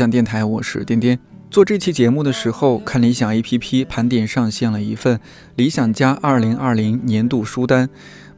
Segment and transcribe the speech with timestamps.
[0.00, 1.18] 想电台，我是颠颠。
[1.50, 5.20] 做这期节目的时候，看理想 APP 盘点上线了一份
[5.56, 7.86] 理想家2020年度书单，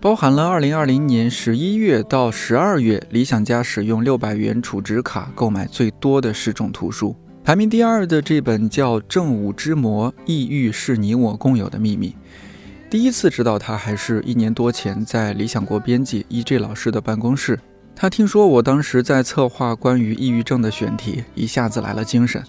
[0.01, 7.15] 包含了2020年11月到12月理想家使用600元储值卡购买最多的十种图书。
[7.45, 12.09] 排名第二的这本叫《正午之魔：抑郁是你我共有的秘密》。
[12.91, 17.57] 第一次知道它还是一年多前在理想国编辑 EJ 老师的办公室。
[18.03, 22.43] 他听说我当时在策划关于抑郁症的选题，一下子来了精神，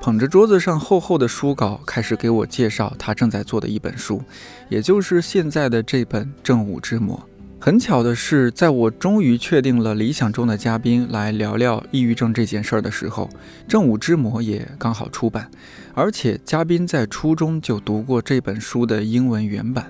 [0.00, 4.22] 捧着桌子上厚厚的书稿，开始给我介绍他正在做的一本书，
[4.68, 7.16] 也就是现在的这本《正午之魔》。
[7.58, 13.24] 很巧的是，在我终于确定了理想中的嘉宾来聊聊抑郁症这件事儿的时候，
[13.66, 15.50] 《正午之魔》也刚好出版，
[15.92, 19.86] 而且嘉宾在初中就读过这本书的英文原版。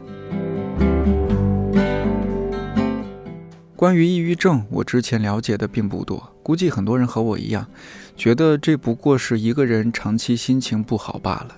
[3.80, 7.66] 关于抑郁症，我之前了解的并不多，估计很多人和我一样，
[8.14, 11.56] 觉得这不过是一个人长期心情不好罢了。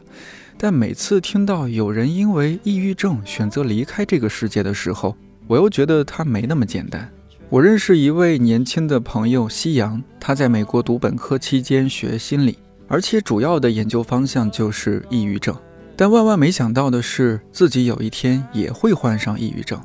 [0.56, 5.16] 但每次听到有人因为抑郁症选择离开这个世界的时候，
[5.48, 7.10] 我又觉得他没那么简单。
[7.48, 12.56] 我认识一位年轻的朋友夕阳，他在美国读本科期间学心理，
[12.86, 15.52] 而且主要的研究方向就是抑郁症。
[15.96, 19.82] 但万万没想到的是，自己有一天也会患上抑郁症。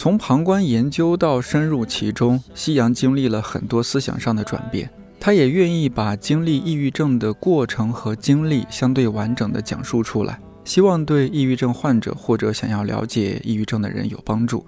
[0.00, 4.88] 从旁观研究到深入其中，夕阳经历了很多思想上的转变。
[5.20, 14.64] 他也愿意把经历抑郁症的过程和经历相对完整的讲述出来，希望对抑郁症患者或者想要了解抑郁症的人有帮助。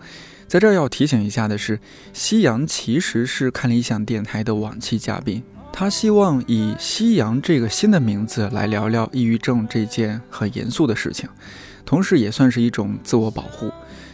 [0.46, 1.80] 在这儿要提醒一下的是，
[2.12, 11.26] 夕阳其实是看理想电台的往期嘉宾，他希望以夕阳这个新的名字来聊聊抑郁症这件很严肃的事情，
[11.86, 13.72] 同时也算是一种自我保护。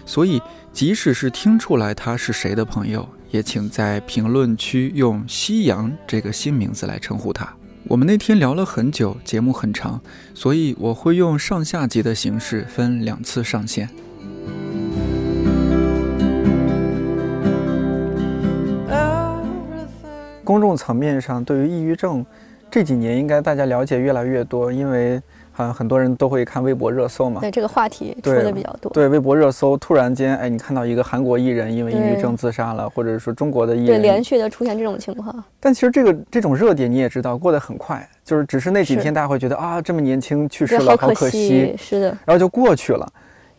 [0.09, 0.41] 所以，
[0.73, 7.47] 即使是听出来他是谁的朋友，也请在评论区用“夕阳”这个新名字来称呼他。
[7.85, 10.01] 我们那天聊了很久，节目很长，
[10.33, 13.91] 所以我会用上下集的形式分两次上线。
[20.43, 22.25] 公众层面上，对于抑郁症，
[22.71, 25.21] 这几年应该大家了解越来越多，因为
[25.59, 27.41] 好像很多人都会看微博热搜嘛。
[27.41, 28.93] 对这个话题说的比较多。
[28.93, 41.75] 对，微博热搜突然间，哎，你看到一个韩国艺人因为抑郁症自杀了，或者说中国的艺对，人，连续的出现这种情况，但其实这个这种热点你也知道，过得很快，就是只是那几天大家会觉得啊，这么年轻去世了，好可惜。
[41.77, 43.05] 是的，然后就过去了。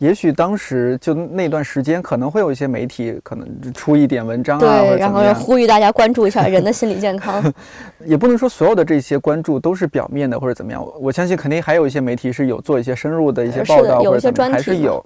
[0.00, 5.20] 也许当时就那段时间，可能会有一些媒体可能出一点文章啊，对，然后。
[5.34, 7.52] 呼吁大家关注一下人的心理健康。
[8.06, 10.82] 也不能说所有的这些关注都是表面的或者怎么样。
[10.82, 15.04] 我我相信肯定还有一些媒体是有做一些深入的一些报道有一些或者怎么样，还专题嘛是有。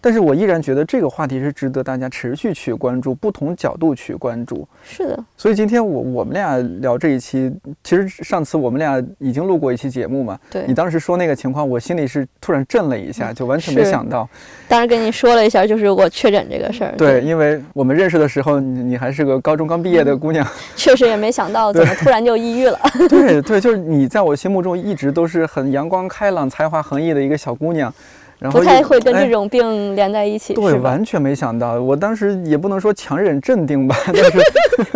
[0.00, 4.66] 但是我依然觉得这个话题是值得大家持续去关注，不同角度去关注。
[4.84, 7.52] 是的，所以今天我我们俩聊这一期，
[7.82, 10.38] 其实上次我们俩已经录过一期节目嘛。
[10.48, 10.76] 对你。
[10.76, 14.28] 当时说那个情况，我心里是突然震了一下，就完全没想到。
[14.68, 16.92] 当时跟你说了一下，就是我确诊这个事儿。
[16.98, 20.46] 对，，因为我们认识的时候，你你还是个高中刚毕业的姑娘。
[20.76, 22.78] 确实也没想到怎么突然就抑郁了。
[23.08, 27.90] 对对，就是你在我心目中一直都是很阳光开朗、才华横溢的一个小姑娘，
[28.38, 31.80] 然后不太会跟这种病连在一起，对，完全没想到。
[31.80, 34.38] 我当时也不能说强忍镇定吧，但是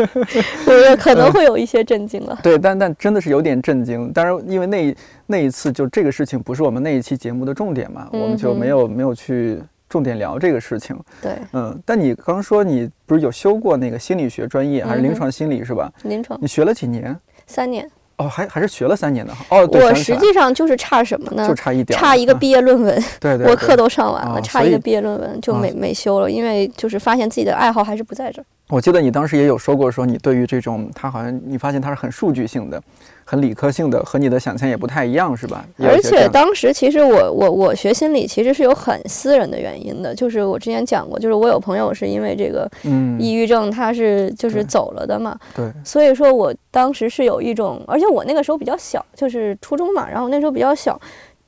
[0.66, 2.38] 我觉得可能会有一些震惊了。
[2.42, 4.12] 对，但但真的是有点震惊。
[4.12, 4.96] 当然，因为那
[5.26, 9.58] 那一次就这个事情不是我们那一期节目的重点嘛，我们就没有没有去
[9.88, 10.98] 重点聊这个事情。
[11.22, 15.90] 对，嗯，但你刚说你不是有修过那个心理学专业，还是临床心理是吧？
[16.04, 17.16] 临床你学了几年？
[17.46, 17.90] 三年，
[18.20, 19.32] 哦，还还是学了三年的。
[19.48, 21.54] 哦，对，我实际上就是差什么呢就？
[21.54, 28.44] 差一点，差一个嗯毕业论文， 对对，对我课都上完哦了，差一个毕业论文就啊没没修了，因为就是发现自己的爱好还是不在这儿。
[28.68, 32.80] 我记得你当时也有说过，说你对于这种，它好像你发现它是很数据性的、
[33.30, 35.64] 很理科性的，和你的想象也不太一样，是吧？
[35.78, 51.00] 而且当时其实我我我学心理其实是有很私人的原因的，就是我之前讲过，就是我有朋友是因为这个嗯，抑郁症，他是就是走了的嘛，对，所以说我当时是有一种，而且我那个时候比较小，就是初中嘛，然后那时候比较小，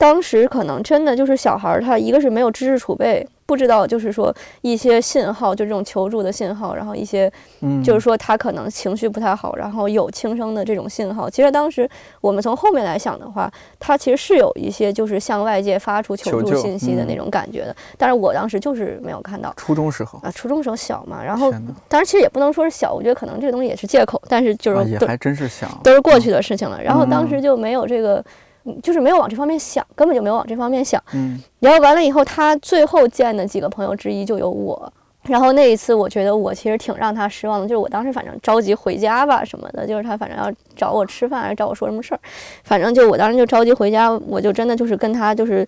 [0.03, 11.31] 当时可能真的就是小孩儿，他一个是没有知识储备，不知道就是说一些信号，就这种求助的信号，然后一些嗯，就是说他可能情绪不太好，然后有轻生的这种信号。
[11.31, 11.89] 其实当时
[12.21, 19.55] 我们从后面来想的话，他其实是有一些就是向外界发出求助信息的那种感觉的，但是我当时就是没有看到。
[19.57, 21.53] 初中时候，啊，初中时候小嘛，然后，
[21.89, 26.83] 当然其实也不能说是小，我觉得可能这个东西也是借口，但是就是都、啊也还真是小，都是过去的事情了。
[26.83, 28.25] 然后当嗯时就没有这个嗯
[28.83, 31.03] 就是没有往这方面想，根本就没有往这方面想。
[31.15, 34.93] 嗯然后完了以后，他最后见的几个朋友之一就有我。
[35.25, 42.21] 然后那一次，我觉得我其实挺让他失望的，就是我当时反正着急回家吧什么的，就是他反正要找我吃饭，还是找我说什么事儿，
[42.65, 45.65] 反正就我当时就着急回家，我就真的就是跟他就是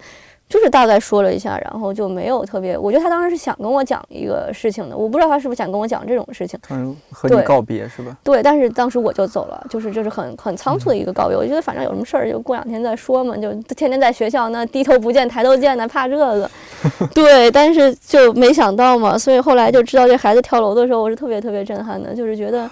[0.54, 8.16] 就是大概说了一下，然后就没有特别，我觉得他当时是想跟我讲一个事情的，我不知道他是不是想跟我讲这种事情，嗯和你对告别是吧？
[8.22, 11.36] 对，但是当时我就走了，就是就是很很仓促的一个告别。
[11.36, 16.48] 我觉得反正有什么事儿就过两天再说嘛，就天天在学校那低头不见抬头见的，怕这个。
[17.12, 22.70] 对，但是就没想到嘛，所以后来就知道这孩子跳楼的时候，我是特别特别震撼的，就是觉得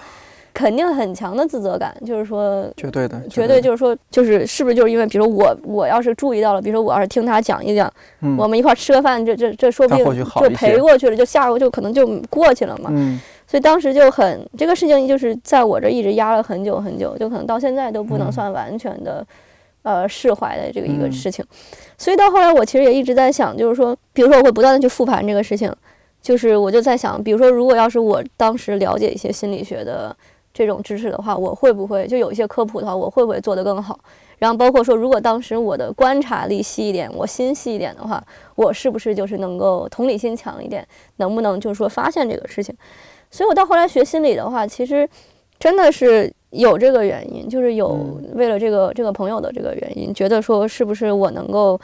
[0.53, 2.65] 肯定很强的自责感，就是说。
[2.77, 7.91] 绝对的，绝对就是说，就是是不是就是因为，比如说我我要是注意到了，比如说我要是听他讲一讲，
[8.21, 12.89] 嗯我们一块儿吃个饭，这这这说不定就陪过去了，就下午就可能就过去了嘛。
[12.93, 19.23] 嗯所以当时就很这个事情，就是在我这一直压了很久很久，就可能到现在都不能嗯算完全的、
[19.83, 21.45] 呃释怀的这个一个嗯事情。
[21.97, 25.71] 所以到后来，我其实也一直在想，就是说，比如说我会不断的去复盘这个事情，
[26.19, 30.15] 就是我就在想，比如说如果要是我当时了解一些心理学的
[30.53, 33.97] 这种知识的话，我会不会就有一些科普的话，我会不会做得更好？
[34.37, 38.23] 然后包括说，如果当时我的观察力细一点，我心细一点的话，
[38.55, 40.85] 我是不是就是能够同理心强一点？
[41.17, 42.75] 能不能就是说发现这个事情？
[43.31, 45.09] 所以我到后来学心理的话，其实
[45.59, 51.79] 真的是有这个原因，就是有嗯为了这个这个朋友的这个原因，觉得说是不是我能够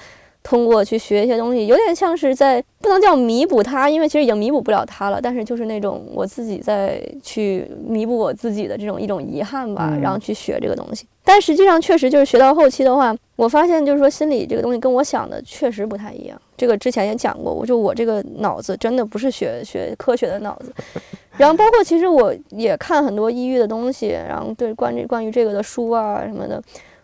[0.50, 11.06] 通过去学一些东西，有点像是在不能叫弥补他，因为其实已经弥补不了他了，但是就是那种我自己在去弥补我自己的这种一种遗憾吧，嗯然后去学这个东西。
[11.24, 16.42] 但实际上确实就是学到后期的话，我发现就是说心理这个东西跟我想的确实不太一样。
[16.57, 20.74] 这个之前也讲过，我就我这个脑子真的不是学学科学的脑子。
[21.38, 26.60] 然后包括其实我也看很多抑郁的东西，然后对关于关于这个的书啊什么的，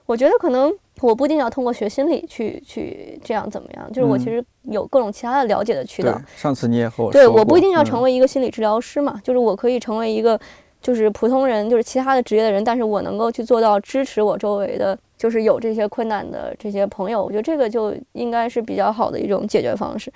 [0.07, 10.39] 我觉得可能我不一定要通过学心理去去这样怎么样，就是我嗯其实有各种其他的了解的渠对道。，上次你也和我对，我不一定要成嗯为一个心理治疗师嘛，就是我可以成为一个
[10.81, 20.11] 就是普通人，就是其他的职业的人，但是我能够去做到支持我周围的，就是有这些困难的这些朋友，我觉得这个就应该是比较好的一种解决方式。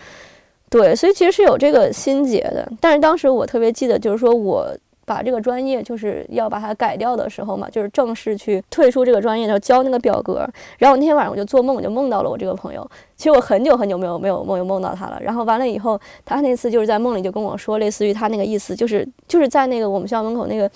[0.70, 4.74] 对，所以其实是有这个心结的，但是当时我特别记得，就是说我。
[5.09, 10.47] 把这个专业就是要把它改掉的时候嘛，就是正式去退出这个专业，要交那个表格。
[10.77, 12.88] 然后那天晚上我就做梦，我就梦到了我这个朋友。
[13.15, 15.19] 其实我很久很久没有没有梦有梦到他了。
[15.19, 20.69] 然后完了以后，他那次就是在梦里就跟我说，类似于他那个意思，就是就是在那个我们学校门口那个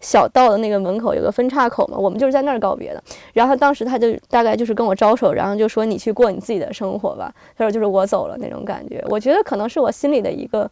[0.00, 3.04] 小道的那个门口有个分岔口嘛，我们就是在那儿告别的。
[3.34, 7.30] 然后当时他就大概就是跟我招手，然后就说你去过你自己的生活吧。
[7.56, 9.04] 他说就是我走了那种感觉。
[9.10, 10.70] 我觉得可能是我心里的一个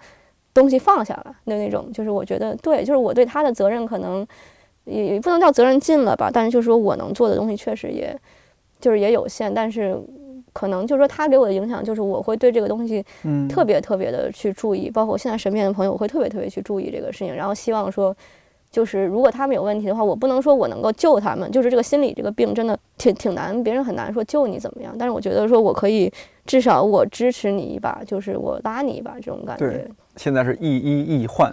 [0.54, 4.26] 东西放下了的那种，就是我觉得对，就是我对他的责任可能
[4.84, 8.18] 也也不能叫责任尽了吧，但是就是说我能做的东西确实也
[8.80, 9.98] 就是也有限，但是。
[10.54, 18.14] 可能就是说他给我的影响，就是我会对这个东西嗯特别特别的去注意，包括我现在身边的朋友，我会特别特别去注意这个事情，然后希望说，
[18.70, 26.12] 就是如果他们有问题的话，我不能说我能够救他们，就是这个心理这个病真的挺挺难，别人很难说救你怎么样，但是我觉得说我可以
[26.46, 29.88] 至少我支持你一把，就是我拉你一把这种感觉对。
[30.16, 31.52] 现在是亦医亦患，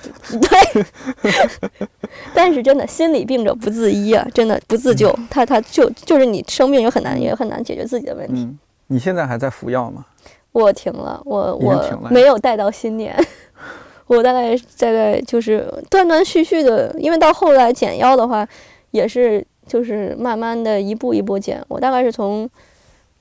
[0.40, 0.84] 对，
[2.34, 8.42] 但是真的心理病者不自医啊，真的不自救，他他就就是你生病也很难也很难解决自己的问题。
[8.44, 10.06] 嗯，你现在还在服药吗？
[10.52, 13.14] 我停了，我我没有带到新年，
[14.08, 18.48] 我大概大概就是断断续续的，因为到后来减药的话，
[18.92, 21.62] 也是就是慢慢的一步一步减。
[21.68, 22.48] 我大概是从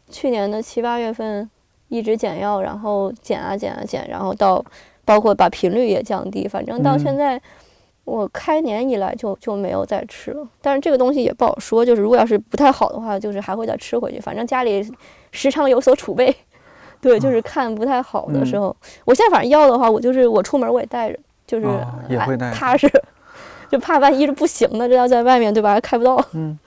[0.10, 1.50] 去年的七八月份
[1.88, 4.64] 一直减药，然后减啊减啊减，然后到
[5.06, 7.42] 包括把频率也降低，反正到嗯现在。
[8.06, 14.20] 我开年以来就就没有再吃了，但是这个东西也不好说，就是如果要是不太好的话，就是还会再吃回去。
[14.20, 14.84] 反正家里
[15.32, 16.36] 时常有所储备，
[17.00, 18.76] 对，就是看不太好的时候，
[19.06, 22.90] 我现在反正药的话，我就是我出门我也带着，就是、哦也会带踏实，
[23.70, 26.58] 就怕万一是不行的，这要在外面对吧，还开不到， 嗯，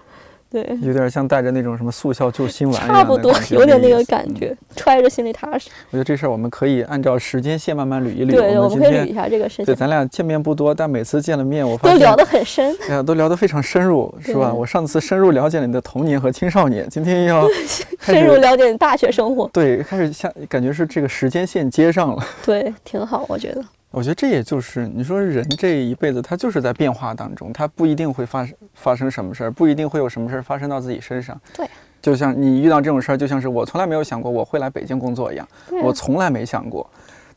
[0.52, 5.70] 对，有点像带着那种什么速效救心丸差不多有点那个感觉，揣着心里踏实。
[5.90, 8.32] 我觉得这事儿我们可以按照时间线慢慢捋一捋。
[8.32, 14.52] 对，我我们可以捋一下这个事情，对咱俩见面不多，但每次见了面，我发现都聊得很深，哎呀，都聊得非常深入，是吧？
[14.52, 17.48] 我上次深入了解了你的童年和青少年，今天要
[18.00, 22.22] 深入了解你大学生活，对，开始像感觉是这个时间线接上了。
[22.44, 23.64] 对，挺好，我觉得。
[23.92, 31.38] 我觉得这也就是你说人这一辈子，他就是在变化当中，他不一定会发生发生什么事儿，不一定会有什么事儿发生到自己身上。
[31.54, 31.68] 对，
[32.00, 36.88] 就像你遇到这种事儿，就像是我从来没有想过我会来北京工作一样，啊我从来没想过。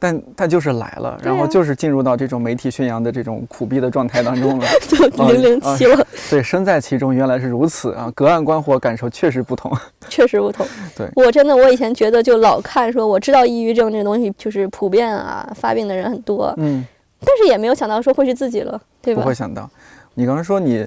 [0.06, 4.68] 但但就是来了，然后就是进入到这种媒体宣扬的这种苦逼的状态当中了。
[4.88, 9.76] 就哦零零啊七了，对，身在其中原来是如此啊，隔岸观火，感受确实不同。
[10.08, 10.64] 确实不同。
[10.96, 16.86] 对我真的，我以前觉得就老看说，我知道抑郁症这个东西就是普遍啊，发病的人很多，嗯，
[17.22, 19.34] 但是也没有想到说会是自己了，对吧不会？
[19.34, 19.68] 想到，
[20.14, 20.86] 你刚刚说你，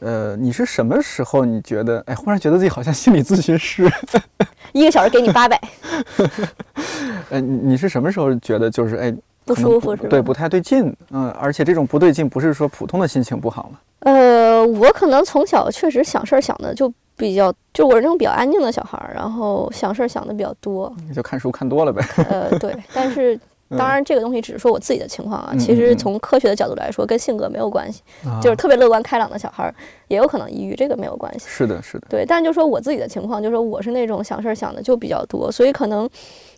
[0.00, 3.90] 呃，你是什么时候你觉得，哎，忽然觉得自己好像心理咨询师？
[4.72, 5.60] 一个小时给你八百，
[7.30, 9.14] 呃， 你你是什么时候觉得就是哎
[9.44, 10.08] 不舒服是吧？
[10.08, 20.94] 对，不太对劲，嗯，而且这种不对劲不是说普通的心情不好了，呃，我可能从小确实想事儿想的就比较，就我是那种比较安静的小孩儿，然后想事儿想的比较多。
[21.08, 22.04] 你就看书看多了呗。
[22.28, 23.40] 呃，对，但是嗯
[23.76, 28.02] 当然这个东西只是说我自己的情况啊，嗯其实从科学的角度来说，跟性格没有关系。
[28.24, 29.74] 啊就是特别乐观开朗的小孩儿
[30.06, 31.46] 也有可能抑郁，这个没有关系。
[31.48, 36.08] 是的，是的，对，但就说我自己的情况，就是说我是那种想事儿想的就比较多，所以可能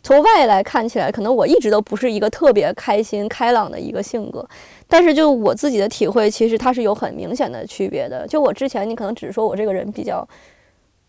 [0.01, 4.47] 从外来看起来，可能我一直都不是一个特别开心开朗的一个性格。
[4.87, 8.25] 但是就我自己的体会，其实它是有很明显的区别的。
[8.27, 10.25] 就我之前，你可能只是说我这个人比较。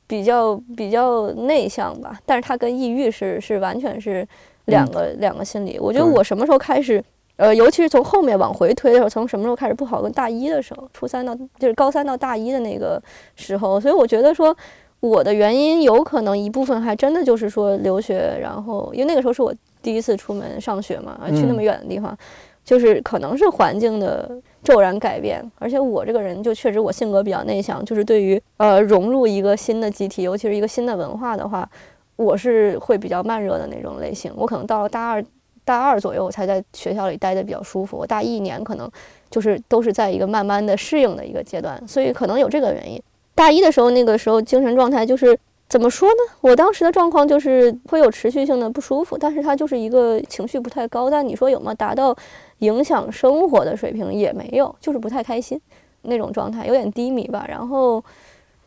[0.04, 4.26] 比较比较内向吧，但是它跟抑郁是是完全是
[4.66, 5.78] 两个、两个心理。
[5.78, 7.02] 我觉得我什么时候开始，
[7.36, 10.00] 呃，尤其是从后面往回推的时候，从什么时候开始不好？
[10.02, 13.02] 跟大一的时候，初三到就是高三到大一的那个
[13.36, 14.56] 时候，所以我觉得说
[15.00, 19.52] 我的原因有可能一部分还真的就是说留学，然后因为那个时候是我
[19.82, 22.16] 第一次出门上学嘛，去那么远的地方，
[22.64, 24.30] 就是可能是环境的
[24.62, 31.68] 骤然改变，而且我这个人就确实我性格比较内向，就是对于呃融入一个新的集体，尤其是一个新的文化的话，
[32.16, 34.32] 我是会比较慢热的那种类型。
[34.36, 35.24] 我可能到了大二
[35.64, 37.96] 大二左右，我才在学校里待的比较舒服。
[37.96, 38.90] 我大一年可能
[39.30, 43.00] 就是都是在一个慢慢的适应的一个阶段，所以可能有这个原因。
[43.34, 45.38] 大一的时候，那个时候精神状态就是
[45.68, 46.34] 怎么说呢？
[46.42, 52.14] 我当时的状况就是会有持续性的不舒服，但是它就是一个情绪不太高，但你说有没有达到
[52.58, 55.58] 影响生活的水平也没有，就是不太开心
[56.02, 57.46] 那种状态，有点低迷吧。
[57.48, 58.04] 然后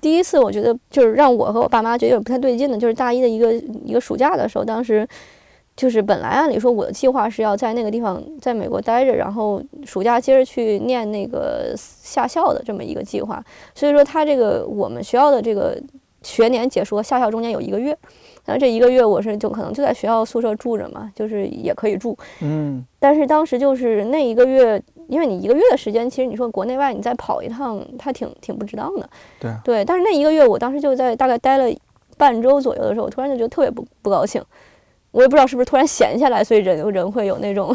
[0.05, 3.51] 第一次我觉得就是让我和我爸妈觉得有点不太对劲的，就是大一的一个
[3.83, 5.07] 一个暑假的时候，当时。
[5.77, 13.43] 就是本来按理说我的计划是要在那个地方在美国待着，然后暑假接着去念那个下校的这么一个计划，
[13.73, 15.77] 所以说他这个我们学校的这个
[16.21, 17.89] 学年结束和下校中间有一个月，
[18.45, 29.09] 然后这一个月我是就可能就在学校宿舍住着嘛，就是也可以住，嗯，但是当时就是那一个月，因为你一个月的时间，其实你说国内外你再跑一趟，它挺挺不值当的。
[29.63, 31.65] 对但是那一个月，我当时就在大概待了
[32.17, 34.43] 半周左右的时候，我突然就觉得特别不不高兴。
[35.11, 37.73] 我也不知道是不是突然闲下来，所以人人会有那种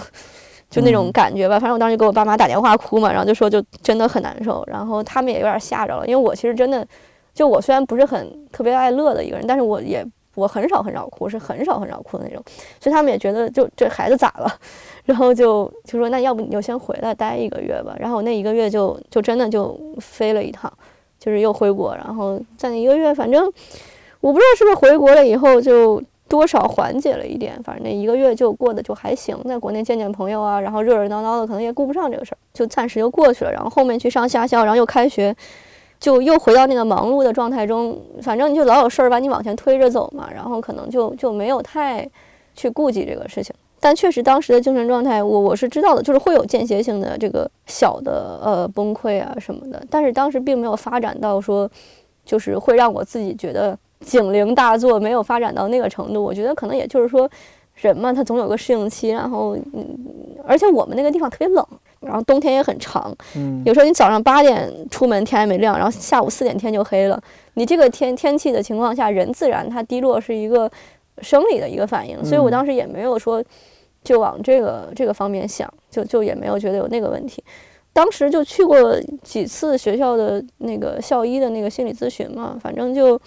[0.69, 1.59] 就那种嗯感觉吧。
[1.59, 6.87] 反正我当时给我爸妈打电话哭嘛，然后就说就真的很难受，然后他们也有点吓着了，因为我其实真的
[7.33, 12.45] 就我虽然不是很特别爱乐的一个人，但是我也我很少很少哭，是很少很少哭的那种，
[12.79, 14.53] 所以他们也觉得就这孩子咋了，
[15.05, 17.95] 然后就就说那要不你就先回来待一个月吧。
[17.99, 20.73] 然后那一个月就就真的就飞了一趟，
[21.19, 23.45] 就是又回国，然后在那一个月，反正
[24.21, 33.53] 我不知道是不是回国了以后就多少缓解了一点，反正那一个月就过得就还行，在国内见见朋友啊，然后热热闹闹的，可能也顾不上这个事儿，就暂时就过去了。
[33.53, 35.35] 然后后面去上下校，然后又开学。
[35.99, 42.09] 就又回到那个忙碌的状态中，反正你就老有事儿把你往前推着走嘛，然后可能就就没有太
[42.55, 43.55] 去顾及这个事情。
[43.81, 51.69] 但确实当时的精神状态，我我是知道的，就是会有间歇性的这个小的呃崩溃啊什么的，但是当时并没有发展到说，
[52.25, 56.23] 就是会让我自己觉得警铃大作，没有发展到那个程度。
[56.23, 57.29] 我觉得可能也就是说，
[57.77, 59.87] 人嘛，他总有个适应期，然后嗯，
[60.47, 61.67] 而且我们那个地方特别冷，
[62.01, 67.19] 然后冬天也很长，嗯，有时候你早上八点出门天还没亮，然后下午四点天就黑了。
[67.55, 70.71] 你这个天天气的情况下，人自然它低落是一个
[71.23, 73.43] 生理的一个反应，所以我嗯当时也没有说
[74.03, 77.43] 就往这个这个方面想，就就也没有觉得有那个问题。
[77.93, 83.21] 当时就去过几次学校的那个校医的那个心理咨询嘛，反正就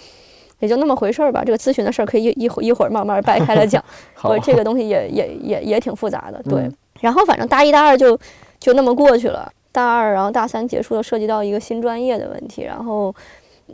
[0.60, 1.44] 也就那么回事儿吧。
[1.46, 3.84] 这个咨询的事儿可以一一会一会儿慢慢掰开了讲。
[4.16, 6.62] 好我，这个东西也也也也挺复杂的，对。
[6.62, 8.18] 嗯然后反正大一大二就
[8.60, 12.64] 就那么过去了，大二然后大三结束了，涉及到一个新专业的问题。
[12.64, 13.14] 然后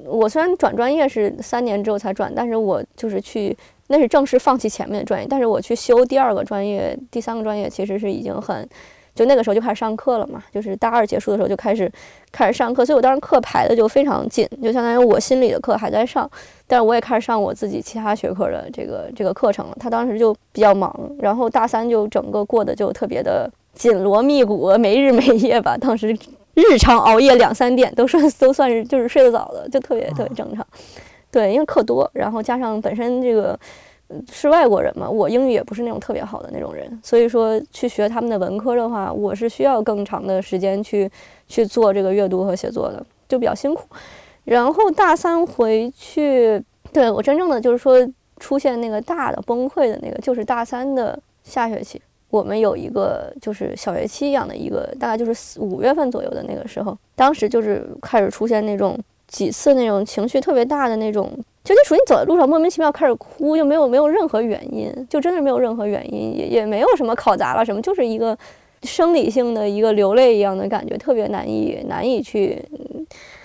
[0.03, 3.55] 我虽然转专业是三年之后才转，但是我就是去
[3.89, 8.67] 那是正式放弃前面的专业，但是我去修第二个专业、第三个专业，其实是已经很。
[9.15, 11.91] 就那个时候就开始上课了嘛，就是大二结束的时候就开始
[12.31, 16.29] 开始上课，所以我当时课排的就非常紧，就相当于我心理的课还在上，
[16.65, 19.75] 但是我也开始上我自己其他学科的这个这个课程了。
[19.77, 25.75] 他当时就比较忙，然后大三就整个过得就特别的紧锣密鼓，没日没夜吧。
[25.75, 26.15] 当时
[26.53, 30.65] 日常熬夜两三点都算都算是就是睡得早的，就特别特别正常。
[31.31, 33.57] 对，因为课多，然后加上本身这个
[34.31, 41.09] 是外国人嘛，我英语也不是那种特别好的那种人，所以说去学他们的文科的话，我是需要更长的时间去
[41.47, 43.83] 去做这个阅读和写作的，就比较辛苦。
[44.45, 46.59] 然后大三回去，
[46.91, 47.95] 对我真正的就是说
[48.37, 58.97] 出现那个大的崩溃的那个，就是大三的下学期，我们有一个就是小学期一样的一个，大概就是四五月份左右的那个时候，当时就是开始出现那种
[59.29, 61.31] 几次那种情绪特别大的那种。
[61.61, 68.35] 就你属于走在路上莫名其妙开始哭，又没有没有任何原因，就真的没有任何原因，也也没有什么考砸了什么，就是一个
[68.81, 72.57] 生理性的一个流泪一样的感觉，特别难以难以去，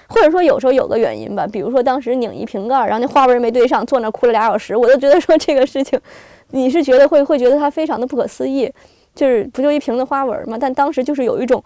[0.08, 6.00] 或者说有时候有个原因吧，比如说当时拧一瓶盖，然后那花纹没对上，坐那哭了俩小时，我都觉得说这个事情，
[6.52, 8.72] 你是觉得会会觉得它非常的不可思议，
[9.14, 10.56] 就是不就一瓶的花纹吗？
[10.58, 11.62] 但当时就是有一种。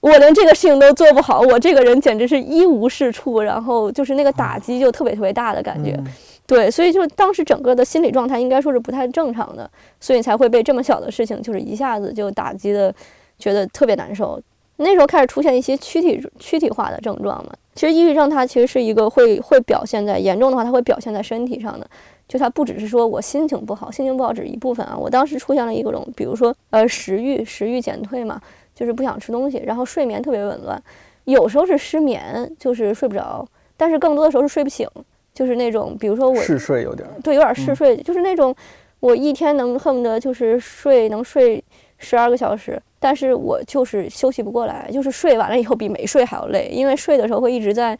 [0.00, 5.98] 我连这个事情都做不好，我这个人简直是一无是处，然后就是那个打击就特别特别大的感觉，
[6.46, 12.94] 对，所以就当时整个的心理状态应该说是不太正常的，所以才会被这么小的事情就是一下子就打击的，
[13.38, 14.40] 觉得特别难受。
[14.76, 21.86] 那时候开始出现一些躯体躯体化的症状嘛，其实抑郁症它其实是一个会会表现在严重的话，它会表现在身体上的，
[22.26, 24.96] 就它不只是说我心情不好，心情不好只是一部分啊。
[24.98, 28.40] 我当时出现了一种，比如说呃食欲食欲减退嘛。
[28.80, 30.82] 就是不想吃东西，然后睡眠特别紊乱，
[31.24, 33.46] 有时候是失眠，就是睡不着，
[33.76, 34.88] 但是更多的时候是睡不醒，
[35.34, 38.56] 就是那种，比如说我嗜睡有点，对，有点嗜睡，就是那种
[39.00, 41.62] 我一天能恨不得就是睡能睡
[41.98, 47.98] 十二个小时，但是我就是休息不过来，就是睡完了以后比没睡还要累，因为睡的时候会一直在，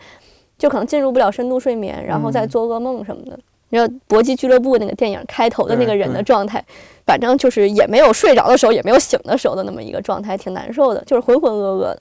[0.56, 3.38] 就可能进入不了深度睡眠，然后再做噩梦什么的。
[3.70, 6.62] 然后搏击俱乐部那个电影开头的那个人的状态。
[7.06, 11.98] 反正就是也没有睡着的时候，也没有醒的时候的那么一个状态，挺难受的，就是浑浑噩噩的。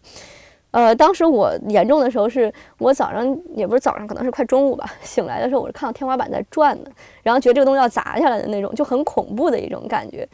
[0.72, 6.92] 呃，当时我严重的时候是，我早上也不是早上，可能是快中午吧，醒来的时候我是看到天花板在转的，
[7.24, 10.28] 然后觉得这个东西要砸下来的那种，就很恐怖的一种感觉。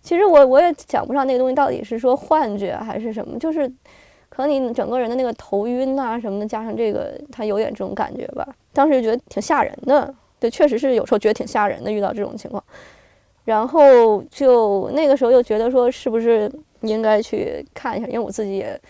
[0.00, 3.68] 其实我我也讲不上那个东西到底是说幻觉还是什么，就是
[4.30, 8.48] 可能你整个人的那个头晕呐什么的，加上这个，它有点这种感觉吧。
[8.72, 12.62] 当时就觉得挺吓人的，对，确实是有时候觉得挺吓人的，遇到这种情况。
[13.44, 16.50] 然后就那个时候又觉得说，是不是
[16.80, 18.06] 应该去看一下？
[18.08, 18.80] 因为我自己也，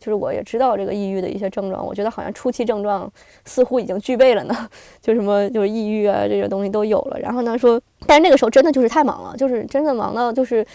[0.00, 3.08] 就是我也知道这个抑郁的一些症状，我觉得好像初期症状
[3.44, 4.68] 似乎已经具备了呢，
[5.00, 7.20] 就什么就是抑郁啊这些东西都有了。
[7.20, 10.66] 然后呢说，但是那个时候真的就是太忙了，就是真的忙到就是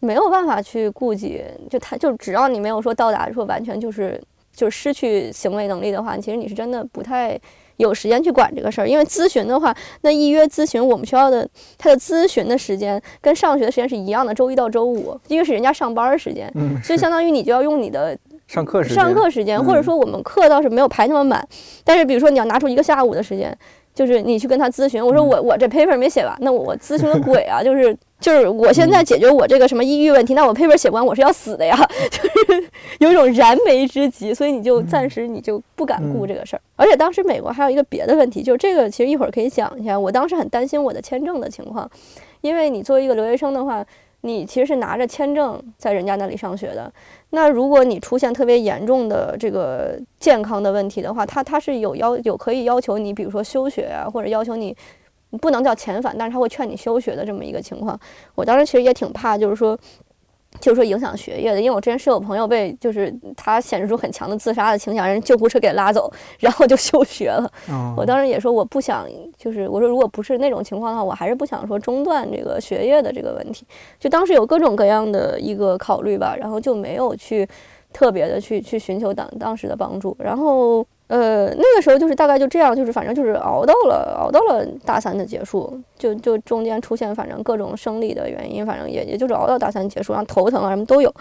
[0.00, 4.18] 没有办法去顾及，就他就只要你没有说到达说完全就是
[4.54, 7.38] 就是失去行为能力的话，其实你是真的不太。
[7.76, 18.16] 有时间去管这个事儿，因为咨询的话，那预约咨询我们学校的他的咨询的时间跟上学的时间是一样的，周一到周五，因为是人家上班时间，所以相当于你就要用你的
[18.48, 21.46] 上课时上课时间，或者说我们课倒是没有排那么满，
[21.84, 23.56] 但是比如说你要拿出一个下午的时间。
[23.96, 27.60] 就是你去跟他咨询，我说我我这 paper 没写完，那我咨询个鬼啊！
[27.64, 31.74] 就是就是我现在解决我这个什么抑郁问题，那我 paper 写不完，我是要死的呀！
[32.10, 36.60] 就是有一种燃眉之急，所以你就暂时你就不敢顾这个事儿。
[36.76, 39.98] 而且当时美国还有一个别的问题，就是这个其实一会儿可以讲一下。
[39.98, 41.90] 我当时很担心我的签证的情况，
[42.42, 43.82] 因为你作为一个留学生的话。
[44.22, 46.92] 你其实是拿着签证在人家那里上学的，
[47.30, 54.76] 那如果你出现特别严重的这个健康的问题的话，他他是有要有可以要求你，比如说休学啊，或者要求你
[55.40, 57.98] 不能叫遣返，但是他会劝你休学的这么一个情况。
[58.34, 59.78] 我当时其实也挺怕，就是说。
[60.60, 67.50] 就是说影响学业的，因为我之前是有朋友被，就是他显示出很强的自杀的倾向，人救护车给拉走，然后就休学了。
[67.96, 73.66] 我当时也说我不想，就是我说如果不是那种情况的话，我还是不想说中断这个学业的这个问题。
[73.98, 77.48] 就当时有各种各样的一个考虑吧，然后就没有去
[77.92, 80.86] 特别的去去寻求当当时的帮助，然后。
[81.08, 91.12] 呃，那个时候就是大概就这样，就是反正就是熬到了，熬到了大三的结束，就就中间出现反正各种生理的原因，反正也也就是熬到大三结束，然后头疼啊什么都有。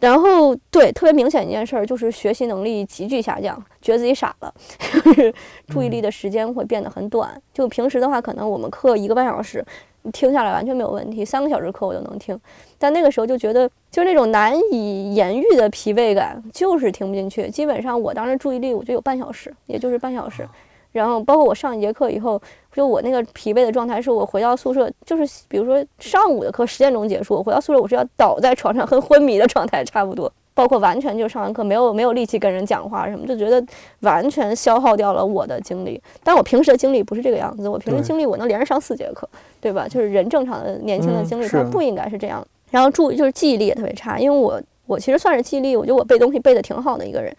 [0.00, 4.54] 然后对，特别明显一件事儿就是学习能力急剧下降，觉得自己傻了，
[5.04, 5.34] 就是
[5.66, 7.30] 注意力的时间会变得很短。
[7.52, 9.64] 就平时的话，可能我们课一个半小时。
[10.12, 12.38] 听下来完全没有问题，三个小时课我都能听，
[12.78, 17.50] 但那个时候就觉得就是那种难以言喻的疲惫感，就是听不进去。
[17.50, 20.46] 基本上我当时注意力我就有半小时，也就是半小时。
[20.92, 22.40] 然后包括我上一节课以后，
[22.72, 30.32] 就我那个疲惫的状态，是我回到宿舍，就是比如说上午的课十点钟结束，我回到宿舍我是要倒在床上很昏迷的状态，差不多。
[30.54, 33.64] 包括完全就上完课没有没有力气跟人讲话什么，就觉得
[34.00, 36.02] 完全消耗掉了我的精力。
[36.24, 39.28] 但我平时的精力不是这个样子，我平时精力我能连着上四节课，
[39.60, 39.86] 对吧？
[39.86, 42.44] 就是人正常的年轻的精力，它不应该是这样。
[42.70, 47.34] 然后注意就是记忆力也特别差，因为我我其实算是记忆力，我觉得我背东西背的挺好的一个人，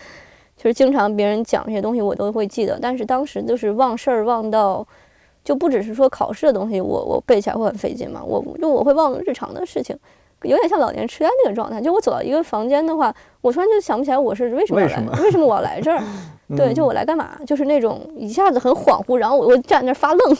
[0.58, 2.78] 就是经常别人讲这些东西我都会记得。
[2.82, 4.86] 但是当时就是忘事儿忘到
[5.44, 9.98] 就不只是说考试的东西，我我背起来会很费劲嘛，我就我会忘日常的事情，
[10.44, 11.82] 有点像老年痴呆那个状态。
[11.82, 16.04] 就我走到一个房间的话，我突然就想不起来我是为什么要来，为什么为什么我要来这儿？
[16.58, 17.38] 对，就我来干嘛？
[17.46, 20.38] 就是那种一下子很恍惚，然后我我站那儿发愣，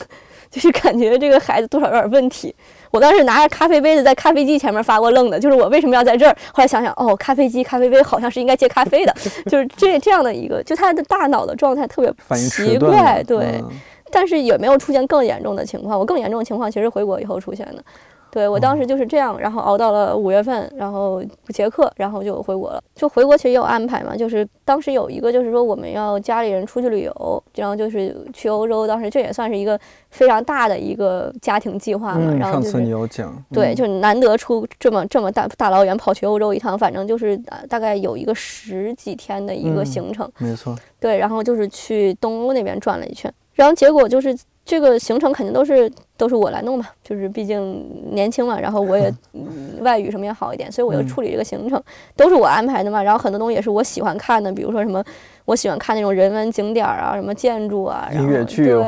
[0.50, 2.54] 就是 感觉这个孩子多少有点问题。
[2.90, 6.36] 我当时拿着咖啡杯子在咖啡机前面发过愣的，就是我为什么要在这儿？
[6.52, 9.14] 后来想想，哦，咖啡机、咖啡杯好像是应该接咖啡的，
[9.48, 13.38] 就是这这样的一个，就他的大脑的状态特别奇怪，对。
[13.60, 13.70] 嗯
[14.12, 15.96] 但是也没有出现更严重的情况。
[15.96, 17.84] 我更严重的情况其实回国以后出现的。
[18.30, 22.82] 对我当时就是这样，然后熬到了五月份，然后结课，然后就回国了。
[22.94, 29.78] 就回国其实也有安排嘛，就是当时有一个就是说我们要家里人出去旅游，然后就是去欧洲，当时这也算是一个
[30.10, 32.20] 非常大的一个家庭计划嘛。
[32.24, 40.30] 嗯，然后就是上次你有讲，对，嗯就是难得出这么这么大大老远跑去欧洲一趟，反正就是大大概有一个十几天的一个嗯行程。
[40.38, 44.36] 没错，对，然后就是去东欧那边转了一圈，然后结果就是
[44.70, 51.82] 这个行程肯定都是都是我来弄嘛，就是毕竟年轻嘛，然后我也、 嗯、外语什么也好一点，所以我就嗯处理这个行程，
[52.14, 53.02] 都是我安排的嘛。
[53.02, 55.02] 然后很多东西也是我喜欢看的，比如说什么
[55.44, 58.86] 我喜欢看那种人文景点儿啊，什么建筑啊，然后音乐剧哦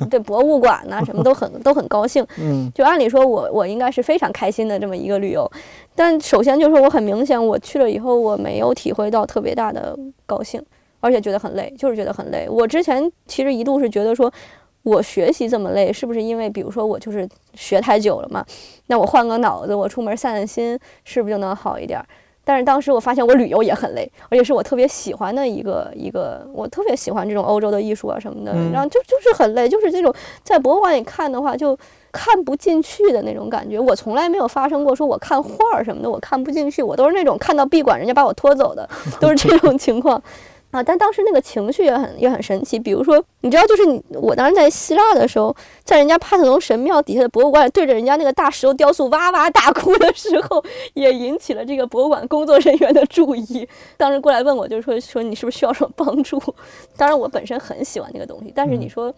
[0.00, 2.26] 对对博物馆呐、什么都很 都很高兴。
[2.38, 5.48] 嗯就按理说我我应该是非常开心的这么一个旅游，
[5.94, 10.60] 但首先就是我很明显，我去了以后我没有体会到特别大的高兴，
[10.98, 12.48] 而且觉得很累，就是觉得很累。
[12.50, 14.32] 我之前其实一度是觉得说，
[14.82, 18.44] 我学习这么累，是不是因为比如说我就是学太久了嘛？
[18.86, 22.06] 那我换个脑子，我出门散散心，是不是就能好一点儿？
[22.42, 30.12] 但是当时我发现我旅游也很累，而且是我特别喜欢的一个一个，我特别喜欢这种欧洲的艺术啊什么的，嗯然后就就是很累，就是这种
[30.42, 31.78] 在博物馆里看的话就
[32.10, 33.78] 看不进去的那种感觉。
[33.78, 38.88] 我从来没有发生过说我看画儿什么的我看不进去，我都是那种看到闭馆人家把我拖走的，
[39.20, 40.20] 都是这种情况。
[40.70, 42.78] 啊，但当时那个情绪也很也很神奇。
[42.78, 50.62] 比如说，你知道，就是你我当时在希腊的时候，在人家帕特农神庙底下的博物馆，对着人家那个大石头雕塑哇哇大哭的时候，
[50.94, 53.68] 也引起了这个博物馆工作人员的注意。
[53.96, 56.40] 当时过来问我，就说说你是不是需要什么帮助？
[56.96, 59.14] 当然，我本身很喜欢那个东西，但是你嗯说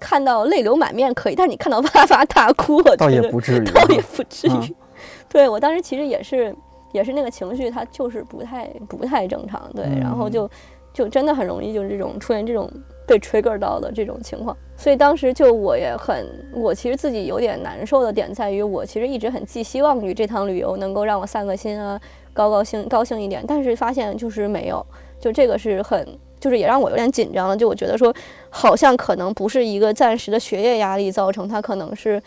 [0.00, 4.50] 看到泪流满面可以，但是你看到哇哇大哭，我倒觉得也不至于， 倒也不至于。
[4.52, 4.74] 嗯
[5.28, 6.54] 对我当时其实也是
[6.92, 10.50] 也是那个情绪，它就是不太不太正常，对，然后嗯就
[10.94, 12.70] 就真的很容易就是这种出现这种
[13.06, 22.00] 被 trigger 到的这种情况，所以当时就我也很，我其实自己有点难受的点在于，我其实一直很寄希望于这趟旅游能够让我散个心啊，
[22.32, 24.86] 高高兴高兴一点，但是发现就是没有，
[25.20, 26.06] 就这个是很。
[26.40, 28.14] 就是也让我有点紧张了，就我觉得说，
[28.50, 32.22] 好像可能不是一个暂时的学业压力造成，它可能是，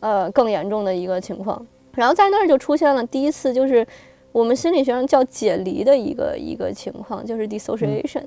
[0.00, 1.64] 呃，更严重的一个情况。
[1.94, 3.86] 然后在那儿就出现了第一次，就是
[4.32, 8.22] 我们心理学上叫解离的一个一个情况，就是 dissociation。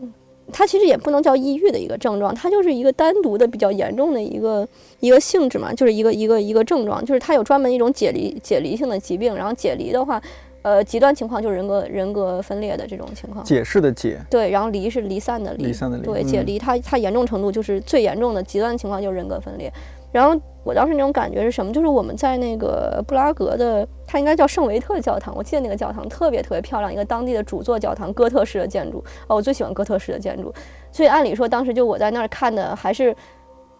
[0.52, 4.68] 它其实也不能叫抑郁的一个症状，它就是一个单独的比较严重的一个
[5.00, 9.34] 一个性质嘛，就是一个一个一个症状，就是它有专门一种解离解离性的疾病。
[9.34, 10.22] 然后解离的话，
[10.62, 13.44] 呃，极端情况就是人格人格分裂的这种情况。
[13.46, 19.72] 解释的解，对，然后离是离散的离，离散的离对，解嗯离它它严重程度就是最严重的极端情况就是人格分裂。
[20.14, 21.74] 然后我当时那种感觉是什么？
[21.74, 29.04] 就是我们在那个布拉格的，它应该叫圣维特教堂，我记得那个教堂特别特别漂亮，一个当地的主座教堂，哥特式的建筑。
[29.28, 30.54] 哦，我最喜欢哥特式的建筑，
[30.92, 33.14] 所以按理说当时就我在那儿看的还是。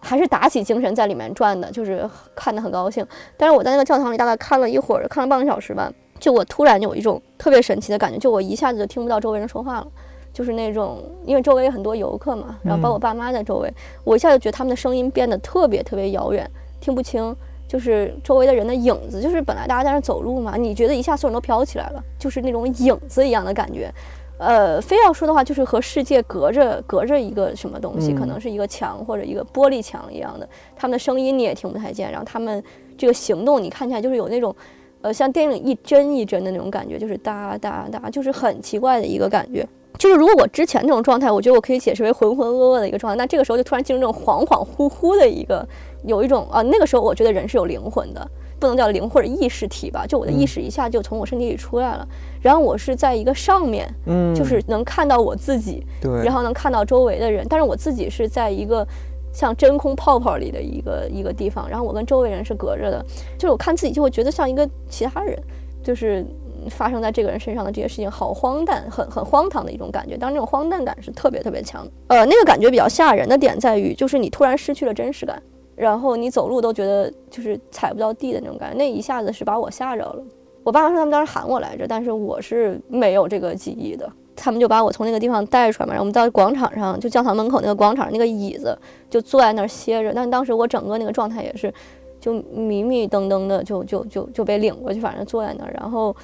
[0.06, 3.02] 还是打起精神在里面转的，就是看得很高兴。
[3.38, 9.86] 但是我在那个教堂里大概看了一会儿，看了半个小时吧，就我突然有一种特别神奇的感觉，就我一下子就听不到周围人说话了，
[10.34, 17.34] 就是那种因为周围有很多游客嘛，然后包括我爸妈在周围，我一下就觉得他们的声音变得特别特别遥远，听不清，
[17.68, 23.88] 就是周围的人的影子，就是本来大家在那走路嘛，你觉得一下所有人都飘起来了，就是那种影子一样的感觉。
[24.36, 30.46] 呃，非要说的话，就是和世界隔着隔着一个什么东西，可嗯能是一个墙或者一个玻璃墙一样的。
[30.74, 32.62] 他们的声音你也听不太见，然后他们
[32.98, 34.54] 这个行动你看起来就是有那种，
[35.02, 39.64] 呃，像电影一帧一帧的那种感觉，就是哒哒哒，就是很奇怪的一个感觉。
[39.98, 45.66] 就是如果我之前那种状态，我觉得我可以解释为浑浑噩噩的一个状态，那这个时候就突然进入这种恍恍惚惚的一个，
[46.04, 48.28] 有一种啊，那个时候我觉得人是有灵魂的，
[48.58, 52.06] 不能叫灵或者意识体吧，就我的意嗯识一下就从我身体里出来了，
[52.42, 58.86] 然后我是在一个上面，嗯，就是能看到我自己，对，然后能看到周围的人，但是我自己是在一个
[59.32, 63.04] 像真空泡泡里的一个一个地方，然后我跟周围人是隔着的，
[63.38, 65.40] 就是我看自己就会觉得像一个其他人，
[65.84, 70.16] 就是嗯发生在这个人身上的这些事情好荒诞，很很荒唐的一种感觉。
[70.16, 71.90] 当然，这种荒诞感是特别特别强的。
[72.08, 75.42] 呃，那个感觉比较吓人的点在于，就是你突然失去了真实感，
[75.76, 80.22] 然后你走路都觉得就是踩不到地的那种感觉，那一下子是把我吓着了。
[80.62, 84.10] 我爸妈说他们当时喊我来着，但是我是没有这个记忆的。
[84.36, 88.76] 他们就把我从那个地方带出来嘛，然后我们到广场上，就教堂门口那个广场那个椅子，
[89.08, 90.12] 就坐在那儿歇着。
[90.12, 91.72] 但当时我整个那个状态也是，
[92.18, 95.72] 就迷迷瞪瞪的，就就就就被领过去，反正坐在那儿。
[95.78, 96.14] 然后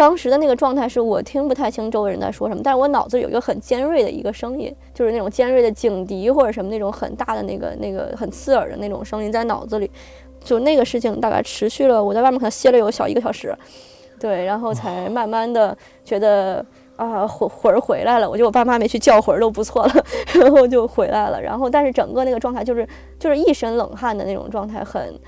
[0.00, 9.90] 当时的那个状态是我听不太清周围人在说什么，但是我脑子有一个很尖锐的一个声音，就是那种尖锐的警笛或者什么那种很大的那个那个很刺耳的那种声音在脑子里。
[10.42, 13.54] 就那个事情大概持续了，我在外面可能歇了有小一个小时，
[14.18, 16.64] 对，然后才慢慢的觉得。
[16.96, 18.28] 啊，魂魂儿回来了！
[18.28, 20.04] 我觉得我爸妈没去叫魂都不错了，
[20.38, 21.40] 然后就回来了。
[21.40, 22.86] 然后，但是整个那个状态就是
[23.18, 25.18] 就是一身冷汗的那种状态，很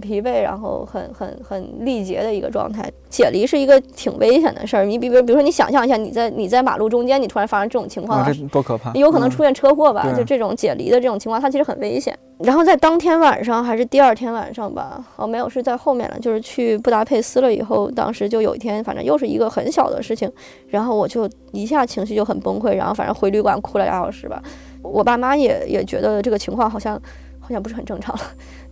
[0.00, 2.90] 疲惫，然后很很很力竭的一个状态。
[3.08, 4.84] 解离是一个挺危险的事儿。
[4.84, 8.92] 你比比比如说，你想象一下，你在你在马路中间，你突然发生这种情况，这多可怕！
[8.94, 10.12] 有可能出现车祸吧？
[10.16, 12.16] 就这种解离的这种情况，它其实很危险。
[12.38, 15.02] 然后在当天晚上还是第二天晚上吧？
[15.16, 16.18] 哦，没有，是在后面了。
[16.20, 20.30] 就是去布达佩斯了以后，当时就有一天，反正又是一个很小的事情，
[20.68, 24.42] 然后我就一下情绪就很崩溃，然后反正回旅馆哭了俩小时吧。
[24.82, 27.00] 我爸妈也也觉得这个情况好像。
[27.38, 28.22] 好像不是很正常了，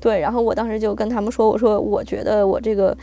[0.04, 0.20] 对。
[0.20, 2.94] 然后我当时就跟他们说：“我说我觉得我这个，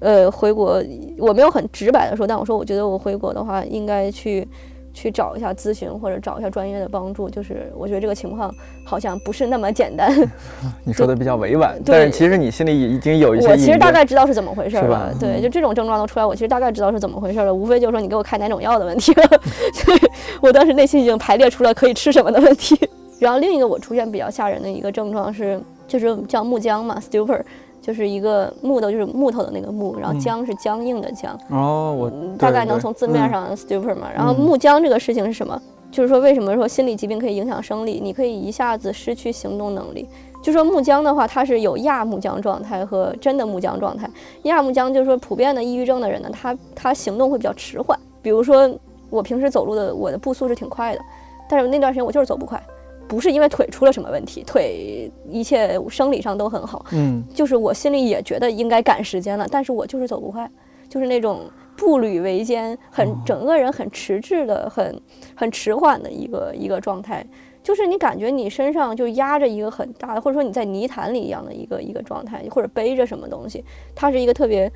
[0.00, 0.82] 呃，回国
[1.16, 4.46] 我没有很直白的说，但我说我觉得我回国的话，应该去
[4.92, 7.30] 去找一下咨询或者找一下专业的帮助。
[7.30, 8.52] 就是我觉得这个情况
[8.84, 10.12] 好像不是那么简单。
[10.82, 13.46] 你说的比较委婉，但是其实你心里已经有一些。
[13.46, 17.54] 我其实大概知道是怎么回事了，对，就这种症状都出来，我其实大概知道是怎么回事了。
[17.54, 19.28] 无非就是说你给我开哪种药的问题了。
[19.86, 20.10] 对
[20.42, 22.76] 我当时内心已经排列出了可以吃什么的问题。
[23.20, 25.60] ”然后另一个我出现比较吓人的一个症状是，
[25.90, 27.42] 就是叫木僵嘛，stupor，
[27.82, 31.36] 就是一个木头，就是木头的那个木，然后僵是僵硬的僵。
[31.50, 34.08] 哦，我大概能从字面上 stupor 嘛。
[34.14, 35.60] 然后木僵这个事情是什么？
[35.90, 37.98] 就是说为什么说心理疾病可以影响生理？
[38.00, 40.08] 你可以一下子失去行动能力。
[40.40, 44.08] 就说木僵的话，它是有亚木僵状态和真的木僵状态。
[44.44, 47.98] 亚木僵就是说普遍的抑郁症的人呢，他他行动会比较迟缓。
[48.22, 48.70] 比如说
[49.10, 51.00] 我平时走路的我的步速是挺快的，
[51.48, 52.62] 但是那段时间我就是走不快。
[53.10, 60.48] 不是因为腿出了什么问题，腿一切生理上都很好，嗯，就是我心里也觉得应该赶时间了，但是我就是走不快，
[60.88, 61.40] 就是那种
[61.76, 65.02] 步履维艰，很整个人很迟滞的，很
[65.34, 67.26] 很迟缓的一个一个状态，
[67.64, 74.70] 就是你感觉你身上就压着一个很大的，或者说你在泥潭里一样的一个一个状态，或者背着什么东西，它是一个特别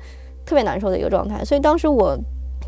[0.45, 2.17] 特别难受的一个状态，所以当时我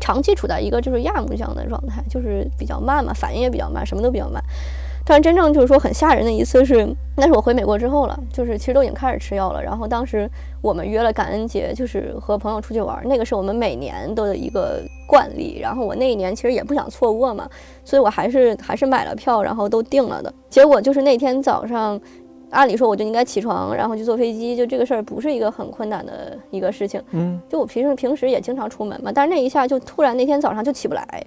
[0.00, 4.42] 长期处在一个就是亚木匠的状态，就是比较慢嘛，反应也比较慢，什么都比较慢。
[5.10, 9.62] 但真正就是说很吓人的一次是，那是我回美国之后了，就是其实都已经开始吃药了。
[9.62, 15.60] 然后当时我们约了感恩节，就是和朋友出去玩，那个是我们每年的一个惯例。
[15.62, 17.48] 然后我那一年其实也不想错过嘛，
[17.86, 20.30] 所以我还是还是买了票，然后都定了的。
[20.50, 21.98] 结果就是那天早上，
[22.50, 27.02] 按理说我就应该起床，然后去坐飞机，就这个事儿不是一个很困难的一个事情。
[27.12, 31.24] 嗯，就我平时平时也经常出门嘛，但是那一下就突然那天早上就起不来。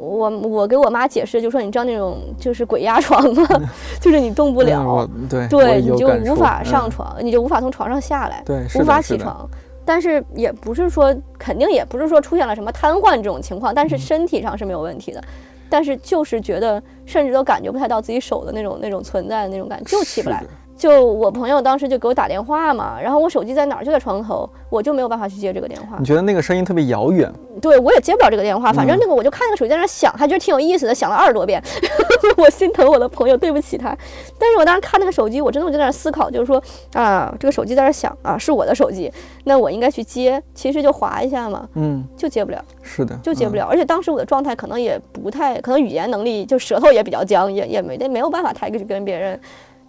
[0.00, 3.46] 我我给我妈解释，就说你知道那种就是鬼压床吗？
[4.00, 9.48] 就是你动不了，对对，你就无法上床，你就无法从床上下来，对，无法起床。
[9.84, 15.22] 但是也不是说肯定也不是说出现了什么瘫痪这种情况，但是身体上是没有问题的。
[15.68, 20.42] 但是就是觉得甚至都感觉不太到自己手的那种那种存在的那种感觉，就起不来。
[20.80, 23.84] 就我朋友当时就给我打电话嘛，然后我手机在哪儿？
[23.84, 25.98] 就在床头，我就没有办法去接这个电话。
[25.98, 27.30] 你觉得那个声音特别遥远？
[27.60, 28.72] 对，我也接不了这个电话。
[28.72, 31.62] 反正那个我就看那个手机在那响，还觉得挺有意思的，响了二十多遍。
[32.38, 33.94] 我心疼我的朋友，对不起他。
[34.38, 36.62] 但是我当时看那个手机，我真的我就在那思考，就是说
[36.94, 39.12] 啊，这个手机在那响啊，是我的手机，
[39.44, 40.42] 那我应该去接。
[40.54, 42.64] 其实就划一下嘛，嗯，就接不了。
[42.80, 43.66] 是的，就接不了。
[43.66, 49.38] 而且当时我的状态可能也不太，可能语言能力就舌头也比较僵，也也没得没有办法太去跟别人。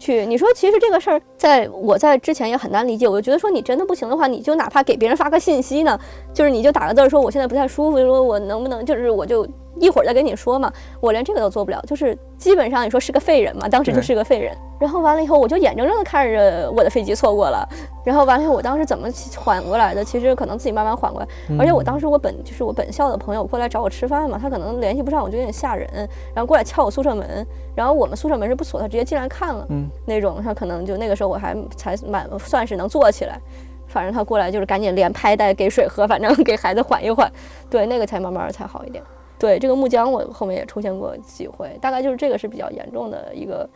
[0.02, 5.98] 去，你说其实这个事儿，在我在之前也很难理解，我就觉得说你真的不行的话，你就哪怕给别人发个信息呢，
[6.34, 9.48] 就是你就打个字说我现在不太舒服，说我能不能就是我就。
[9.82, 14.56] 一会儿再跟你说嘛，我连这个都做不了，就是基本上你说是个废人嘛，当时就是个废人。
[14.80, 17.68] 然后完了以后，我就眼睁睁的看着我的飞机错过了。
[18.04, 20.04] 然后完了以后，我当时怎么缓过来的？
[20.04, 21.28] 其实可能自己慢慢缓过来。
[21.60, 25.88] 而且我当时我本就是我本校的朋友过来找我吃饭嘛，他可能联系不上，我就有点吓人。
[26.34, 33.40] 然后过来敲我宿舍门，然后我们宿舍门是不锁，他直接进来看了，嗯，那种他可能就那个时候我还才满算是能坐起来。
[33.88, 37.32] 反正他过来就是赶紧连拍带给水喝，反正给孩子缓一缓，
[37.70, 39.04] 对那个才慢慢才好一点。
[39.42, 43.68] 对这个木僵，我后面也出现过几回，大概就是这个是比较严重的一个。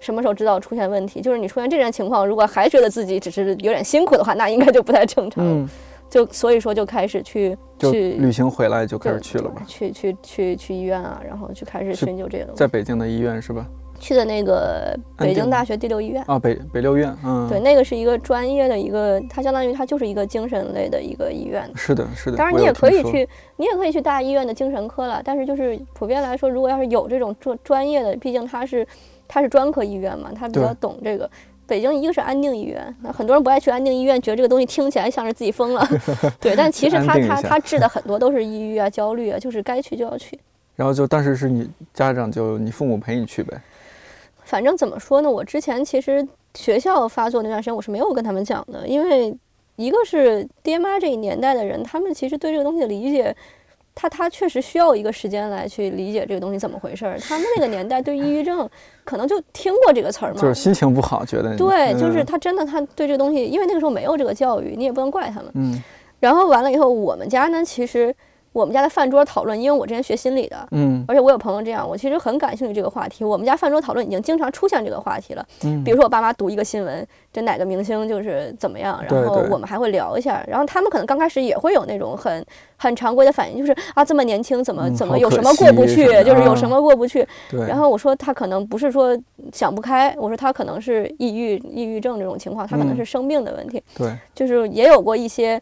[0.00, 1.22] 什么时候知道出现问题？
[1.22, 5.42] 就是你出现这种情况，如果还觉得自己只是有点辛苦的话，那应该就不太正常。
[5.42, 5.66] 嗯，
[6.10, 9.62] 就所以说就开始去去旅行回来就开始去了吧？
[9.66, 12.58] 去去去去医院啊，然后去开始寻求这个东西。
[12.58, 13.66] 在北京的医院是吧？
[14.04, 16.22] 去的那个北京大学第六医院。
[16.26, 21.66] 啊，北北六院，嗯，对，，那个是一个专业的一个，它相当于它就是一个精神类的一个医院。
[21.74, 22.36] 是的，是的。
[22.36, 25.22] 当然，你也可以去，你也可以去大医院的精神科了。
[25.24, 28.86] 但是就是普遍来说，如果要是有这种专专业的，毕竟它是
[29.26, 31.30] 它是专科医院嘛，它比较懂这个。
[31.66, 35.82] 北京一个是安定医院，那很多人不爱去安定医院，觉得这个东西听起来像是自己疯了。
[36.38, 40.38] 对，但其实它安定一下它它治的很多都是抑郁啊、焦虑啊，就是该去就要去。
[40.76, 43.58] 然后就当时是你家长就你父母陪你去呗，
[44.44, 49.34] 反正怎么说呢，我之前其实学校发作那段时间，我是没有跟他们讲的，因为
[49.76, 53.34] 一个是爹妈这一年代的人，他们其实对这个东西的理解，
[53.94, 57.18] 他他确实需要一个时间来去理解这个东西怎么回事儿。
[57.18, 58.68] 他们那个年代对抑郁症
[59.04, 65.50] 可能就听过这个词儿嘛，就是心情不好，觉得对，就是嗯他真的他对这个东西，因为那个时候没有这个教育，你也不能怪他们。
[65.54, 65.82] 嗯
[66.20, 68.14] 然后完了以后，我们家呢，其实
[68.54, 73.24] 我们家的饭桌讨论，因为我之前学心理的，嗯而且我有朋友这样，我其实很感兴趣这个话题。
[73.24, 75.44] 我们家饭桌讨论已经经常出现这个话题了。
[75.64, 80.42] 嗯，比如说我爸妈读一个新闻，这哪个明星就是怎么样，然后我们还会聊一下。
[80.46, 87.26] 然后他们可能刚开始也会有那种很很常规的反应，就是啊这么年轻怎么嗯怎么有什么过不去，就是有什么过不去。
[87.50, 89.18] 对，然后我说他可能不是说
[89.52, 93.82] 想不开，我说他可能是抑郁抑郁症这种情况，他可能嗯是生病的问题。
[93.96, 95.60] 对，就是也有过一些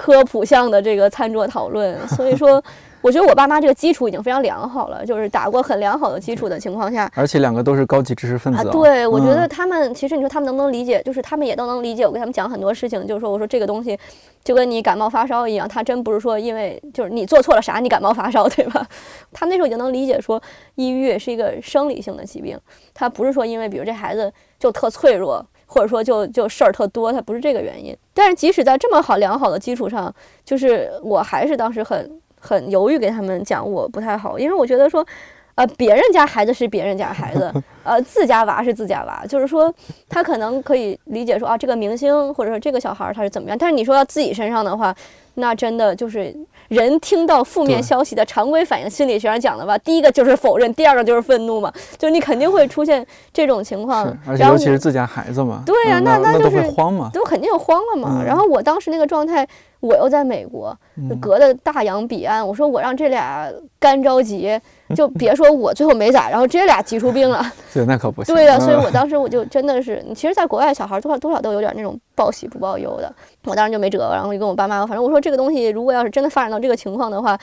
[0.00, 2.62] 科普项的这个餐桌讨论， 所以说
[3.02, 7.10] 我觉得我爸妈这个基础已经非常良好了，就是打过很良好的基础的情况下。
[7.14, 12.06] 而且两个都是高级知识分啊，子哦对，我觉得嗯他们其实你说他们能不能理解，就是他们也都能理解。
[12.06, 13.98] 我跟他们讲很多事情，就是说我说这个东西
[14.42, 18.86] 就跟你感冒发烧一样，他真不是说因为就是你做错了啥你感冒发烧，对吧？
[19.34, 20.42] 他们那时候已经能理解说
[20.76, 22.58] 抑郁是一个生理性的疾病，
[22.94, 27.96] 他不是说因为比如这孩子就特脆弱，或者说就就事儿特多，他不是这个原因。
[28.12, 30.12] 但是即使在这么好良好的基础上，
[30.44, 35.06] 就是我还是当时很很犹豫给他们讲我不太好，因为我觉得说。
[35.56, 37.52] 呃，别人家孩子是别人家孩子，
[37.84, 39.70] 呃，自家娃是自家娃，就是说，
[40.08, 44.94] 他可能可以理解说啊，这个明星或者说这个小孩儿他是怎么样，但是你说到自己身上的话，
[45.34, 46.34] 那真的就是
[46.70, 58.20] 人听到负面消息的常规反应，心理学上讲的吧，第一个就是否认，第二个就是愤怒嘛，就是你肯定会出现这种情况，，而且尤其是自家孩子嘛，对呀嗯那那就是慌嘛，都肯定慌了嘛。
[58.20, 58.24] 嗯。
[58.24, 59.44] 然后我当时那个状态，
[59.80, 60.76] 我又在美国，
[61.20, 64.60] 隔的大洋彼岸，我说我让这俩干着急，
[64.94, 67.44] 就别说我最后没咋，然后这俩急出病了。
[67.72, 73.12] 对，那可不行，对呀、所以嗯我当时我就真的是，其实，在国外小孩多少多少都有点那种报喜不报忧的。
[73.44, 77.38] 我当时就没辙，然后就跟我爸妈，反正我说这个东西如果要是真的发展到这个情况的话，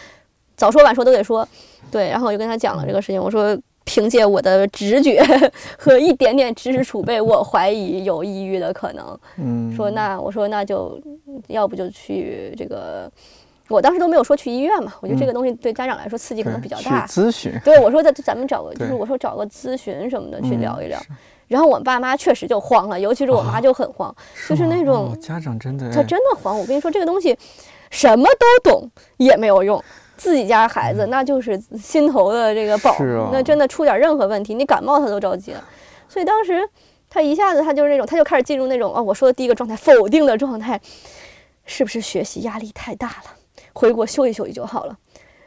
[0.56, 1.48] 早说晚说都得说。
[1.90, 5.24] 对，然后我就跟他讲了这个事情，我说凭借我的直觉
[5.80, 9.18] 和一点点知识储备，我怀疑有抑郁的可能。
[9.38, 11.00] 嗯，说那我说那就
[11.48, 13.10] 要不就去这个，
[13.70, 17.08] 我当时都没有说去医院嘛，我觉得这个东西对家长来说刺激可能比较大。
[17.08, 21.00] 咨询，对，我说咱咱们找个，就是我说找个咨询什么的去嗯聊一聊。
[21.48, 24.14] 然后我爸妈确实就慌了，尤其是我妈就很慌，
[24.50, 26.60] 就是那种哦家长真的她哎真的慌。
[26.60, 27.38] 我跟你说，这个东西
[27.90, 29.82] 什么都懂也没有用，
[30.18, 32.96] 自己家孩子那就是心头的这个宝，
[33.32, 35.64] 那真的出点任何问题，你感冒他都着急了。
[36.10, 36.68] 所以当时
[37.10, 40.80] 他一下子他就是那种，他就开始进入那种哦，我说的第一个状态，否定的状态，
[41.66, 43.36] 是不是学习压力太大了？
[43.74, 44.98] 回国休息休息就好了。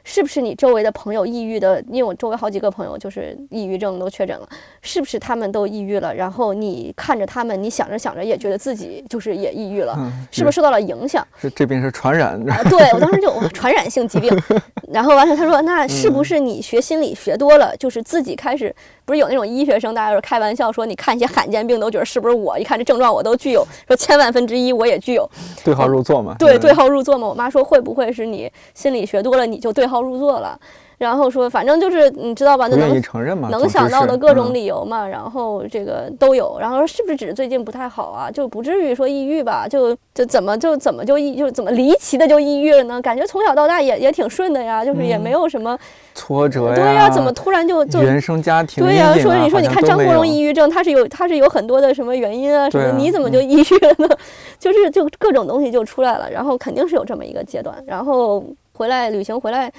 [0.05, 1.83] 是不是你周围的朋友抑郁的？
[1.89, 4.49] 因为我周围好几个朋友就是抑郁症都确诊了，
[4.83, 6.15] 是不是他们都抑郁了？
[6.15, 11.27] 然后你看着他们，你想着想着也觉得自己就是也抑郁了，嗯是不是受到了影响？
[11.41, 14.31] 是这病是传染，啊，对 我当时就传染性疾病，
[14.93, 25.29] 然后完了他说那是不是你学心理学多了，就是自己开始不是有那种医学生，大家就是开玩笑说，你看一些罕见病都觉得是不是我，一看这症状我都具有，说千万分之一我也具有，
[25.65, 27.29] 对号入座嘛，对，嗯对号入座嘛。
[27.29, 30.59] 我妈说会不会是你心理学多了你就对号入座了？
[30.99, 39.67] 然后说反正就是你知道吧，不愿意那能承认嘛，能想到的各种嗯理由嘛，然后这个都有，然后说是不是只是最近不太好啊，就不至于说抑郁吧？
[39.67, 43.01] 就就怎么就怎么就抑就怎么离奇的就抑郁了呢？
[43.01, 45.75] 感觉从小到大也也挺顺的呀，就是也没有什么、
[46.15, 54.17] 挫折呀，对呀，怎么突然就就原生家庭对呀、啊说你说你看张国荣抑郁症，他是有他是有很多的什么原因啊什么你怎么就抑郁了呢？
[54.61, 58.45] 就是就各种东西就出来了，然后肯定是有这么一个阶段，然后
[58.81, 59.71] 回来旅行回来，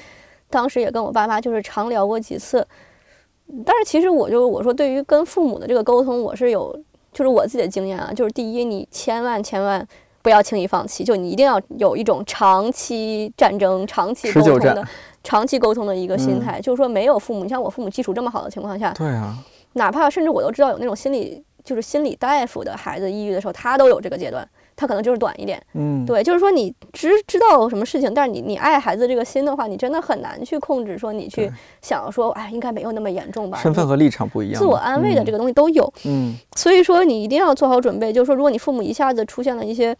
[0.47, 2.63] 当时也跟我爸妈就是常聊过几次，
[3.65, 6.79] 但是其实我就我说对于跟父母的这个沟通，我是有
[7.11, 9.87] 就是我自己的经验啊，就是第一，你千万千万。
[10.23, 14.87] 不要轻易放弃，就你一定要有一种长期战争、长期沟通的、
[15.23, 16.61] 长期沟通的一个心嗯态。
[16.61, 19.35] 就是说，没有父母，你像我父母基础这么好的情况下，对啊，
[19.73, 24.47] 哪怕甚至我都知道有那种心理就是心理大夫的孩子抑郁的时候，他都有这个阶段，
[24.81, 25.61] 他可能就是短一点。
[25.73, 31.51] 嗯，对，就是说你知知道什么事情，但是你你爱孩子这个心的话，你真的很难去控制，说你去对
[31.83, 33.59] 想说，哎，应该没有那么严重吧？
[33.59, 35.93] 身份和立场不一样，自我安慰的这个，个东西都有。
[36.05, 39.95] 嗯所以说你一定要做好准备，就是说，如果你父母一下子出现了一些，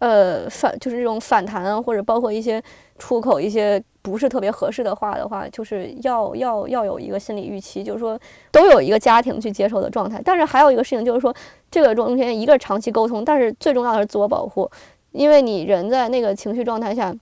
[0.00, 2.62] 呃反就是这种反弹啊，或者包括一些
[2.98, 8.18] 出口一些不是特别合适的话的话，就是要要要有一个心理预期，就是说
[8.50, 10.20] 都有一个家庭去接受的状态。
[10.24, 11.34] 但是还有一个事情就是说，
[11.70, 14.70] 这个中间一个长期沟通，但是最重要的是自我保护，
[15.12, 17.14] 因为你人在那个情绪状态下。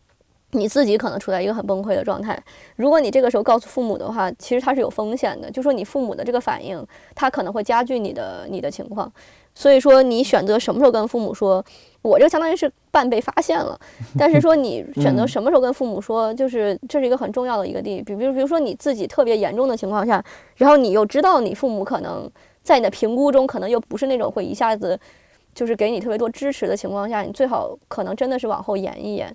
[0.53, 2.41] 你自己可能处在一个很崩溃的状态。
[2.77, 6.83] 如果你这个时候告诉父母的话，其实它是有风险的，就说你父母的这个反应，
[7.17, 9.13] 他可能会加剧你的你的情况。
[9.59, 11.65] 所以说，你选择什么时候跟父母说，
[12.03, 13.77] 我这个相当于是半被发现了。
[14.19, 18.03] 但是说你选择什么时候跟父母说，就是这是一个很重要的一个地。
[18.03, 20.23] 比比如比如说你自己特别严重的情况下，
[20.57, 22.31] 然后你又知道你父母可能
[22.63, 25.01] 在你的评估中可能又不是那种会一下子
[25.55, 29.35] 就是给你特别多支持的情况下，你最好可能真的是往后延一延。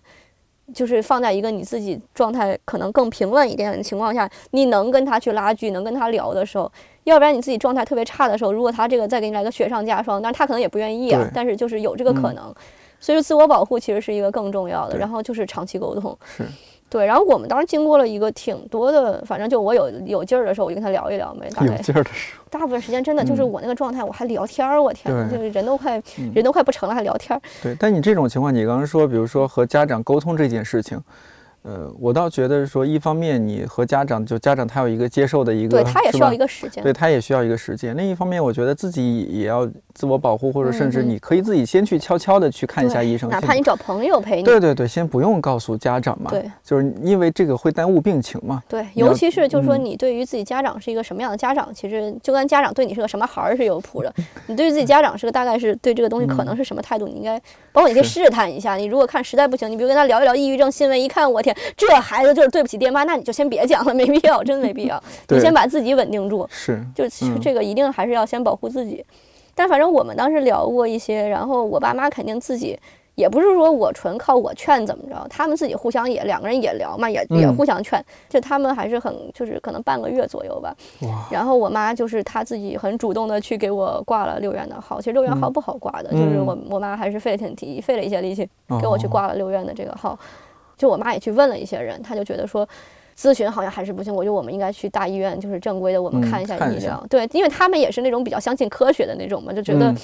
[0.74, 6.72] 就是放在一个你自己状态可能更平稳一点的情况下，你能跟他去拉锯，能跟他聊的时候，
[7.06, 12.36] 要不然你自己状态特别差的时候，如果他这个再给你来个雪上加霜，但是他可能也不愿意啊，但是就是有这个可嗯。
[12.36, 12.56] 能，
[13.00, 16.46] 所以说自我保护其实是一个更重要的，然后就是长期沟通，是，
[16.90, 23.52] 对，然后我们当时经过了一个挺多的，反正就我有有劲儿的时候，我就跟他聊一聊呗，大有概劲儿的时候，大部分时间真的就是嗯。
[23.52, 26.32] 我那个状态，我还聊天儿，我天呐，就是人都快嗯。
[26.36, 31.02] 人都快不成了，还聊天儿，对，但你这种情况，你刚刚说，比如说和家长沟通这件事情，
[31.64, 37.96] 呃，我倒觉得说，一方面你和家长，就家长他有一个接受的一个，对他也需要一个时间，对他也需要一个时间。
[37.96, 48.64] 另一方面，我觉得自己也要自我保护，或者甚至你可以自己先去悄悄的去看一下医生，哪怕你找朋友陪你，对对对，先不用告诉家长嘛，对就是因为这个会耽误病情嘛。
[48.68, 54.12] 对，尤其是就是说，嗯你对于自己家长是一个什么样的家长，其实就跟家长对你是个什么孩儿是有谱的。
[54.48, 57.40] 你对于自己家长是个大概是对这个东西可能是什么态度，你应该
[57.72, 58.76] 包括你可以试探一下。
[58.76, 65.02] 你如果看实在不行，你比如跟他聊一聊抑郁症新闻，一看我天，这孩子就是对不起爹妈，那你就先别讲了，没必要，真没必要。
[65.30, 67.04] 你先把自己稳定住，是，就
[67.42, 69.04] 这个一定还是要先保护自己。
[69.54, 72.80] 但反正我们当时聊过一些，然后我爸妈肯定自己
[73.16, 80.74] 也不是说我纯靠我劝怎么着，他们自己互相也两个人也聊嘛，也也嗯互相劝，就他们还是很就是可能半个月左右吧。
[81.02, 88.48] 哇，然后我妈就是她自己很主动的去给我挂了六院的号，其实六院号嗯不好挂的，就是嗯我我妈还是费了挺提费了一些力气
[88.80, 90.18] 给我去哦挂了六院的这个号。
[90.82, 92.68] 就我妈也去问了一些人，她就觉得说。
[93.14, 97.06] 咨询好像还是不行，我觉得我们应该去大医院，就是正规的，我们嗯看一下医疗。
[97.08, 99.98] 对，因为他们也是那种比较相信科学的那种嘛，就觉得嗯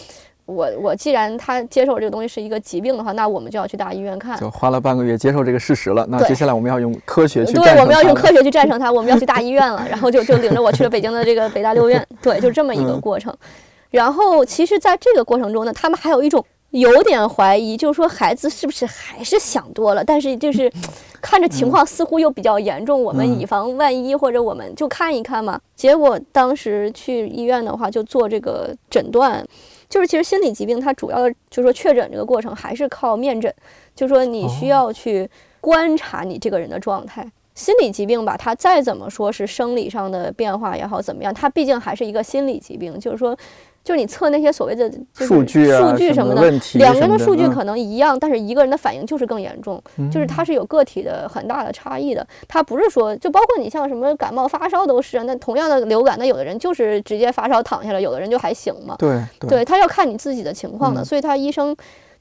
[0.46, 4.38] 我、我既然他接受这个东西是一个疾病的话，那我们就要去大医院看。
[4.38, 6.06] 就花了半个月接受这个事实了。
[6.08, 13.36] 那接下来我们要用科学去对，战胜我们要用科学去战 胜它，我们要去大医院了，然后就就领着我去了北京的这个北大六院，对，就这么一个嗯过程。
[13.90, 16.46] 然后其实在这个过程中呢，他们还有一种
[16.80, 20.72] 有点怀疑，就是说孩子是不是还是想多了，但是就是
[21.22, 25.60] 看着情况似乎又比较严重，我们嗯以防万一，或者我们就看一看嘛。
[25.76, 29.46] 结果当时去医院的话，就做这个诊断。
[29.90, 33.54] 就是其实心理疾病它主要的就是说确诊这个过程还是靠面诊，
[33.96, 35.30] 就是说你需哦要去
[35.62, 37.26] 观察你这个人的状态。
[37.56, 43.00] 心理疾病吧，它再怎么说是生理上的变化也好怎么样，它毕竟还是一个心理疾病。
[43.00, 43.36] 就是说，
[43.88, 46.42] 就是你测那些所谓的数据啊，数据什么的，
[46.74, 49.82] 两个人的数据可能一样，但是一个人的反应就是更严重，
[50.12, 52.28] 就是嗯它是有个体的很大的差异的。
[52.50, 58.98] 它不是说，就包括你像什么感冒发烧都是，那同样的流感，那有的人就是直接发烧躺下了，有的人就还行嘛。
[59.00, 61.74] 对对对他要看你自己的情况的，嗯所以他医生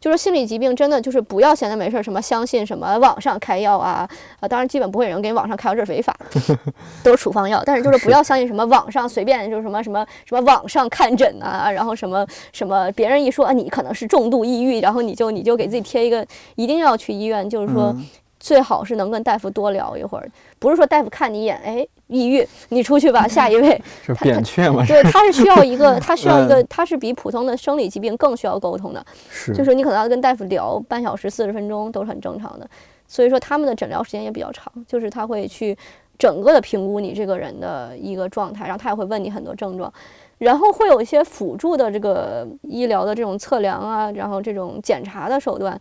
[0.06, 6.56] 就是心理疾病真的就是不要闲着没事儿什么相信什么网上开药啊啊，当然基本不会有人给你网上开药，这是违法的，
[7.02, 7.60] 都是处方药。
[7.66, 17.86] 但是就是不要相信什么网上随便就是什么什么什么网上看诊啊，然后什么什么别人一说啊你可能是重度抑郁，然后你就你就给自己贴一个一定要去医院，就是说。
[17.96, 18.06] 嗯
[18.38, 20.30] 最好是能跟大夫多聊一会儿，
[20.60, 23.80] 不是说大夫看你一眼，哎，抑郁，你出去吧， 下一位。
[24.04, 32.68] 是扁鹊吗，对，他是需要一个， 他需要一个，嗯他是比普通的生理疾病更需要沟通的，是就是你可能要跟大夫聊半小时、四十分钟都是很正常的，
[33.08, 35.76] 所以说他们的诊疗时间也比较长，就是他会去
[36.18, 39.92] 整个的评估你这个人的一个状态，然后他也会问你很多症状，
[40.38, 45.78] 然后会有一些辅助的这个医疗的这种测量啊，然后这种检查的手段。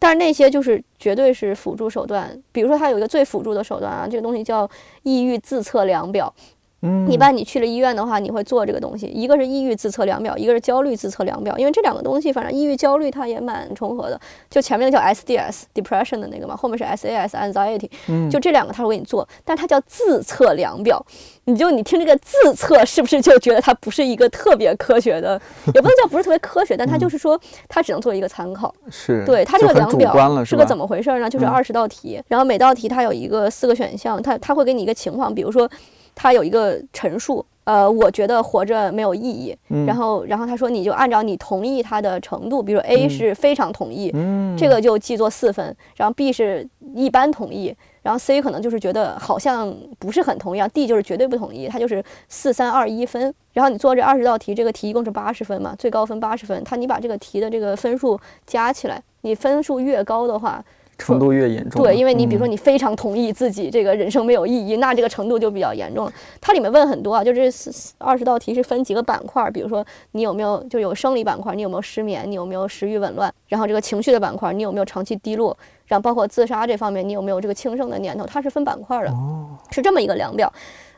[0.00, 4.68] 但是那些就是绝对是辅助手段，比如说它有一个最辅助的手段啊，这个东西叫
[5.02, 6.34] 抑郁自测量表，
[6.82, 14.18] 嗯，一般你去了医院的话，你会做这个东西，一个是抑郁自测量表，一个是焦虑自测量表，因为这两个东西，反正抑郁、焦虑它也蛮重合的。
[14.48, 21.04] 就前面的叫 SDS depression 的那个嘛，后面是 SAS anxiety，嗯就这两个他会给你做，但是它叫自测量表。
[21.44, 25.40] 你就你听这个自测，是不是就觉得它不是一个特别科学的，
[25.74, 28.72] 也不能叫不是特别科学，但它就是说它只能做一个参考。
[28.88, 30.44] 是，对它这个量表？
[30.44, 31.28] 是个怎么回事呢？
[31.28, 35.68] 就是嗯二十道题，然后每道题它有一个四个选项，它它会给你一个情况，比如说
[36.22, 39.86] 它有一个陈述，呃，我觉得活着没有意义，嗯。
[39.86, 43.08] 然后然后他说你就按照你同意他的程度，比如 A 嗯。
[43.08, 53.34] 是非常同意，嗯，这个就记作四分，然后 B 是一般同意，然后 C 可能就是觉得好像不是很同意，然后 D 就是绝对不同意，它就是四三二一分。
[53.54, 60.62] 然后你做这二十道题，这个题一共是八十分嘛，最高分八十分，它你把这个题的这个分数加起来，你分数越高的话，
[61.00, 61.82] 程度越严重。
[61.82, 66.12] 对，因为你比如说嗯你非常同意自己这个人生没有意义，那这个程度就比较严重了。
[66.40, 67.50] 它里面问很多啊，就这
[67.98, 79.10] 二十道题是分几个板块儿，比如说你有没有就有生理板块，你有没有失眠，你有没有食欲紊乱，然后这个情绪的板块，你有没有长期低落，然后包括自杀这方面，你有没有这个轻生的念头，它是分板块儿的。
[79.12, 80.52] 哦，是这么一个量表。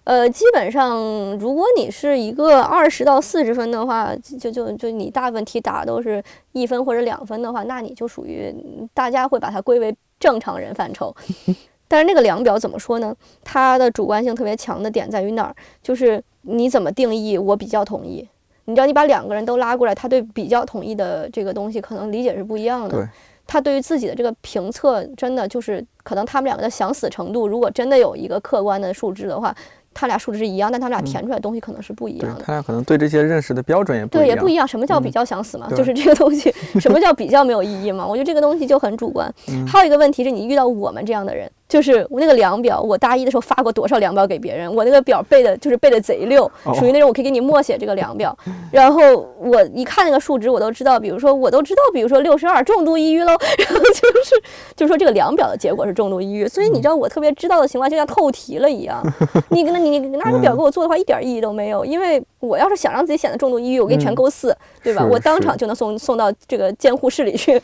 [0.04, 0.98] 呃，基本上
[1.38, 6.22] 如果你是一个二十到四十分的话，就就就你大部分题答都是
[6.52, 8.52] 一分或者两分的话，那你就属于
[8.92, 11.14] 大家会把它归为正常人范畴。
[11.86, 13.14] 但是那个量表怎么说呢？
[13.44, 15.54] 它的主观性特别强的点在于哪儿？
[15.82, 18.26] 就是你怎么定义我比较同意。
[18.64, 22.96] 你知道，你把两个人都拉过来，他对比较同意的这个东西可能理解是不一样的。
[22.96, 23.06] 对
[23.46, 29.54] 他对于自己的这个评测，真的就是可能他们两个的想死程度，如果真的有一个客观的数值的话，
[29.94, 32.42] 他俩数值是一样，但他们俩填出来的东西可能是不一样的。
[32.44, 34.36] 他俩可能对这些认识的标准也不对，一样。
[34.36, 34.66] 也不一样。
[34.66, 35.66] 什么叫嗯比较想死嘛？
[35.68, 38.06] 对就是这个东西，什么叫比较没有意义嘛？
[38.06, 39.32] 我觉得这个东西就很主观。
[39.48, 46.74] 嗯还有一个问题是你遇到我们这样的人，就是我那个量表，我大一的时候发过多少量表给别人，我那个表背的就是背的贼溜，哦。
[46.74, 48.36] 属于那种我可以给你默写这个量表，
[48.70, 54.34] 然后我一看那个数值，我都知道，比如说我都知道，比如说六十二重度抑郁喽， 然后就是
[54.76, 59.02] 就是说这个量表的结果是重度抑郁，所以你知道我特别知道的情况就像透题了一样，
[59.48, 64.14] 你跟那你你拿个表给我做的话一点意义都没有，因为我要是想让自己显得重度抑郁，我给你全嗯。
[64.14, 65.08] 勾四，对吧？
[65.10, 67.58] 我当场就能送送到这个监护室里去。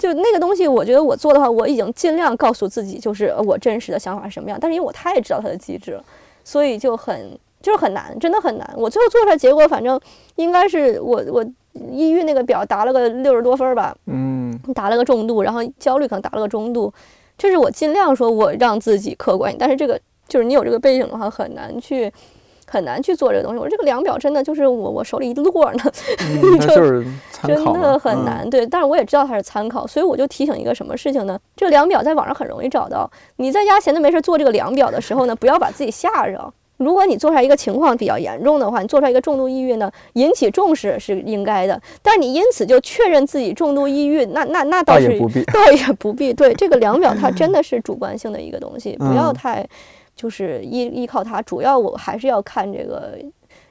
[0.00, 4.58] 就那个东西，我觉得我做的话，我已经尽量告诉自己，就是呃我真实的想法是什么样。
[4.58, 6.04] 但是因为我太知道它的机制了，
[6.42, 8.74] 所以就很就是很难，真的很难。
[8.78, 10.00] 我最后做出来结果，反正
[10.36, 11.44] 应该是我我
[11.92, 16.90] 抑郁那个表达了个六十多分儿吧，嗯，答了个重度，然后焦虑可能答了个中度。
[17.36, 22.10] 这是我尽量说我让自己客观，但是这个就是你有这个背景的话，很难去。
[22.72, 25.82] 很难去做这个东西，我说这个量表真的就是我我手里一摞呢，
[26.22, 27.04] 嗯就是
[27.42, 31.36] 真的很嗯难，对，但是我也知道它是参考，所以我就提醒一个什么事情呢？
[31.56, 33.10] 这个量表在网上很容易找到。
[33.36, 36.52] 你在家闲着没事做这个量表的时候呢，不要把自己吓着。
[36.76, 41.78] 如果你做出来一个情况比较严重的话，你做出来一个重度抑郁呢，引起重视是应该的。
[42.00, 45.44] 但是你因此就确认自己重度抑郁，那那那倒是倒也不必。
[45.44, 46.32] 倒也不必。
[46.32, 49.68] 对这个量表，它真的是主观性的一个东西， 不要嗯太
[50.20, 51.40] 就是依依靠它。
[51.40, 53.16] 主要我还是要看这个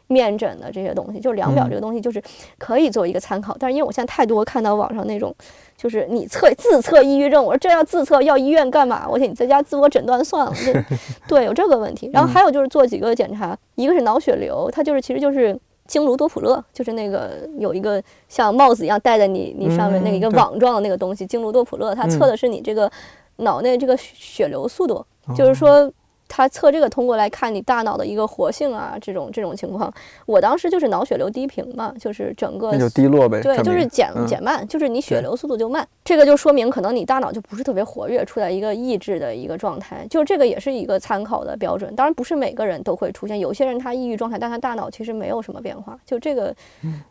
[0.07, 2.19] 面诊的这些东西，就是量表嗯这个东西，就是
[2.57, 3.55] 可以做一个参考。
[3.59, 5.35] 但是因为我现在太多看到网上那种，
[5.77, 9.07] 就是你测自测抑郁症，我说这要自测要医院干嘛？
[9.07, 10.53] 我天，你在家自我诊断算了。
[10.55, 10.73] 这
[11.27, 12.09] 对有这个问题。
[12.11, 15.57] 然后还有就是做几个检查，一个是脑血流，它就是其实就是。
[15.89, 22.91] 经颅多普勒就是那个有一个像帽子一样戴在你你上面那个一个网状的那个东西，经颅多普勒，它测嗯的是你这个
[23.37, 25.91] 脑内这个血流速度，哦就是说，
[26.29, 29.93] 它测这个通过来看你大脑的一个活性啊，这种这种情况。
[30.25, 35.85] 我当时就是脑血流低频嘛，就是整个那就低落呗，对，就是减嗯减慢，就是你血流速度就慢。
[36.05, 40.05] 这个就说明可能你大脑就不是特别活跃，处在一个抑制的一个状态。
[40.09, 41.93] 就这个也是一个参考的标准。
[41.95, 45.97] 当然不是每个人都会出现，有些人他抑郁状态，但他大脑其实没有什么变化。
[46.05, 46.55] 就这个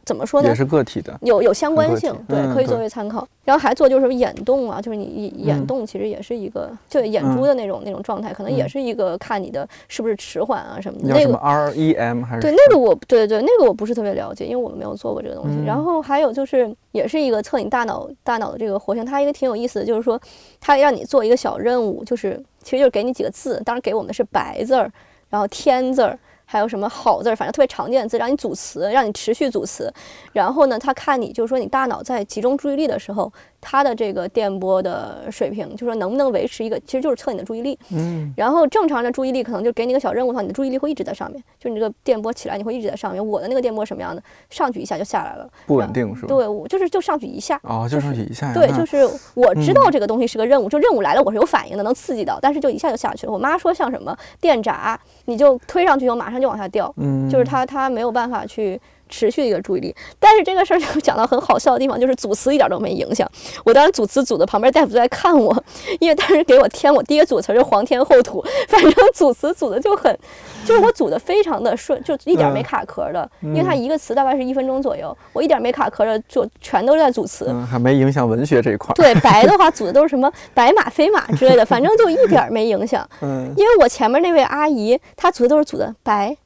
[0.04, 0.54] 怎么说呢也？
[0.54, 1.16] 是个体的。
[1.22, 3.26] 有有相关性，对，嗯可以作为参考。
[3.44, 11.08] 然后还做就是眼动啊，就是你眼嗯动其实也是一个，就眼珠的那种那种状态，可能也是一个看你的是不是迟缓啊什么的。
[11.08, 15.56] 那个 REM 还是对那个我对对那个我不是特别了解，因为我们没有做过这个东西。
[15.58, 20.20] 嗯然后还有就是也是一个测你大脑大脑的这个活性，它一个挺有意思的，就是说
[20.60, 24.90] 它让你做一个小任务，就是其实就是给你几个字，当然给我们的是白字儿，
[25.28, 26.18] 然后天字儿。
[26.50, 29.92] 还有什么好字儿，反正特别常见的字，让你组词，让你持续组词。
[30.32, 33.30] 然后呢，他看你就是说你大脑在集中注意力的时候，
[33.60, 37.78] 他的这个电波的水平，就说能不能维持一个，其实就是测你的注意力。
[37.90, 43.26] 嗯然后正常的注意力可能就给你个小任务的话，你的注意力会一直在上面，就你这个电波起来，你会一直在上面。
[43.26, 46.28] 我的那个电波什么样的，上去一下就下来了，不稳定是吧？
[46.28, 47.60] 对，我就是就上去一下。
[47.64, 48.54] 哦，就上去一下呀。
[48.54, 48.98] 对，就是
[49.34, 53.32] 我知道嗯这个东西是个任务，就任务来了我是有反应的，能刺激到，但是就一下就下去了。
[53.32, 59.94] 我妈说像什么电闸，你就推上去以后马上就往下掉，嗯，就是它它没有办法去持续一个注意力。
[60.20, 63.28] 但是这个事儿就讲到很好笑的地方，就是组词一点都没影响。
[63.64, 65.64] 我当时组词组的旁边大夫都在看我，
[66.00, 70.16] 因为当时给我添我第一个组词是皇天后土，反正组词组的就很，
[70.64, 77.46] 就是我组的非常的顺，就一点没嗯卡壳的，因为它一个词大概是一分钟左右，我一点没卡壳的，就全都在组词。
[77.48, 78.94] 嗯，还没影响文学这一块儿。
[78.94, 83.08] 对白的话组的都是什么白马飞马之类的，反正就一点儿没影响。
[83.22, 86.36] 嗯因为我前面那位阿姨，她组的都是组的白，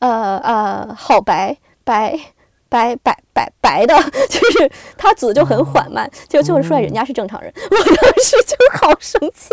[0.00, 1.56] 呃呃，好白
[1.90, 2.16] 白
[2.68, 3.94] 白白白白的，
[4.30, 9.48] 就是她组的就很缓慢，就就是说人家是正常人， 我当时就好生气，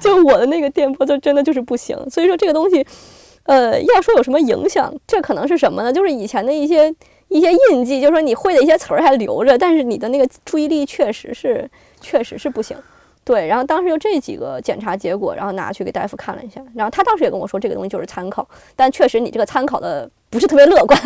[0.00, 2.86] 就我的那个电波就真的就是不行，所以说这个东西，
[3.42, 5.92] 呃，要说有什么影响，这可能是什么呢？
[5.92, 6.94] 就是以前的一些。
[7.32, 12.76] 一些印记，就是说你会的一些词儿还留着，但是你的那个注意力确实是，确实是不行。
[13.22, 18.44] 对，然后当时就这几个检查结果，然后拿去给大夫看了一下，然后他当时也跟我说，这个东西就是参考，
[18.74, 21.00] 但确实你这个参考的不是特别乐观。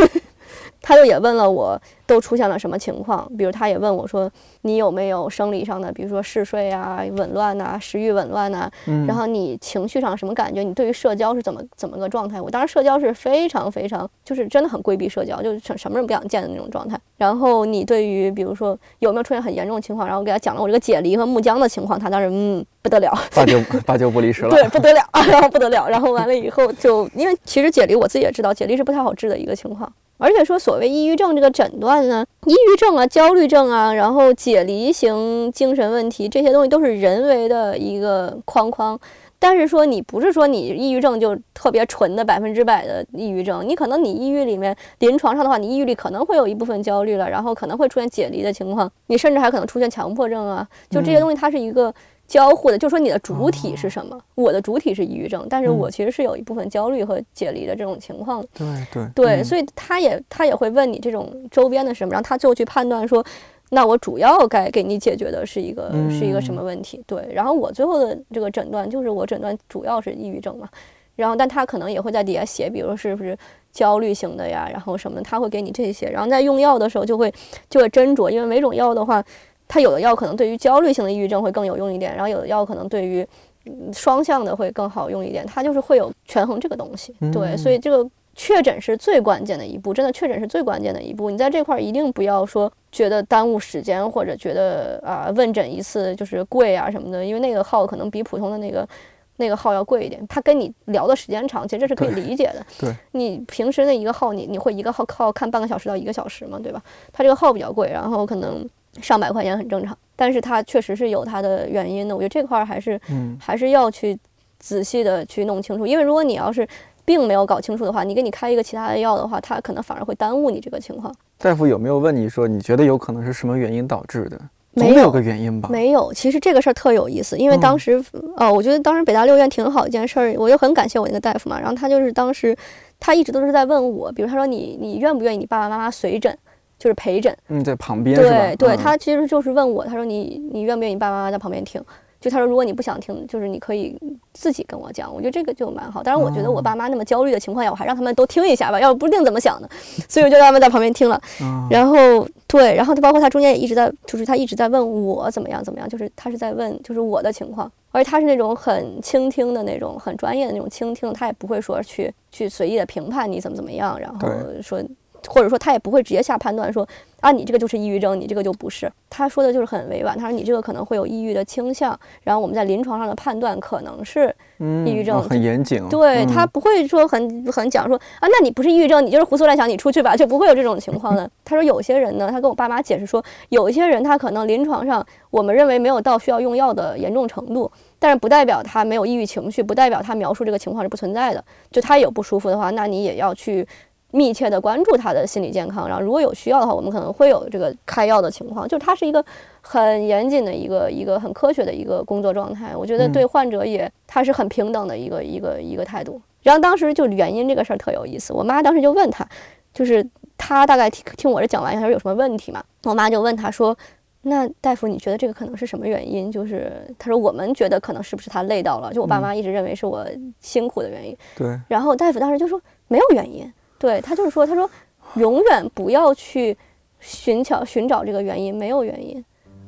[0.87, 4.31] 他就也问了我都出现了什么情况，比如他也问我说
[4.61, 10.63] 你有没有生理上的，比如说嗜睡啊、紊乱呐、食欲紊乱呐、嗯，然后你情绪上什么感觉？
[10.63, 12.39] 你对于社交是怎么怎么个状态？
[12.39, 17.01] 我当时社交是非常非常，就是真的很规避社交，就是什什么人不想见的那种状态。
[17.17, 24.51] 然后你对于比如说有没有出现很严重的情况，然后我给他讲了我这个解离和木僵的情况，他当时嗯不得了，八九八九不离十了。
[24.55, 29.91] 对不得了， 然后不得了，然后完了以后就因为其实解离我自己也知道，解离是不太好治的一个情况。
[30.19, 38.99] 而且说所谓抑郁症这个诊断呢，抑郁症啊、焦虑症啊，然后解离型精神问题这些东西都是人为的一个框框。
[39.37, 51.93] 但是说你不是说你抑郁症就特别纯的百分之百的抑郁症，你可能你抑郁里面临床上的话，你抑郁里可能会有一部分焦虑了，然后可能会出现解离的情况，你甚至还可能出现强迫症啊，就这些东西它是一个
[52.27, 58.41] 交互的，就说你的主体是什么，我的主体是抑郁症，但是我其实是有一部分焦虑和解离的这种情况。
[58.41, 58.49] 的。
[58.55, 59.45] 对对对，嗯。
[59.45, 63.25] 所以他也他也会问你这种周边的什么，然后他最后去判断说，
[63.71, 67.03] 那我主要该给你解决的是一个、是一个什么问题？
[67.07, 70.69] 对，然后我最后的这个诊断就是我诊断主要是抑郁症嘛，
[71.17, 73.37] 然后但他可能也会在底下写，比如说是不是
[73.73, 77.33] 焦虑型的呀，然后什么的，他会给你这些，然后在用药的时候就会
[77.69, 79.23] 就会斟酌，因为每种药的话，
[79.69, 83.27] 它有的药可能对于焦虑性的抑郁症会更有用一点，然后有的药可能对于
[83.67, 87.15] 嗯双向的会更好用一点，它就是会有权衡这个东西。
[87.33, 91.31] 对，嗯所以这个确诊是最关键的一步，真的确诊是最关键的一步。
[91.31, 98.89] 你在这块儿一定不要说觉得耽误时间，或者觉得啊、问诊一次就是贵啊什么的，因为那个号可能比普通的那个。
[99.37, 102.65] 那个号要贵一点，他跟你聊的时间长，其实这是可以理解的。
[102.79, 106.81] 对，你平时那一个号，你你会一个号号看半个小时到一个小时嘛，对吧？
[107.13, 108.65] 他这个号比较贵，然后可能
[109.03, 112.15] 上百块钱很正常，但是它确实是有它的原因的。
[112.15, 114.19] 我觉得这块儿还是嗯还是要去
[114.59, 116.67] 仔细的去弄清楚，因为如果你要是
[117.05, 121.15] 并没有搞清楚的话，你给你开一个其他的药的话，它可能反而会耽误你这个情况。
[121.39, 124.41] 大夫有没有问你说你觉得有可能是什么原因导致的？
[124.77, 125.69] 没有总得有个原因吧？
[125.71, 128.05] 没有，其实这个事儿特有意思，因为当嗯时，
[128.37, 131.61] 呃，我觉得当时北大六院挺好一件事儿，我就很感谢我那个大夫嘛。
[131.61, 132.57] 然后他就是当时，
[132.99, 136.37] 他一直都是在问我，比如他说你你愿不愿意你爸爸妈妈随诊，
[136.85, 137.35] 就是陪诊。
[137.49, 138.15] 嗯，在旁边？
[138.15, 141.83] 对对，嗯他其实就是问我，他说你你愿不愿意你爸爸妈妈在旁边听？
[142.21, 143.99] 就他说如果你不想听，就是你可以
[144.33, 146.03] 自己跟我讲，我觉得这个就蛮好。
[146.03, 149.69] 当然，我觉得我哦爸妈那么焦虑的情况下，我还让他们都听一下吧，要不不定怎么想的，
[150.09, 151.17] 所以我就让他们在旁边听了。
[151.41, 164.29] 啊 然后对，然后他包括他中间也一直在，就是他一直在问我怎么样怎么样，就是他是在问就是我的情况，而且他是那种很倾听的那种，很专业的那种倾听，他也不会说去去随意的评判你怎么怎么样，然后
[164.63, 164.83] 说。
[165.29, 166.87] 或者说他也不会直接下判断说
[167.21, 168.91] 啊你这个就是抑郁症，你这个就不是。
[169.09, 175.81] 他说的就是很委婉，他说你这个可能会有抑郁的倾向，然后我们在临床上的判断可能是嗯抑郁症哦很严谨。
[175.83, 181.31] 嗯对他不会说很很讲说啊，那你不是抑郁症，你就是胡思乱想，你出去吧，就不会有这种情况的。
[181.45, 191.43] 他说有些人呢，他跟我爸妈解释说，有一些人他可能临床上我们认为没有到需要用药的严重程度，但是不代表他没有抑郁情绪，不代表他描述这个情况是不存在的。
[191.71, 193.67] 就他有不舒服的话，那你也要去。
[194.15, 198.69] 密切的关注他的心理健康，然后如果有需要的话，我们可能会有这个开药的情况。
[198.69, 199.23] 就是它是一个
[199.61, 206.21] 很严谨的一个一个很科学的一个工作状态，我觉得嗯对患者也他是很平等的一个一个一个态度。
[206.43, 209.27] 然后当时就原因这个事儿特有意思，我妈当时就问他，
[209.73, 210.07] 就是
[210.39, 213.77] 他大概听听我这讲完以后有什么问题嘛，我妈就问他说，
[214.23, 216.31] 那大夫，你觉得这个可能是什么原因？
[216.31, 218.93] 就是他说我们觉得可能是不是他累到了？
[218.93, 220.07] 就我爸妈一直认为是我
[220.39, 221.17] 辛苦的原因。
[221.37, 223.51] 对，然后大夫当时就说没有原因，
[223.85, 224.69] 对他就是说，他说
[225.17, 226.57] 永远不要去
[227.01, 229.23] 寻找寻找这个原因，没有原因。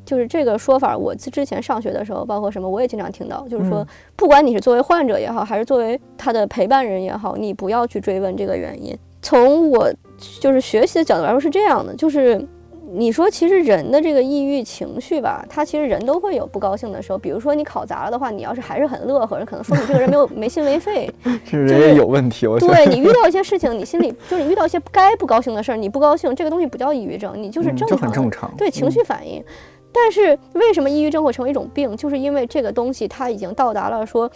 [0.07, 3.87] 就是这个说法，我之之前上学的时候，包括什么，我也经常听到，就是说，
[4.17, 8.97] 不管你是作为患者也好，还是作为他的陪伴人也好，你不要去追问这个原因。
[9.21, 9.93] 从我
[10.41, 12.43] 就是学习的角度来说是这样的，就是
[12.89, 17.19] 你说其实人的这个抑郁情绪吧，他其实人都会有不高兴的时候。
[17.19, 21.11] 比如说你考砸了的话，你要是还是很乐呵，可能说你这个人没有没心没肺，
[21.45, 22.47] 这人也有问题。
[22.47, 29.45] 我对你遇到一些事情，你心里就是你遇到一些该不高兴的事儿，你不高兴，这个东西不叫抑郁症，你就是正常，很正常，对情绪反应。
[29.93, 31.97] 但是为什么抑郁症会成为一种病？
[31.97, 34.31] 就是因为这个东西它已经到达了说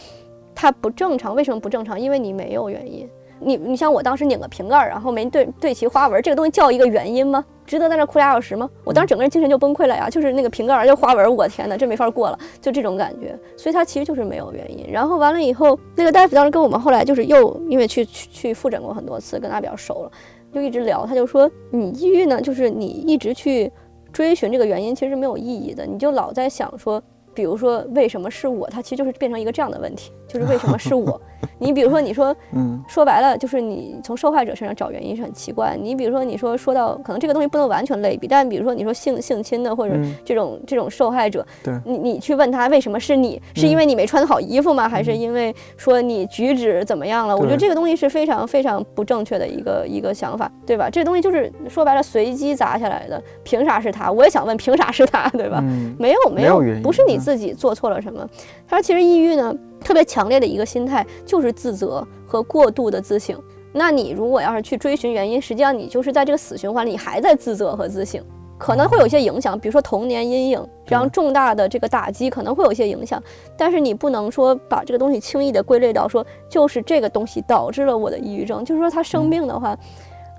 [0.55, 1.35] 它不正常。
[1.35, 2.01] 为什么不正常？
[2.01, 3.09] 因为你没有原因。
[3.41, 7.45] 你你像我当时拧个瓶盖，然后没对对齐花纹，这个东西叫一个原因吗？
[7.67, 8.69] 值得在那哭俩小时吗？
[8.85, 10.11] 我当时整个人精神就崩溃了呀！
[10.11, 13.39] 就是那个瓶盖就花纹，我天哪，这没法过了，就这种感觉。
[13.57, 14.91] 所以它其实就是没有原因。
[14.91, 20.11] 然后完了以后，那个大夫当时跟我们后来就是又因为去去去复诊过很多次，跟他比较熟了，
[20.53, 21.07] 就一直聊。
[21.07, 23.71] 他就说你抑郁呢，就是你一直去。
[24.13, 27.01] 追寻这个原因其实是没有意义的，你就老在想说。
[27.33, 28.69] 比如说，为什么是我？
[28.69, 31.19] 他其实就是变成一个这样的问题，就是为什么是我？
[31.59, 35.77] 你比如说，你说，嗯，说白了，就是你从受害者身上找原因是很奇怪。
[35.81, 43.41] 你比如说，你说说到可能这个东西不能完全类比，但比如说你说性性侵的或者这种这种受害者，对，你你去问他为什么是你？
[43.55, 44.89] 是因为你没穿好衣服吗？
[44.89, 47.37] 还是因为说你举止怎么样了？
[47.37, 50.91] 我觉得这个东西是非常非常不正确的一个一个想法，对吧？
[50.91, 54.11] 这个东西就是说白了随机砸下来的，凭啥是他？
[54.11, 55.29] 我也想问，凭啥是他？
[55.31, 55.63] 对吧？
[55.97, 57.21] 没有没有，不是你。
[57.21, 58.27] 自己做错了什么？
[58.67, 63.41] 他说，其实抑郁呢，特别强烈的一个心态就是自责和过度的自省。
[63.73, 68.21] 那你如果要是去追寻原因，实际上你就是在这个死循环里你还在自责和自省，
[68.59, 73.23] 可能会有一些影响，比如说童年阴影，这样重大的这个打击可能会有一些影响。
[73.57, 78.65] 但是你不能说把这个东西轻易的归类到说就是这个东西导致了我的抑郁症。
[78.65, 79.79] 就是说他生病的话，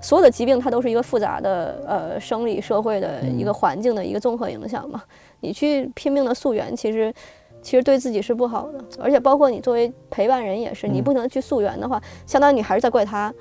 [0.02, 5.02] 所有的疾病它都是一个复杂的呃生理社会的一个环境的一个综合影响嘛。
[5.40, 7.12] 你去拼命的溯源，其实，
[7.62, 13.32] 其实对自己是不好的，而且包括你作为陪伴人也是，你不能去溯源的话，相当于你还是在怪他，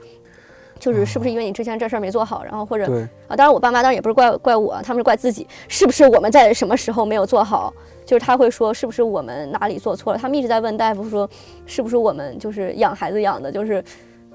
[0.80, 2.86] 就是是不是因为你之前这事儿没做好，然后或者
[3.28, 7.74] 啊，当然我爸妈当然也不是怪怪我，他们是怪自己，是不是我们在什么时候没有做好？
[8.06, 10.20] 就是他会说是不是我们哪里做错了？
[10.20, 11.30] 他们一直在问大夫说，
[11.66, 13.84] 是不是我们就是养孩子养的就是。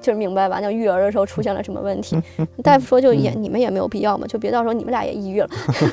[0.01, 0.61] 就是明白吧？
[0.61, 2.17] 那育儿的时候出现了什么问题，
[2.63, 5.49] 大夫说就也你们也没有必要嘛，就别到时候你们俩也抑郁了。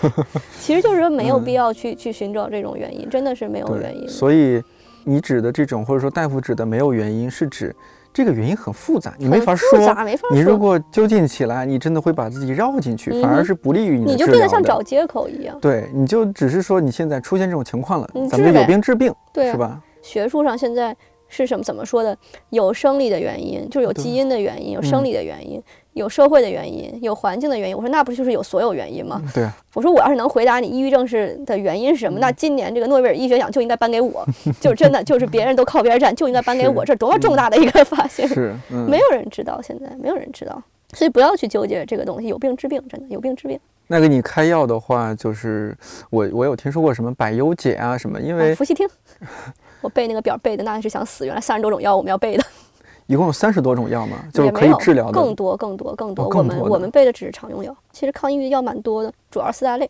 [0.59, 4.07] 其实就是说没有必要去去寻找这种原因，真的是没有原因。
[4.07, 4.61] 所以
[5.03, 7.75] 你指的这种，或者说大夫指的没有原因，是指
[8.13, 9.79] 这个原因很复杂，你没法说。
[10.03, 14.11] 没法你如果究竟起来，你真的会把自己绕进去，反而是不利于你。
[14.11, 15.57] 你就变得像找借口一样。
[15.59, 19.81] 对，你就只是说你现在出现这种情况了，咱们就有病治病，是吧？
[20.01, 20.95] 学术上现在。
[21.33, 21.63] 是什么？
[21.63, 22.15] 怎么说的？
[22.51, 25.61] 有生理的原因，就是有基因的原因，有生理的原因，
[25.93, 27.75] 有社会的原因，有环境的原因。
[27.75, 29.21] 我说那不就是有所有原因吗？
[29.33, 29.49] 对。
[29.73, 34.23] 我说我要是能回答你抑郁症是的原因是什么，那今年这个诺贝尔医学奖就应该颁给我，
[34.59, 38.27] 就真的就是别人都靠边站，就应该颁给我，这多么重大的一个发现！
[38.27, 40.61] 是，没有人知道，现在没有人知道，
[40.93, 43.59] 所以不要去纠结这个东西，有病治病，真的有病治病。
[43.87, 45.75] 那给你开药的话，就是
[46.09, 48.87] 我我有听说过什么百忧解啊什么，因为伏羲听。
[49.83, 52.43] 我背那个表背的那是想死，原来三十多种药我们要背的，
[53.05, 54.25] 一共有三十多种药吗？
[54.33, 56.27] 就是可以治疗的更多更多更多。
[56.29, 59.87] 我们我们背的只是常用药，其实抗抑郁药蛮多的，主要四大类。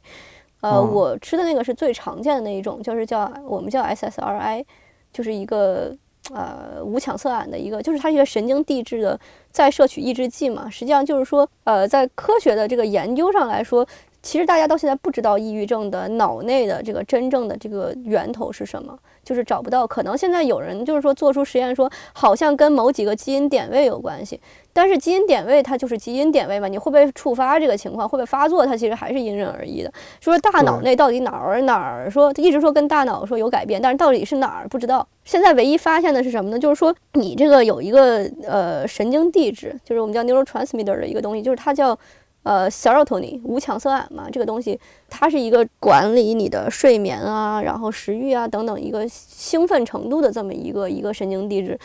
[0.61, 4.65] 呃，我吃的那个是最常见的那一种，就是叫我们叫 SSRI，
[5.11, 5.95] 就是一个
[6.33, 9.19] 呃无羟色胺的一个，就是它是一个神经递质的
[9.51, 10.69] 再摄取抑制剂嘛。
[10.69, 13.87] 实际上就是说，呃，在科学的这个研究上来说。
[14.24, 19.86] 其实大家到现在不知道抑郁症的脑内的这个真正的这个源头是什么，就是找不到。
[19.86, 24.39] 可能现在有人就是说做出实验说，好像跟某几个基因点位有关系，
[24.71, 29.91] 但是基因点位它就是基因点位嘛，你会不会触发这个情况，会不会发作，它其实还是因人而异的。
[30.21, 35.05] 说大脑内到底哪儿哪儿说一直说跟大脑说有改变，但是到底是哪儿不知道。
[35.26, 36.57] 现在唯一发现的是什么呢？
[36.57, 41.97] 就是说你这个有一个呃神经递质，就是我们叫 neurotransmitter 的一个东西，就是它叫。
[42.43, 44.79] 呃，serotonin 无羟色胺嘛，这个东西
[45.09, 51.79] 它是一个管理你的睡眠啊，然后食欲啊等等一个兴奋程度的这么一个一个神经递质。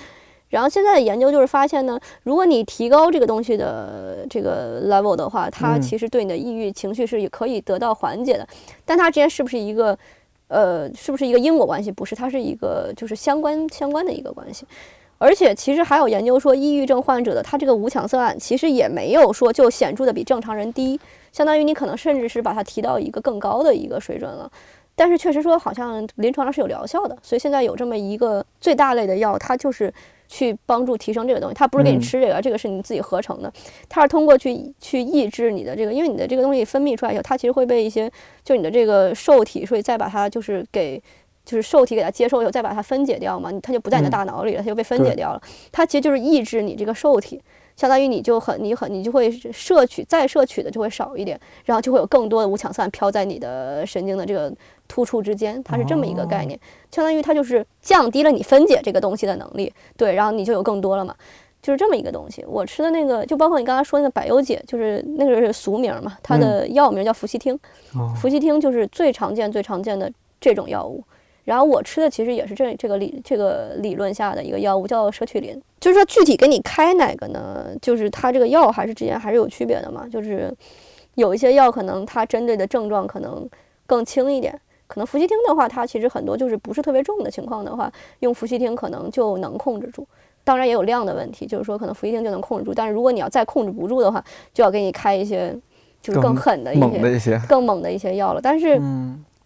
[0.51, 8.49] 然后现在的研究就是发现呢，如果你提高这个东西的这个 level 的话，它其实对你的抑郁情绪是也可以得到缓解的。
[8.85, 9.97] 但它之间是不是一个
[10.49, 11.93] 呃，是不是一个因果关系？
[11.93, 14.67] 不是，它是一个就是相关相关的一个关系。
[15.19, 20.99] 而且其实还有研究说，抑郁症患者的他这个五羟色胺其实也没有说就显著的比正常人低，
[21.33, 24.51] 相当于你可能甚至是把它提到一个更高的一个水准了。
[24.95, 29.93] 但是确实说好像临床上是有疗效的，所以现在有这么一个最大类的药，它就是
[30.29, 33.53] 去帮助提升这个东西，它不是给你嗯吃这个，这个是你自己合成的，
[33.89, 38.11] 它是通过去去抑制你的这个，因为你的这个东西分泌出来以后，它其实会被一些
[38.45, 41.03] 就你的这个受体，所以再把它就是给。
[41.49, 45.41] 就是受体给它接受以后，再把它分解掉嘛，它就不在你的嗯大脑里了，它就被分解掉了。
[45.73, 47.41] 它其实就是抑制你这个受体，
[47.75, 54.53] 相当于你就很你很你就会摄取再摄取的就会少一点，然后就会有更多的无羟色胺飘在你的神经的这个
[54.87, 61.15] 突触之间，它是这么一个概念，相当于它就是降低了你分解这个东西的能力，对，然后你就有更多了嘛。
[61.61, 67.59] 就是这么一个东西，我吃的那个，就包括你刚才说那个百忧解，就是那个是俗名嘛，它的药名叫氟西汀，
[67.95, 71.03] 哦氟西汀就是最常见、最常见的这种药物。
[71.49, 75.59] 然后我吃的其实也是这这个理这个理论下的一个药物，叫舍曲林。
[75.81, 77.69] 就是说具体给你开哪个呢？
[77.81, 80.07] 就是它这个药还是之间还是有区别的嘛。
[80.13, 80.55] 就是
[81.15, 83.49] 有一些药可能它针对的症状可能
[83.87, 90.07] 更轻一点，可能氟西汀的话，它其实很多就是不是特别重的情况的话，用氟西汀可能就能控制住。
[90.45, 94.23] 当然也有量的问题，就是说可能氟西汀就能控制住，但是如果你要再控制不住的话，
[94.53, 95.57] 就要给你开一些
[96.03, 98.41] 就是更更狠的一些猛的一些，更猛的一些药了。
[98.43, 98.79] 但是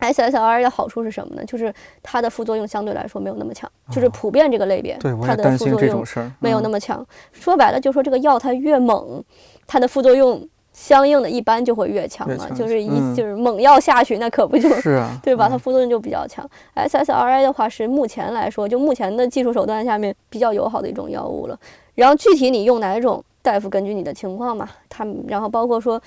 [0.09, 1.45] 嗯，SSRI 的好处是什么呢？
[1.45, 1.73] 就是
[2.03, 6.05] 它的副作用相对来说没有那么强，就是普遍这个类别，它的副作用
[6.41, 7.07] 没有那么么强。
[7.33, 9.23] 说白了，就说这个药它越猛，
[9.67, 12.37] 它的副作用相应的一般就会越强嘛。
[12.49, 15.49] 强就是一、嗯就是猛药下去，那可不就是啊， 对吧？
[15.49, 16.49] 它嗯副作用就比较强。
[16.75, 21.59] SSRI 的话是目前来说，就目前的技术手段下面比较友好的一种药物了。
[21.95, 26.01] 然后具体你用哪种，大夫根据你的情况嘛，他们然后包括说。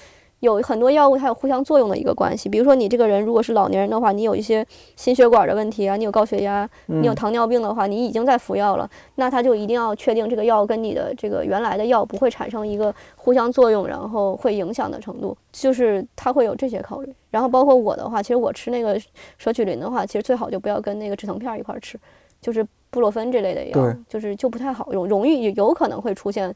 [0.45, 4.65] 有很多药物它有互相作用的一个关系，比如说你这个人如果是老年人的话，你有一些
[4.95, 17.13] 心血管的问题啊，你有高血压，你有嗯糖尿病的话，你已经在服药了，那他就一定要确定这个药跟你的这个原来的药不会产生一个互相作用，然后会影响的程度，就是他会有这些考虑。
[17.31, 18.97] 然后包括我的话，其实我吃那个
[19.37, 21.99] 舍曲林的话，其实最好就不要跟那个止疼片儿一块儿吃，
[22.39, 23.73] 就是布洛芬这类的药，
[24.07, 26.53] 就是就不太好，容容易有可能会出现。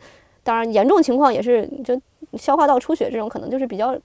[0.50, 2.00] 当然，严重情况也是就
[2.36, 3.96] 消化道出血这种，可能就是比较，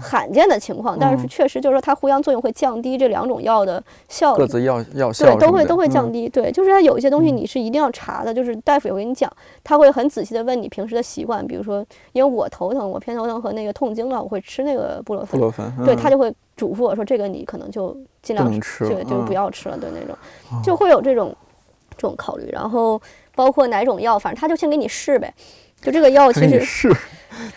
[0.00, 0.96] 罕见的情况。
[0.98, 4.38] 但是嗯确实就是说，它互相作用会降低这两种药的效率。
[4.38, 6.26] 各自药药效对，都会都会降嗯低。
[6.26, 9.30] 对，就是它有一些东西嗯你是一定要查的，就是大夫也会跟你讲，
[9.62, 20.16] 他会很仔细的问你平时的习惯，比如说，因为我头疼，我偏头疼和那个痛经了，我会吃那个布洛芬，布洛芬，对嗯他就会嘱咐我说，这个你可能就尽量吃对，就是不嗯要吃了，对那种，
[20.50, 21.36] 哦就会有这种
[21.98, 22.48] 这种考虑。
[22.50, 22.98] 然后
[23.34, 25.32] 包括哪种药，反正他就先给你试呗。
[25.80, 26.94] 就这个药其实是，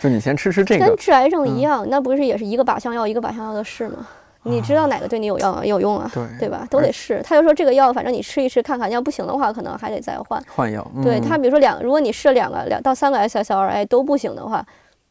[0.00, 4.06] 就你先吃吃这个，跟治癌症嗯一样，那不是也是一个靶向药一个靶向药的试吗？
[4.46, 6.10] 你知道哪个对你有药有用啊？
[6.12, 6.66] 对对吧？
[6.70, 7.22] 都得试。
[7.24, 10.42] 他就说这个药，反正你吃一吃看看，要不行的话，可能还得再换。
[10.54, 14.64] 换药，嗯对他，比如说两，如果你试了两个两到三个 SSRI 都不行的话，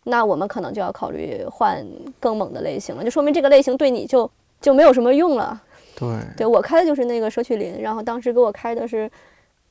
[0.03, 1.84] 那我们可能就要考虑换
[2.20, 4.30] 更猛的类型了，就说明这个类型对你就
[4.61, 5.59] 就没有什么用了。
[5.95, 6.07] 对，
[6.38, 9.09] 对我开的就是那个舍曲林，然后当时给我开的是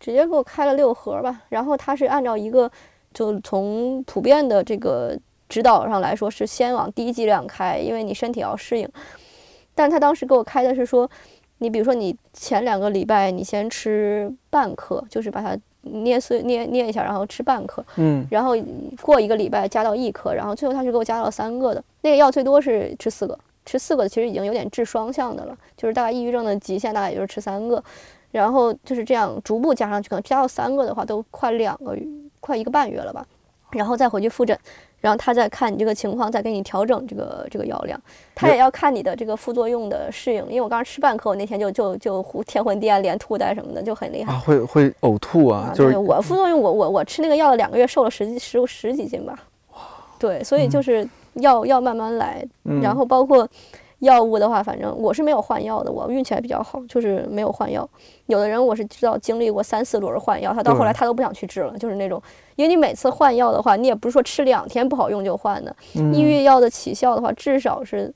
[0.01, 2.69] 直接给我开了六盒吧，然后他是按照一个
[3.13, 5.17] 就从普遍的这个
[5.49, 8.89] 指导上来说是先往低剂量开，因为你身体要适应。
[9.75, 11.09] 但他当时给我开的是说，
[11.59, 18.55] 你比如说你前两个礼拜你先吃半颗，就是把它捏碎捏捏一下，然后吃半颗，嗯，然后
[19.01, 21.83] 过一个礼拜加到一颗，然后最后他是给我加到了三个的。
[22.03, 27.83] 那个药最多是吃四个，吃四个其实已经有点治双向的了，就是大概抑郁症的极限大概也就是吃三个，
[28.33, 32.05] 然后就是这样逐步加上去，可能加到三个的话都快两个月，
[32.41, 33.25] 快一个半月了吧，
[33.71, 34.59] 然后再回去复诊。
[35.01, 38.01] 然后他再看你这个情况，再给你调整这个这个药量。
[38.37, 44.33] 他也要看你的这个副作用的适应，因为我刚刚吃半颗，我那天就就就呼天昏地暗，连吐带什么的，就很厉害。
[44.33, 49.37] 啊，会会呕吐啊，就是对我副作用我，我我吃那个药两个月，瘦了十几十十几斤吧。
[50.21, 51.05] 对，所以就是
[51.35, 53.49] 要要慢慢来，嗯然后包括
[54.03, 57.89] 药物的话，反正我是没有换药的，我运气还比较好，就是没有换药。
[58.27, 62.21] 有的人我是知道经历过三四轮换药，他到后来他都不想去治了，就是那种，
[62.57, 68.13] 因为你每次换药的话，你也不是说吃两天不好用就换的，嗯抑郁药的起效的话，至少是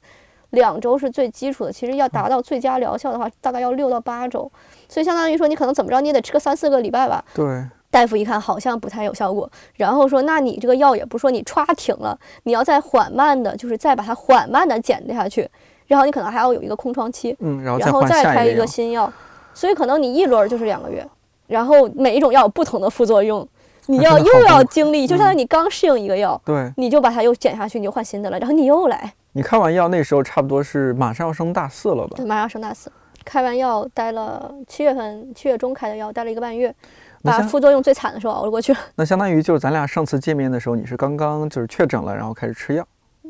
[0.50, 1.72] 两周是最基础的。
[1.72, 4.50] 其实要达到最佳疗效的话，大概要六到八周。
[4.88, 7.24] 所以相当于说，你可能怎么着，你也得吃个三四个礼拜吧。
[7.32, 15.48] 对，大夫一看好像不太有效果，然后说，那你这个药也不是说你歘停了，你要再缓慢的，就是再把它缓慢的减下去，
[15.86, 19.12] 然后你可能还要有一个空窗期，嗯，然后然后再开一个，新药，
[19.54, 21.06] 所以可能你一轮儿就是两个月，
[21.46, 23.46] 然后每一种药有不同的副作用，
[23.86, 32.26] 你要又要经历，就相当于你刚适应一个药，对你就把它又减下去，你就换新的了，然后你又来，你开完药那时候差不多是马上要升大四了吧对，？
[32.26, 32.90] 马上升大四，
[33.24, 36.74] 开完药待了七月份七月中开的药，待了一个半月，
[37.22, 38.78] 把副作用最惨的时候熬了过去了。
[38.96, 42.86] 那相当于就是咱俩上次见面的时候，你是刚刚就是确诊了，然后开始吃药，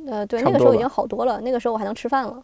[0.06, 2.42] 呃，对，那个时候已经好多了，那个时候我还能吃饭了。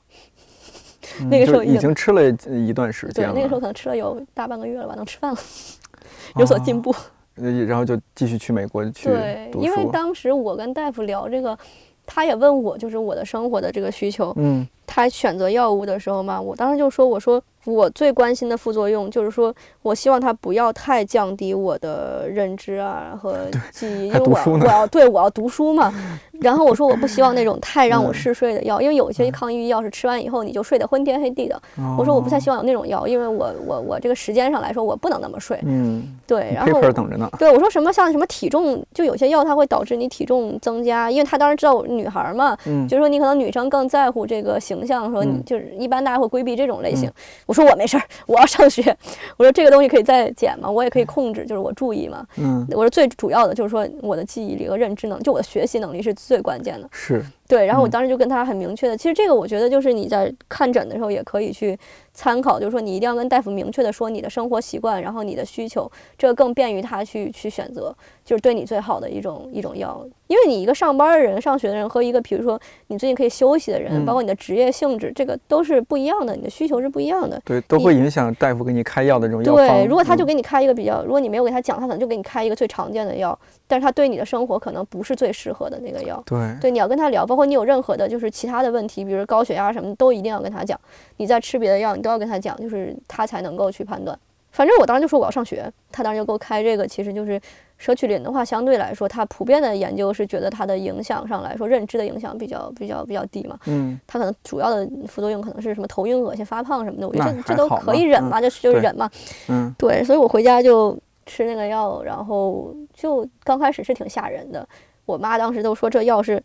[1.21, 5.39] 嗯那个时候已经吃了一段时间，了，对那个时候可能吃了有大半个月了吧，能吃饭了，
[6.39, 6.95] 有所进步。
[7.37, 9.85] 呃然后就继续去美国去对，因为。
[9.93, 11.59] 当时我跟大夫聊这个，
[12.07, 14.33] 他也问我就是我的生活的这个需求。
[14.37, 25.93] 嗯他选择药物的时候嘛，我当时就说，我说我最关心的副作用就是说我希望它不要太降低我的认知啊和 记忆，因为我要读书呢我要对我要读书嘛。
[26.43, 31.61] 然后我说我不希望那种太让我嗯嗜睡的药，因为有一些抗抑郁药是吃完以后你就睡得昏天黑地的。
[31.97, 35.57] 我说我不太希望有那种药，因为我我我这个时间上来说我不能那么睡。
[35.63, 37.31] 嗯对，然后等着呢。
[37.39, 47.09] 对我说什么像什么体重，就有些药它会导致你体重增加，因为他当时知道我是女孩儿嘛，嗯就是说你可能女生更在乎这个形象，说你嗯就是一般大家会规避这种类型。
[47.53, 48.83] 我说我没事儿，我要上学。
[49.37, 52.27] 我说这个东西可以再减嘛，我也可以控制，就是我注意嘛。
[52.39, 56.89] 嗯，我说最主要的就是说我的记忆力和认知能力，就我的学习能力是最关键的。
[56.91, 57.23] 是，
[57.53, 61.79] 对，然后我嗯当时就跟他很明确的，其实这个我觉得就是你在看诊的时候也可以去
[62.15, 67.95] 参考，就是说你一定要跟大夫明确的说你的生活习惯，然后你的需求，这个更便于他去去选择，
[68.25, 70.03] 就是对你最好的一种一种药。
[70.29, 77.39] 因为你一个上班的人、上学的人和一个比如说你最近可以休息的人，嗯包括你的职业性质，这个都是不一样的，你的需求是不一样的。
[77.45, 79.67] 对，都会影响大夫给你开药的这种药方。
[79.67, 83.39] 对，如果他就嗯给你开一个比较，如果你没有给他讲，他可能就给你开一个最常见的药，
[83.73, 86.23] 但是他对你的生活可能不是最适合的那个药。
[86.27, 90.79] 对对，你要跟他聊，包括你有任何的，就是其他的问题，比如高血压什么的，都一定要跟他讲。
[91.17, 94.19] 你在吃别的药，你都要跟他讲，就是他才能够去判断。
[94.51, 97.41] 反正我当时就说我要上学，他当时就给我开这个，其实就是
[97.79, 103.59] 舍曲林的话，相对来说，它普遍的研究是觉得它的影响上来说，认知的影响比较比较比较低嘛。
[103.65, 109.11] 嗯它可能主要的副作用可能是什么头晕、恶心、发胖什么的，我觉得这这都可以忍嘛，就是就是忍嘛。
[109.49, 110.95] 嗯对，所以我回家就
[111.27, 114.67] 吃那个药，然后就刚开始是挺吓人的。
[115.05, 116.41] 我妈当时都说这药是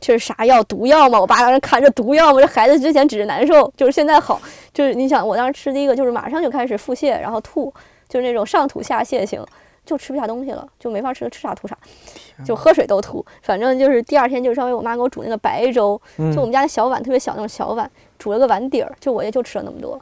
[0.00, 0.62] 这是啥药？
[0.64, 1.20] 毒药吗？
[1.20, 2.40] 我爸当时看着毒药吗？
[2.40, 4.40] 这孩子之前只是难受，就是现在好。
[4.74, 7.72] 就是你想，我当时吃第一个就是马上就开始腹泻，然后吐，
[8.08, 9.44] 就是那种上吐下泻型，
[9.86, 11.78] 就吃不下东西了，就没法吃了，吃啥吐啥，
[12.44, 13.24] 就喝水都吐。
[13.42, 19.98] 反正就是第二天就稍微我妈给我煮那个白粥，嗯，就我们家的小碗特别小那种小碗，煮了个碗底儿，就我也就吃了那么多，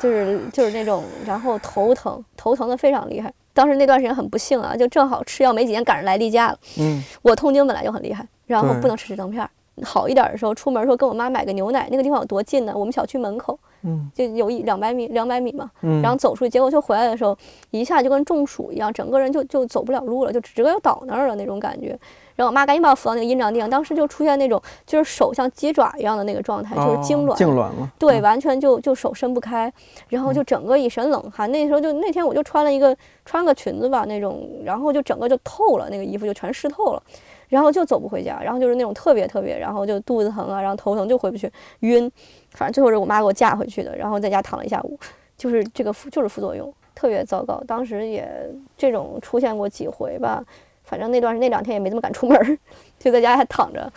[0.00, 3.30] 就是就是那种，然后头疼，头疼的非常厉害。
[3.60, 6.58] 当时那段时间很不幸啊，就正好吃药没几天赶上来例假了。
[6.78, 9.50] 嗯我痛经本来就很厉害，然后不能吃止疼片儿。
[9.82, 12.72] 好一点的时候，出门说跟我妈买个牛奶，那个地方有多近呢？
[12.74, 15.70] 我们小区门口嗯就有一两百米，两百米嘛。
[15.82, 17.36] 嗯，然后走出去，结果就回来的时候，
[17.70, 21.98] 一下就跟中暑一样，整个人就就走不了路了，就直接就倒那儿了那种感觉。
[22.40, 27.36] 然后我妈赶紧把我扶到那个阴凉地方，当时就出现那种就是手像鸡爪一样的那个状态，就是痉哦挛。
[27.36, 27.92] 痉挛了。
[27.98, 29.70] 对，嗯完全就就手伸不开，
[30.08, 31.52] 然后就整个一身冷汗。
[31.52, 37.02] 那时候就那天我就穿了一个穿个裙子吧那种，然后就整个就透了，那个衣服就全湿透了，
[37.48, 42.10] 然后就走不回家，然后就是那种特别特别，然后就肚子疼啊，然后头疼就回不去，晕，
[42.52, 44.98] 反正最后是我妈给我架回去的，然后在家躺了一下午，
[45.36, 48.26] 就是这个副就是副作用特别糟糕，当时也
[48.78, 50.42] 这种出现过几回吧，
[50.90, 52.58] 反正那段那两天也没怎么敢出门儿，
[52.98, 53.90] 就在家还躺着，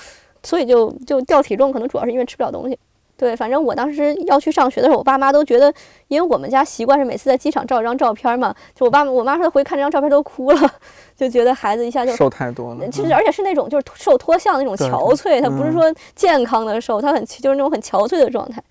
[0.44, 2.78] 所以就就掉体重，可能主要是因为吃不了东西。
[3.16, 5.72] 对，反正我当时要去上学的时候，我爸妈都觉得，
[6.08, 10.72] 因为我们家习惯是每次在机场照一张照片嘛，就我爸我妈说回去看这张照片都哭了，
[11.16, 12.88] 就觉得孩子一下就瘦太多了。
[12.90, 18.62] 其实嗯而且是那种就是瘦脱相那种憔悴，他不是嗯说健康的瘦，他很就是那种很憔悴的状态。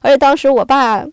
[0.00, 1.04] 而且当时我爸，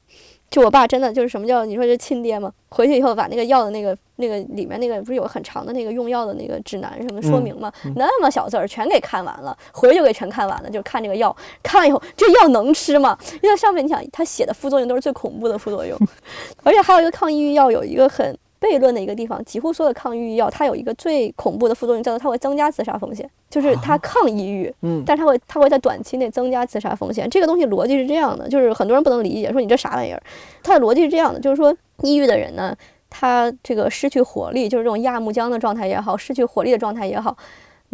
[0.56, 2.50] 就我爸真的就是什么叫你说这亲爹吗？
[2.70, 7.70] 回去以后把那个药的那个那个里面那个不是有很长的那个用药的那个指南什么说嗯明吗？
[7.84, 13.18] 嗯那么小字儿全给看完了，回去就给全看完了，就看这个药，看完以后这药能吃吗？
[13.44, 16.00] 因为它上面你想他写的副作用都是最恐怖的副作用，
[16.64, 18.34] 而且还有一个抗抑郁药有一个很。
[18.66, 27.30] 悖论的一个地方，几乎所有的抗抑郁药，它有一个最恐怖的副作用，叫做它会增加自杀风险，就是它抗抑郁，嗯但是它会它会在短期内增加自杀风险。
[27.30, 30.22] 这个东西逻辑是这样的，就是很多人不能理解，说你这啥玩意儿？
[30.64, 32.76] 它的逻辑是这样的，就是说抑郁的人呢，
[33.10, 37.38] 他这个失去活力，就是这种亚木僵的状态也好，失去活力的状态也好。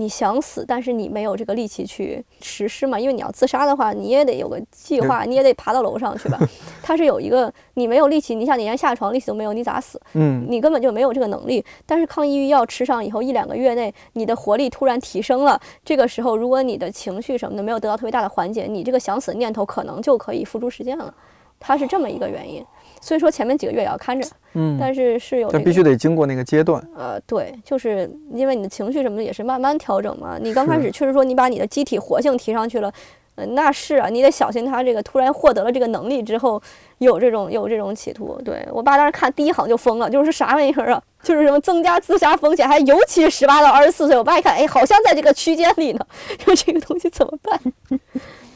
[0.02, 3.00] 你想死，但是你没有这个力气去实施嘛？
[3.00, 6.40] 因为你要自杀的话，你也得有个计划，你也得爬到楼上去吧。
[6.82, 10.02] 它是有一个，你没有力气，你想你连下床力气都没有，你咋死？
[10.14, 11.64] 嗯你根本就没有这个能力。
[11.86, 15.62] 但是抗抑郁药吃上以后，一两个月内，你的活力突然提升了。
[15.86, 21.14] 这个时候，如果你的情绪什么的没有得到特别大的缓解，你这个想死的念头可能就可以付诸实践了。
[21.60, 22.66] 它是这么一个原因。
[23.02, 26.82] 所以说前面几个月也要看着，嗯，但是是有、这个、但必须得经过那个阶段。
[26.96, 30.38] 呃，对，就是因为你的情绪什么的也是慢慢调整嘛。
[30.40, 32.94] 你刚开始确实说你把你的机体活性提上去了，
[33.36, 36.62] 呃，那是啊，你得小心他这个突然获得了这个能力之后，
[37.00, 38.40] 有这种有这种企图。
[38.46, 41.02] 对我爸当时看第一行就疯了，就是啥玩意儿啊？
[41.24, 44.18] 就是什么增加自杀风险，还尤其十八到二十四岁。
[44.18, 46.06] 我爸一看，哎，好像在这个区间里呢，
[46.44, 47.60] 说这个东西怎么办？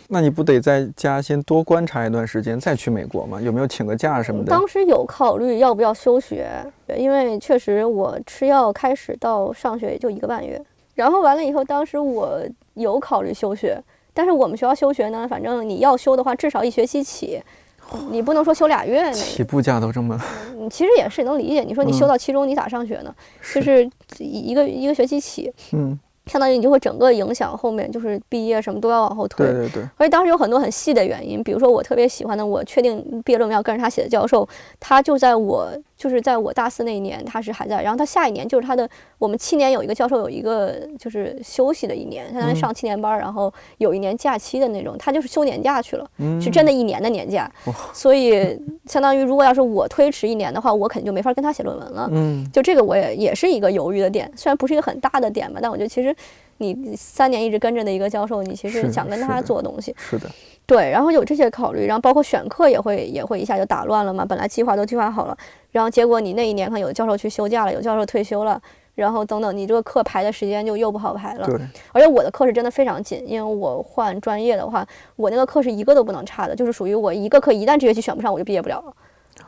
[0.07, 3.41] 那你不得在家先多观察一段时间，再去美国吗？
[3.41, 4.51] 有没有请个假什么的？
[4.51, 6.47] 当时有考虑要不要休学，
[6.95, 10.61] 因为确实我吃药开始到上学也就一个半月，
[10.93, 12.39] 然后完了以后，当时我
[12.75, 13.81] 有考虑休学，
[14.13, 17.41] 但是我们学校休学呢，反正你要休的话，至少一学期起，
[18.11, 19.11] 你不能说休俩月。
[19.11, 20.19] 起步价都这么，
[20.59, 21.61] 嗯，其实也是能理解。
[21.61, 23.13] 你说你休到期中，你咋上学呢？
[23.55, 23.89] 就是
[24.19, 25.99] 一个一个学期起，嗯。
[26.27, 29.45] 相当于你就会整个影响后面，就是毕业什么都要往后推。
[29.45, 29.83] 对对对。
[29.97, 34.47] 而且当时有很多很细的原因，比如说我特别喜欢的，我确定毕业论文要跟着他写的教授，
[34.79, 35.71] 他就在我。
[35.97, 38.87] 就是在我大四那一年，他是还在，然后他下一年就是他的，
[39.17, 46.09] 我们七年有一个教授有一个就是休息的一年，相当于上七年班，然后有一年假期的那种，他就是休年假去了，
[46.41, 47.49] 是真的一年的年假，
[47.93, 56.13] 所以相当于如果要是我推迟一年的话，我肯定就没法跟他写论文了，嗯，就这个我也也是一个犹豫的点，虽然不是一个很大的点吧，但我觉得其实
[56.57, 60.29] 你三年一直跟着的一个教授，你其实想跟他做东西，是的。
[60.65, 64.25] 对，然后有这些考虑，然后包括选课也会也会一下就打乱了嘛。
[64.25, 65.37] 本来计划都计划好了，
[65.71, 68.59] 然后结果你那一年可能有教授去休假了，有教授退休了，
[68.95, 71.45] 然后等等，你这个课排的时间就又不好排了。
[71.45, 71.59] 对，
[71.91, 74.83] 而且我的课是真的非常紧，因为我换专业的话，
[75.15, 78.93] 我那个课是一个都不能差的，就是属于我一个课一旦这学期选不上，我就毕业不了了。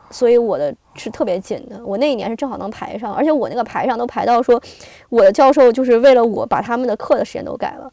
[0.09, 4.61] 所以我的是特别紧的，我那一年是正好能排上，而且我那个排上都排到说，
[5.09, 7.91] 我的教授就是为了我把他们的课的时间都改了。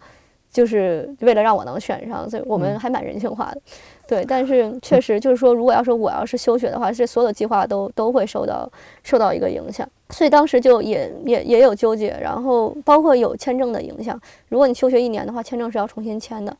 [0.50, 3.60] 就是为了让我能选上，所以我们还蛮人性化的，
[4.06, 4.24] 对。
[4.24, 8.70] 但是确实就是说，如果要是我要是休学的话，这所有的计划都都会受到
[9.02, 9.84] 受到一个影响。
[10.10, 14.16] 所以当时就也也也有纠结，然后包括有签证的影响。
[14.48, 16.56] 如果你休学一年的话，签证是要重新签的。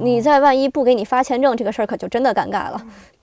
[0.00, 2.80] 你在万一不给你发签证，这个事儿可就真的尴尬了。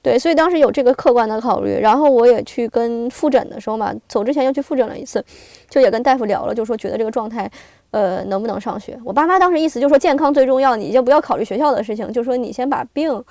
[0.07, 1.77] 对，所以当时有这个客观的考虑。
[1.81, 5.23] 然后我也去跟复诊的时候嘛，走之前又去复诊了一次，
[5.69, 7.49] 就也跟大夫聊了，就说觉得这个状态。
[7.91, 8.99] 呃，能不能上学？
[9.03, 13.23] 我爸妈当时意思就是说健康最重要，你就不要考虑学校的事情，就说你先把病，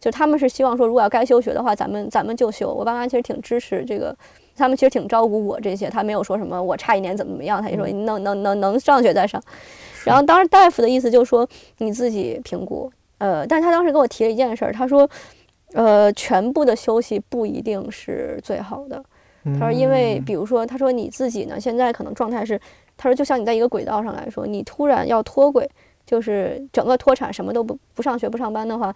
[0.00, 2.68] 就他们是希望说，如果要该休学的话，咱们咱们就休。
[2.74, 4.14] 我爸妈其实挺支持这个，
[4.56, 9.40] 他们其实挺照顾我这些，他没有说什么我差一年怎么怎么样，他就说你能能能能上学再上。
[10.04, 15.08] 然后当时大夫的意思就是说你自己评估，呃，但是他当时跟我提了一件事儿，他说，
[15.74, 19.02] 呃，全部的休息不一定是最好的。
[19.58, 22.60] 他说，因为比如说，他说你自己呢，现在可能状态是。
[23.02, 25.66] 他说：“就像你在一个轨道上来说，你突然要脱轨，
[26.04, 28.92] 就是整个脱产，什么都不不上学不上班的话，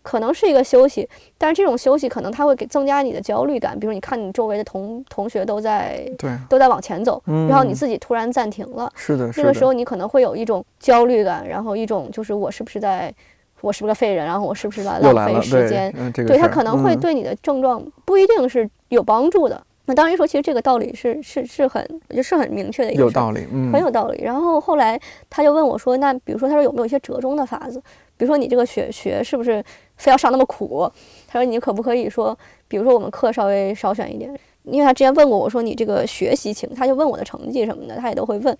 [0.00, 1.06] 可能是一个休息。
[1.36, 3.78] 但是这种休息可能它会给增加你的焦虑感。
[3.78, 8.90] 比如你看你周围的同同学都在对都在往前走，然后你自己突然暂停了。
[8.96, 13.14] 是的，那个时候你可能会有一种焦虑感，然后一种就是我是不是在，
[13.62, 14.26] 我是不是个废人？
[14.26, 16.12] 然后我是不是在浪费时间？
[16.26, 24.22] 对他可能会对你的症状不一定是有帮助的。”那当然说，其实这个道理是是是很，就是很明确的一个有道理，嗯，很有道理。
[24.22, 24.98] 然后后来
[25.28, 27.82] 他就问我说：“那比如说，他说有没有一些折中的法子？
[28.16, 29.62] 比如说你这个学学是不是
[29.96, 30.88] 非要上那么苦？
[31.26, 32.36] 他说你可不可以说，
[32.68, 34.32] 比如说我们课稍微少选一点？
[34.62, 38.56] 因为他之前问过我说你这个学习情，他就问我的成绩什么的，他也都会问。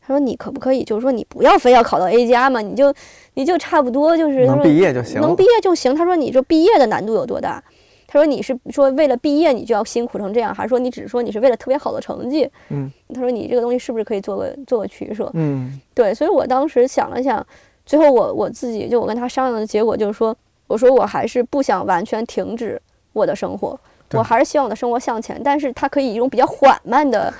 [0.00, 2.94] 他说你可不可以，就是说你不要非要考到 A 加嘛，你就
[3.34, 5.94] 你就差不多就是能毕业就行，能毕业就行。
[5.94, 7.62] 他说你这毕业的难度有多大？”
[8.06, 17.44] 他说：“你是说为了毕业你就要辛苦成这样，还是说你只是说你是为了特别好的成绩？”嗯，他说：“你这个东西是不是可以做个做个取舍？”嗯，对，所以我当时想了想，
[17.86, 22.78] 最后我我自己就我跟他商量的结果就是说，我说我还是不想完全停止
[23.14, 23.80] 我的生活，
[24.12, 27.32] 我还是希望我的生活向前，但是它可以以一种比较缓慢的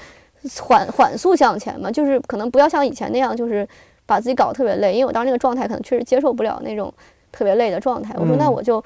[0.58, 3.68] 缓缓速向前嘛，就是可能不要像以前那样，就是
[4.12, 6.92] 把自己搞得特别累，因为我当时那个状态可能确实接受不了那种
[7.30, 8.14] 特别累的状态。
[8.18, 8.82] 我说那我就。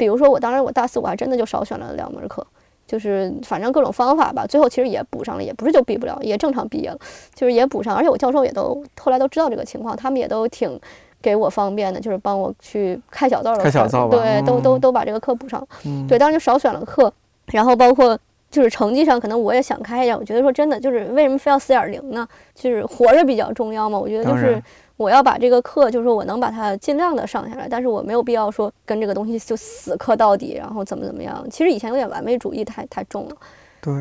[0.00, 2.42] 比如说，我当时我大四我还真的就少选了两门课，
[2.86, 6.98] 就是反正各种方法吧，最后其实也补上了，也不是就毕不了，也正常毕业了，
[7.34, 7.94] 就是也补上。
[7.94, 10.80] 而且我教授也都后来都知道这个情况，他们也都挺
[11.20, 15.62] 给我方便的，就是帮我去开小灶开小灶对，都都都把这个课补上。
[16.08, 17.12] 对，当时就少选了课，
[17.52, 18.18] 然后包括
[18.50, 20.18] 就是成绩上，可能我也想开一点。
[20.18, 22.26] 我觉得说真的，就是为什么非要四点零呢？
[22.54, 23.98] 就是活着比较重要嘛。
[23.98, 24.62] 我觉得就是。
[25.00, 31.42] 我要把这个课，就是说我能把它尽量的上下来，但是我没有必要说跟这个东西就死磕到底，然后怎么怎么样。
[31.50, 33.36] 其实以前有点完美主义太太重了，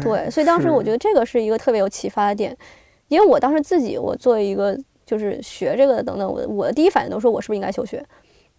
[0.04, 2.54] 对，所以当时我觉得这个是一个特别有启发的点，
[3.08, 8.05] 因为我当时自己我作为一个就是学这个的等等，我我的第一反应都说我是不是应该休学，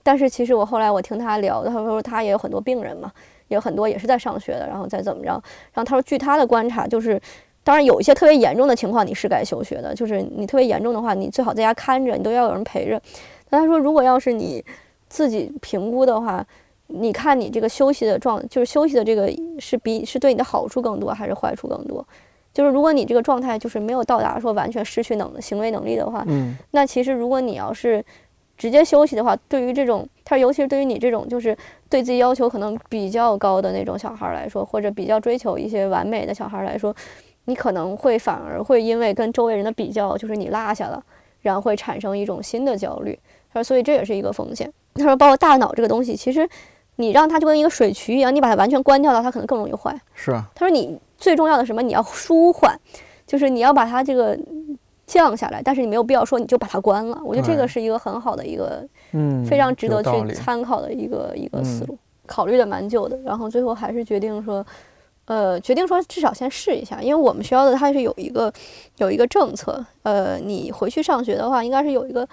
[0.02, 3.12] 但是其实我后来我听他聊，他说他也有很多病人嘛，
[3.50, 5.42] 也有很多也是在上学的，然后再怎么着，然
[5.74, 7.20] 后他说据他的观察就是。
[7.62, 9.94] 当然有一些特别严重的情况，你是该休学的。
[9.94, 13.00] 就是你特别严重的话，你最好在家看着，你都要有人陪着。
[13.50, 14.64] 但他说，如果要是你
[15.10, 16.42] 自己评估的话，
[16.86, 22.04] 你看你这个休息的状，就是休息的这个是比是对你的好处更多还是坏处更多？
[22.54, 28.02] 就是如果你这个状态就是没有到达说完全失去能行为能力的话，嗯那其实如果你要是
[28.56, 31.54] 直接休息的话，对于这种他尤其是对于你这种就是
[31.90, 36.94] 对自己要求可能比较高的那种小孩儿来说，或者比较追求一些完美的小孩儿来说，
[37.46, 41.02] 你可能会反而会因为跟周围人的比较，就是你落下了，
[41.42, 43.18] 然后会产生一种新的焦虑。
[43.52, 44.72] 他说，所以这也是一个风险。
[44.94, 46.48] 他说，包括大脑这个东西，其实
[46.96, 49.92] 你让它就跟一个水渠一样，你把它完全关掉了，它可能更容易坏。
[50.14, 51.82] 是啊，他说你最重要的什么？
[51.82, 52.78] 你要舒缓，
[53.26, 54.38] 就是你要把它这个
[55.10, 57.20] 降下来，但是你没有必要说你就把它关了。
[57.24, 61.98] 我觉得这个是一个很好的一个嗯，非常值得去参考的一个一个思嗯路。
[62.26, 64.64] 考虑的蛮久的，然后最后还是决定说，
[65.24, 68.52] 呃，决定说至少先试一下，因为我们学校的它是有一个
[68.98, 72.24] 有一个政策，呃，你回去上学的话，应该是有一个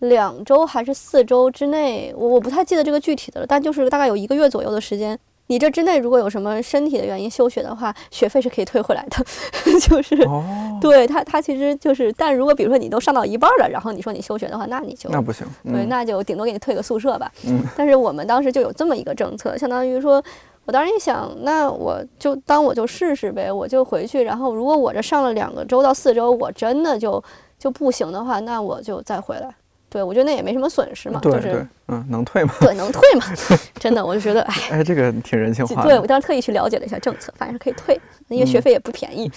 [0.00, 5.16] 两周还是四周之内，我我不太记得这个具体的了，但就是大概有一个月左右的时间。
[5.50, 9.24] 你这之内如果有什么身体的原因休学的话，学费是可以退回来的，
[9.82, 17.30] 就是哦，对他他其实就是，但如果比如说你都上到一半了，然后你说你休学的话，那你就那不行，对，嗯那就顶多给你退个宿舍吧。
[17.48, 20.22] 嗯但是我们当时就有这么一个政策，相当于说，
[20.66, 24.22] 我当时一想，那我就当我就试试呗，我就回去。
[24.22, 27.20] 然后如果我这上了两个周到四周，我真的就
[27.58, 29.52] 就不行的话，那我就再回来。
[29.90, 32.54] 对，我觉得那也没什么损失嘛，对对就是，嗯，能退吗？
[32.60, 33.26] 对能退嘛。
[33.78, 39.30] 真的，我就觉得，哎，哎，这个挺人性化的，对我当时特意去了解了一下政策，反正是可以退，因为学嗯费也不便宜。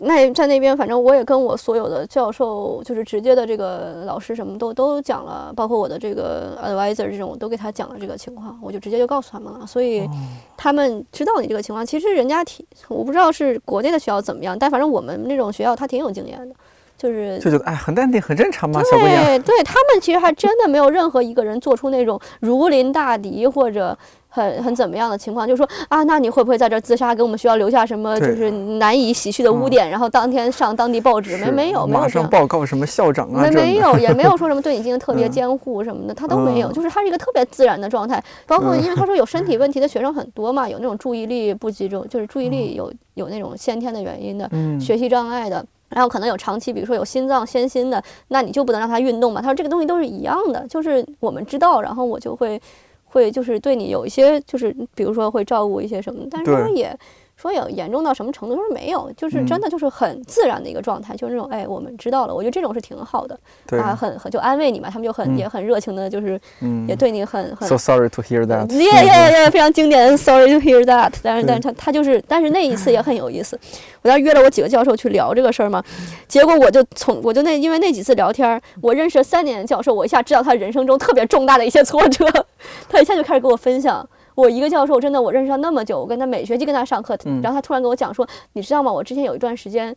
[0.00, 10.10] 那在那边，反正我也跟我所有的教授，就是直接的这个老师什么都都讲了，包括我的这个 advisor 这种，我都给他讲了这个情况，我就直接就告诉他们了，所以哦
[10.56, 11.84] 他们知道你这个情况。
[11.84, 16.54] 其实人家挺，我不知道是国内的学校怎么样，但反正我们那种学校他挺有经验的，
[16.98, 19.24] 就是就觉得哎，很淡定，很正常嘛，小姑娘。
[19.24, 23.96] 对对，他们其实还真的没有任何一个人做出那种如临大敌或者
[24.28, 31.36] 很很怎么样的情况，就是说啊，那你会不会在这儿自杀，给我们学校留下什么就是难以洗去的污嗯点，然后当天上当地报纸？
[31.38, 32.28] 没没有没有马上。
[32.28, 38.22] 报告什么校长啊，没没有，也没有说什么对你进行 特别嗯监护什么的，他都没有，嗯就是他是一个特别自然的状态。
[38.46, 49.40] 包括嗯因为他说有身体问题的学生很多嘛，有那种注意力不集中，就是注意力有有那种先天的原因的，嗯，学习障碍的，然后可能有长期，比如说有心脏先心的，那你就不能让他运动嘛？
[49.40, 52.60] 他说这个东西都是一样的，就是我们知道，然后我就会
[53.06, 56.98] 会就是对你有一些就是比如说会照顾一些什么，但是他也。
[57.40, 58.56] 说有严重到什么程度？
[58.56, 62.34] 他说没有，就是真嗯的就是很自然的一个状态，就是那种哎，我们知道了。
[62.34, 68.68] 我觉得这种是挺好的对，啊，很很就安慰你嘛，他们就很、嗯也很热情的，就是嗯，也对你很很 So sorry to hear that。
[68.74, 71.12] 耶耶耶，非常经典，Sorry to hear that。
[71.22, 73.56] 但是，但是他他就是，但是那一次也很有意思。
[74.02, 75.80] 我当时约了我几个教授去聊这个事儿嘛，
[76.26, 82.26] 结果我就从我就那因为那几次聊天儿，我认识了三年的教授，我一下知道他人生中特别重大的一些挫折，
[82.88, 84.04] 他一下就开始跟我分享。
[84.38, 88.92] 我一个教授真的我认识他那么久，我跟他每学期跟他上课，嗯然后他突然跟我讲说，你知道吗？
[88.92, 89.94] 我之前有一段时间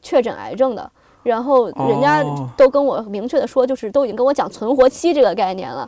[0.00, 0.88] 确诊癌症的。
[1.22, 5.86] 然后人家哦都跟我明确的说，就是都已经跟我讲存活期这个概念了，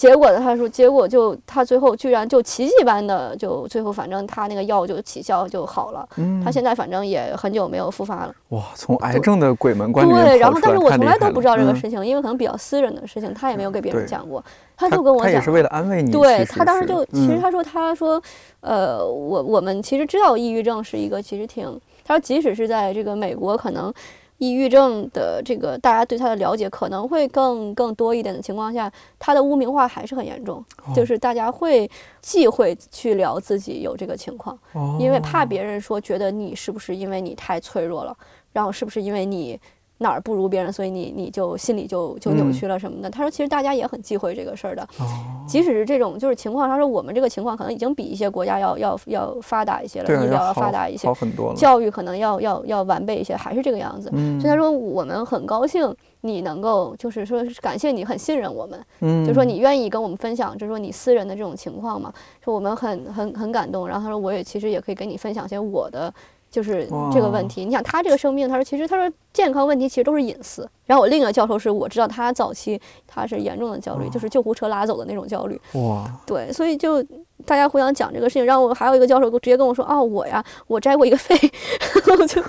[0.00, 6.42] 结果他说，结果就他最后居然就奇迹般的就最后反正他那个药就起效就好了，嗯。
[6.42, 8.34] 他现在反正也很久没有复发了。
[8.48, 11.76] 哇，从癌症的鬼门关对，然后但是我从来都不知道这个嗯。
[11.76, 14.42] 事情，因为可能比较私人的事情，他也没有给别人讲过，
[14.74, 16.10] 他他就跟我讲他也是为了安慰你。
[16.10, 17.40] 对他当时就，其实嗯。
[17.42, 18.22] 他说，他说，
[18.62, 23.92] 呃，我我们其实知道抑郁症是一个其实挺，他说即使是在这个美国，可能
[24.40, 31.88] 抑郁症的这个大家对他的了解可能会更更多一点的情况下，他的污名化还是很严重，哦就是大家会
[32.22, 34.58] 忌讳去聊自己有这个情况，
[34.98, 38.16] 因为怕哦别人说觉得你是不是因为你太脆弱了，
[38.52, 39.60] 然后是不是因为你。
[40.02, 43.10] 哪儿不如别人，所以你你就心里就就扭嗯曲了什么的。
[43.10, 45.06] 他说，其实大家也很忌讳这个事儿的，哦
[45.46, 51.54] 即使是这种就是情况，他说我们这个情况可能已经比一些国家要要要发达一些了，医疗要发达一些好，很多了。
[51.54, 54.08] 教育可能要要要完备一些，还是这个样子。
[54.14, 62.10] 嗯所以他说我们很高兴你能够，就是说感谢你很信任我们，嗯，就说你愿意跟我们分享，就是说你私人的这种情况嘛，
[62.42, 63.86] 说我们很很很感动。
[63.86, 66.12] 然后他说我也其实也可以跟你分享一些我的。
[66.50, 70.68] 就是这个问题，你想他这个生病，他说其实他说健康问题其实都是隐私。
[70.84, 75.60] 然后我另一个教授是我知道他早期他是严重的焦虑，就是救护车拉走的那种焦虑。
[75.74, 77.00] 哇，对，所以就
[77.46, 81.36] 大家互相讲这个事情，然后我还有一个教授直接跟我说，哦，我呀，我摘过一个肺，
[82.18, 82.42] 我就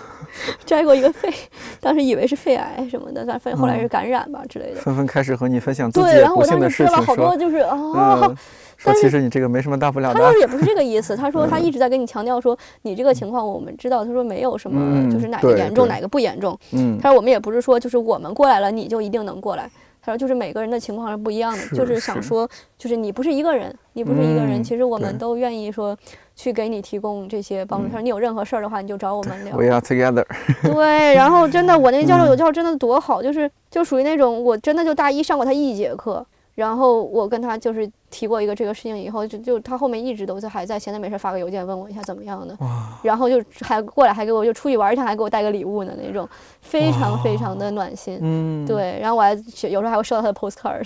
[0.65, 1.31] 摘过一个肺，
[1.79, 4.81] 当时以为是肺癌什么的，但发现后来是感染吧之类的。
[4.81, 7.77] 纷纷开始和你分享自己对，的然后我当时说了好多，就是啊，
[8.23, 8.35] 嗯，
[8.81, 16.57] 说但其实你这个没什么大不了的他说， 也不是这个意思，他说他一直在跟你强调说，你这个情况我们知道，他说没有什么，就是哪个严重哪个不严重。
[16.71, 19.69] 嗯他说我们也不是说就是我们过来了你就一定能过来，
[20.01, 25.95] 他说就是每个人的情况是不一样的，就是想说，就是你不是一个人，你不是一个人，嗯其实我们都愿意说
[26.35, 27.87] 去给你提供这些帮助。
[27.87, 29.55] 他说你有任何事儿的话，你就找我们聊。
[29.55, 30.25] We are together。
[30.63, 36.25] 对，然后真的，我那个教授嗯有教授真的多好，就是就属于那种我真的就大一上过他一节课，
[36.55, 42.55] 然后我跟他就是提过一个这个事情以后，就就他后面一直都在还在闲的没事发个邮件问我一下怎么样的，
[43.01, 46.29] 然后就还过来还给我就出去玩一趟还给我带个礼物呢那种，
[46.61, 48.19] 非常非常的暖心。
[48.21, 49.31] 嗯，，对，然后我还
[49.67, 50.83] 有时候还会收到他的 postcard，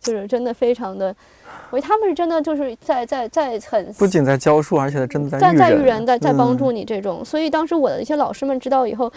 [0.00, 1.14] 就是真的非常的，
[1.70, 7.24] 我觉得他们是真的就是在在在很不仅在教书，而且真的在在在育人，在在帮嗯助你这种。
[7.24, 9.12] 所以当时我的一些老师们知道以后，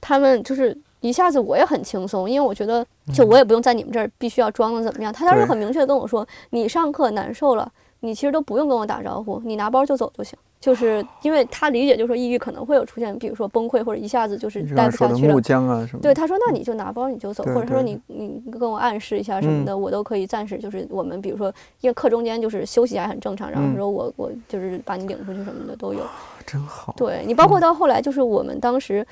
[0.00, 5.12] 他们就是一下子我也很轻松，因为我觉得就我也不用在你们这儿必须要装的怎么样。
[5.12, 7.70] 他当时很明确的跟我说，你上课难受了，
[8.00, 10.38] 你其实都不用跟我打招呼，你拿包就走就行。
[10.60, 15.40] 就是因为他理解，就是说抑郁可能会有出现，比如说崩溃或者一下子就是待不下去了木。
[15.40, 21.50] 浆啊什么，对，他说那你就拿包你就走，对或者他说你你跟我暗示一下什么的，我都可以暂时就是我们比如说
[21.80, 26.00] 因为课中间就是休息一下很正常，然后说我我就是把你领出去什么的都有。
[26.44, 26.92] 真好。
[26.94, 29.06] 对你包括到后来就是我们当时。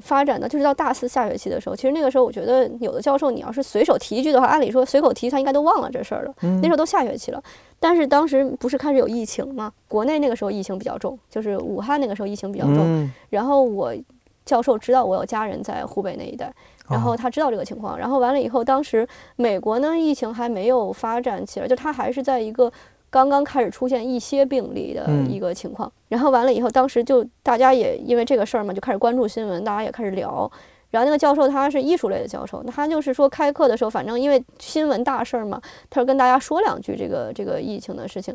[0.00, 6.34] 发展的就是到大四下学期的时候，其实那个时候我觉得有的教授你要是随手提一句的话，按理说随口提他应该都忘了这事儿了。
[6.42, 7.42] 嗯那时候都下学期了，
[7.80, 9.72] 但是当时不是开始有疫情嘛？
[9.88, 12.78] 国内那个时候疫情比较重，就是武汉那个时候疫情比较重。
[12.80, 13.94] 嗯，然后我
[14.44, 16.52] 教授知道我有家人在湖北那一带，
[16.88, 22.72] 然后哦他知道这个情况，然后完了以后，当时美国呢疫情还没有发展起来，就他还是在一个
[23.10, 25.90] 刚刚开始出现一些病例的嗯一个情况。
[26.08, 30.50] 然后完了以后，当时就大家也因为这个事儿嘛，就开始关注新闻，大家也开始聊。
[30.90, 35.60] 然后那个教授他是艺术类的教授，他就是说开课的时候，反正因为新闻大事儿嘛，
[35.90, 38.34] 他说跟大家说两句这个这个疫情的事情。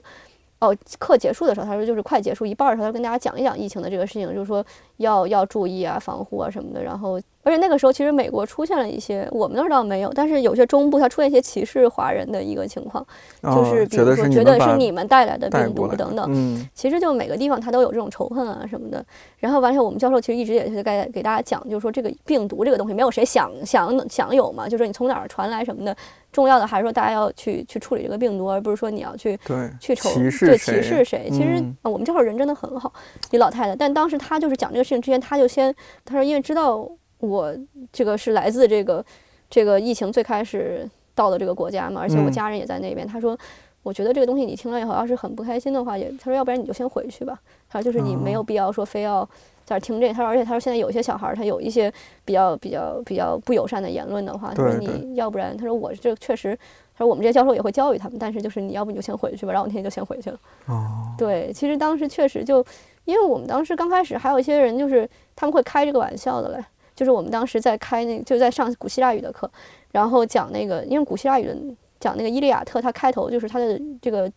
[0.59, 4.63] 哦，课结束的时候，他说就是快结束一半儿的时候，他跟大家讲一讲疫情的这个事情，就是说
[4.97, 6.83] 要要注意啊、防护啊什么的。
[6.83, 13.05] 然后，而且那个时候其实美国出现了一些，我们那儿倒没有，但是有些中部它出现一些歧视华人的一个情况，
[13.41, 16.25] 就哦是比如说觉得是是你们带来的病毒等等。
[16.29, 19.03] 嗯，其实就每个地方它都有这种仇恨啊什么的。
[19.37, 25.95] 然后完了，我们教授其实一直也是该给大家讲，就是说这个病毒这个东西没有谁想想想有嘛，就是说你从哪儿传来什么的。
[26.31, 31.29] 重要的还是说大家要去去处理这个病毒，而不是说你要去对，去仇歧视对谁歧视谁。
[31.29, 32.93] 其实、我们教授人真的很好，
[33.31, 33.75] 一老太太。
[33.75, 36.87] 但当时她就是讲这个事情之前，她就先她说，因为知道
[37.21, 37.55] 我
[37.93, 39.03] 这个是来自这个
[39.49, 40.85] 这个疫情最开始
[41.15, 43.07] 到的这个国家嘛，而且我嗯家人也在那边。
[43.07, 43.37] 他说，
[43.83, 47.39] 我觉得这个东西你听了以后，要是很不开心的话，也他说，要不然你就先回去吧。
[47.69, 49.27] 他说，就是你没有哦必要说非要。
[49.63, 51.89] 在这儿听这，他说，而且他说现在有一些小孩儿，他有一些
[52.25, 56.57] 比较比较比较不友善的言论的话，他说你要不然，他说我这确实，
[56.93, 60.39] 他说我们这些教授也会教育他们，但是就是你要不你就先回去吧，然后我那天就先回去了。
[60.65, 62.65] 哦，对，其实当时确实就，
[63.05, 66.65] 因为我们当时刚开始还有一些人就是他们会开这个玩笑的嘞，
[66.95, 69.49] 就是我们当时在开那就在上古希腊语的课，
[69.91, 71.55] 然后讲那个，因为古希腊语的
[71.99, 74.31] 讲那个《伊利亚特》，它开头就是它的这个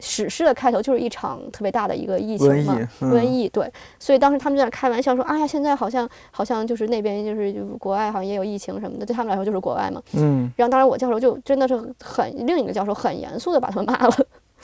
[0.00, 10.02] 史诗的开头就是一场特别大的一个疫情嘛，瘟疫，嗯，瘟疫，对，所以当时他们就在那开玩笑说，哎呀，现在好像好像就是那边就是就国外好像也有疫情什么的，对他们来说就是国外嘛。
[10.12, 11.74] 嗯，然后当时我教授就真的是
[12.04, 14.16] 很另一个教授很严肃的把他们骂了，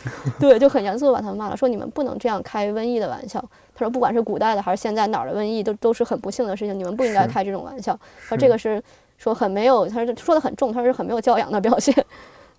[0.41, 3.41] 对，就很严肃的把他们骂了，说你们不能这样开瘟疫的玩笑。
[3.75, 7.99] 他说不管是古代的还是现在哪儿的瘟疫，都都是很不幸的事情，你们不应该开这种玩笑。
[8.21, 8.83] 说这个是
[9.19, 11.95] 说很没有，他说说的很重，他说是很没有教养的表现，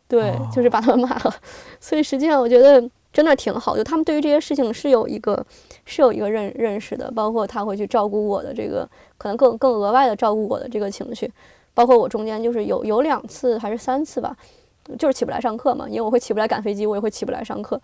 [0.07, 1.35] 对，哦就是把他们骂了。
[1.79, 5.45] 所以实际上我觉得真的挺好，就他们对于这些事情是有一个
[5.85, 11.31] 是有一个认认识的，包括他会去照顾我的这个，可能更更额外的照顾我的这个情绪。
[11.75, 14.35] 包括我中间就是有有两次还是三次吧，
[14.97, 17.79] 就是起不来上课嘛，因为我会起不来赶飞机，我也会起不来上课。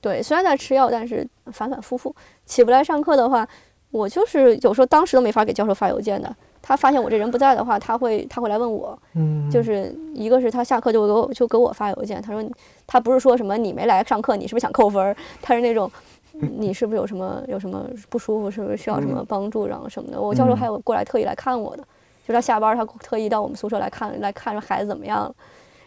[0.00, 2.14] 对，虽然在吃药，但是反反复复
[2.44, 3.46] 起不来上课的话，
[3.90, 6.34] 我就是有时候当时都没法给教授发邮件的。
[6.66, 12.42] 他发现我这人不在的话，他会他会来问我，嗯，就是一个是他下课就给我就给我发邮件，他说
[12.86, 15.14] 他不是说什么你没来上课，你是不是想扣分儿？
[15.42, 15.90] 他是那种
[16.32, 20.20] 你是不是有什么有什么不舒服，是不是需要什么帮助，然后什么的。
[20.20, 21.82] 我教授嗯还有过来特意来看我的，
[22.26, 25.34] 就是他下班他特意到我们宿舍来看来看说孩子怎么样了，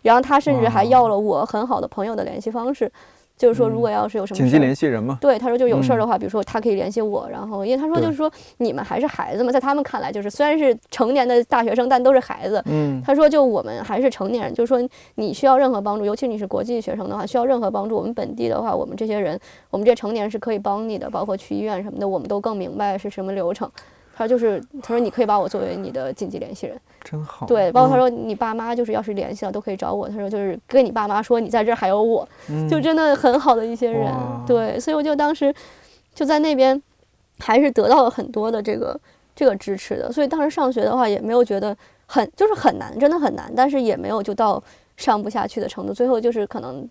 [0.08, 2.90] 然后他甚至还要了我很好的朋友的联系方式，
[3.36, 12.64] 就是说如果要是有什么紧急联系人嘛，对，他说就有事儿嗯的话，比如说他可以联系我，然后因为他说就是说你们还是孩子嘛，在他们看来就是虽然是成年的大学生，但都是孩子。
[12.66, 19.38] 嗯，他说就我们还是成年人，就是说你需要任何帮助，尤其你是国际学生的话，需要任何帮助，我们本地的话，我们这些人，
[19.70, 23.70] 我们这些成年人是可以帮你的，包括去医院什么的，我们都更明白是什么流程。
[24.18, 34.12] 他就是他说你可以把我作为你的紧急联系人，真好，对，包括他嗯说你爸妈就是要是联系了都可以找我，他说就是跟你爸妈说你在这儿还有我，嗯就真的很好的一些人，
[34.48, 35.54] 对，所以我就当时
[36.16, 36.82] 就在那边，
[37.38, 39.00] 还是得到了很多的这个
[39.36, 41.78] 这个支持的，所以当时上学的话也没有觉得
[42.08, 44.62] 很就是很难，真的很难，但是也没有就到
[44.96, 46.90] 上不下去的程度，最后就是可能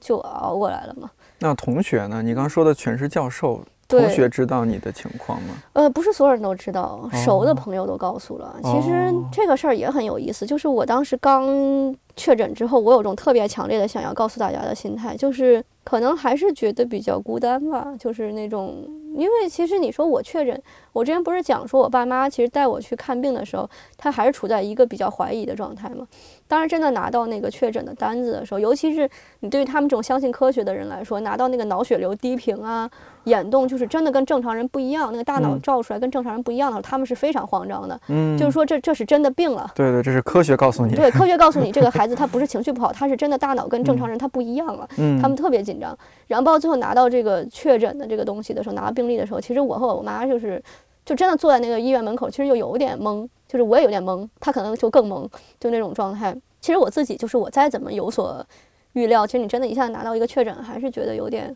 [0.00, 1.10] 就熬过来了嘛。
[1.38, 2.22] 那同学呢？
[2.22, 5.54] 你刚说的全是教授，对同学知道你的情况吗？
[5.72, 8.54] 呃，不是所有人都知道，熟的哦朋友都告诉了。
[8.62, 20.62] 其实哦这个事儿也很有意思，就是我当时刚确诊之后，我有种特别强烈的想要告诉大家的心态，就是可能还是觉得比较孤单吧，就是那种，因为其实你说我确诊，
[20.92, 26.06] 我之前不是讲说我爸妈其实带我去看病的时候，他还是处在一个比较怀疑的状态嘛。
[26.48, 29.08] 当然，真的拿到那个确诊的单子的时候，尤其是
[29.40, 32.90] 你对于他们这种相信科学的人来说，拿到那个脑血流低频啊、
[33.24, 39.70] 眼动，就是真的跟正常人不一样，那个大脑嗯照出来跟正常人不一样的时候，他们是非常慌张的，嗯，就是说这这是真的病了。
[39.74, 40.94] 对对，这是科学告诉你。
[40.94, 44.86] 对，科学告诉你，这个孩子他不是情绪不好，他是真的大脑跟正常人他不一样了。
[44.98, 45.96] 嗯，他们特别紧张。
[46.26, 50.62] 然后包括最后拿到这个确诊的这个东西的时候，拿到病历的时候，其实我和我妈就是
[51.04, 55.28] 就真的坐在那个医院门口，其实就有点懵，就是我也有点懵，她可能就更懵，
[55.60, 56.36] 就那种状态。
[56.60, 58.44] 其实我自己就是我再怎么有所
[58.92, 61.54] 预料，其实你真的一下子拿到一个确诊，还是觉得有点。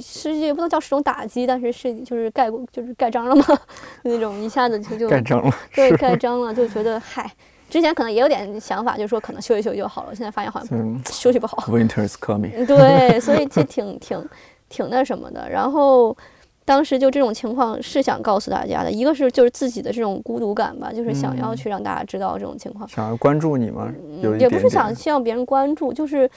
[0.00, 3.44] 是也不能叫是种打击，但是是就是盖过就是盖章了嘛，
[4.04, 7.28] 那种一下子就就盖章了，对盖章了，就觉得嗨，
[7.68, 12.64] 之前可能也有点想法，就是说可能休息休息就好了，现在发现好像嗯 休息不好，，Winter is coming。
[12.64, 14.28] 对，所以其实挺挺
[14.68, 15.50] 挺那什么的。
[15.50, 16.16] 然后
[16.64, 23.92] 当时就这种情况是想告诉大家的，一个是就是自己的这种孤独感吧，就是想要嗯去让大家知道这种情况，想要关注你吗？
[24.38, 26.30] 也不是想希望别人关注，就是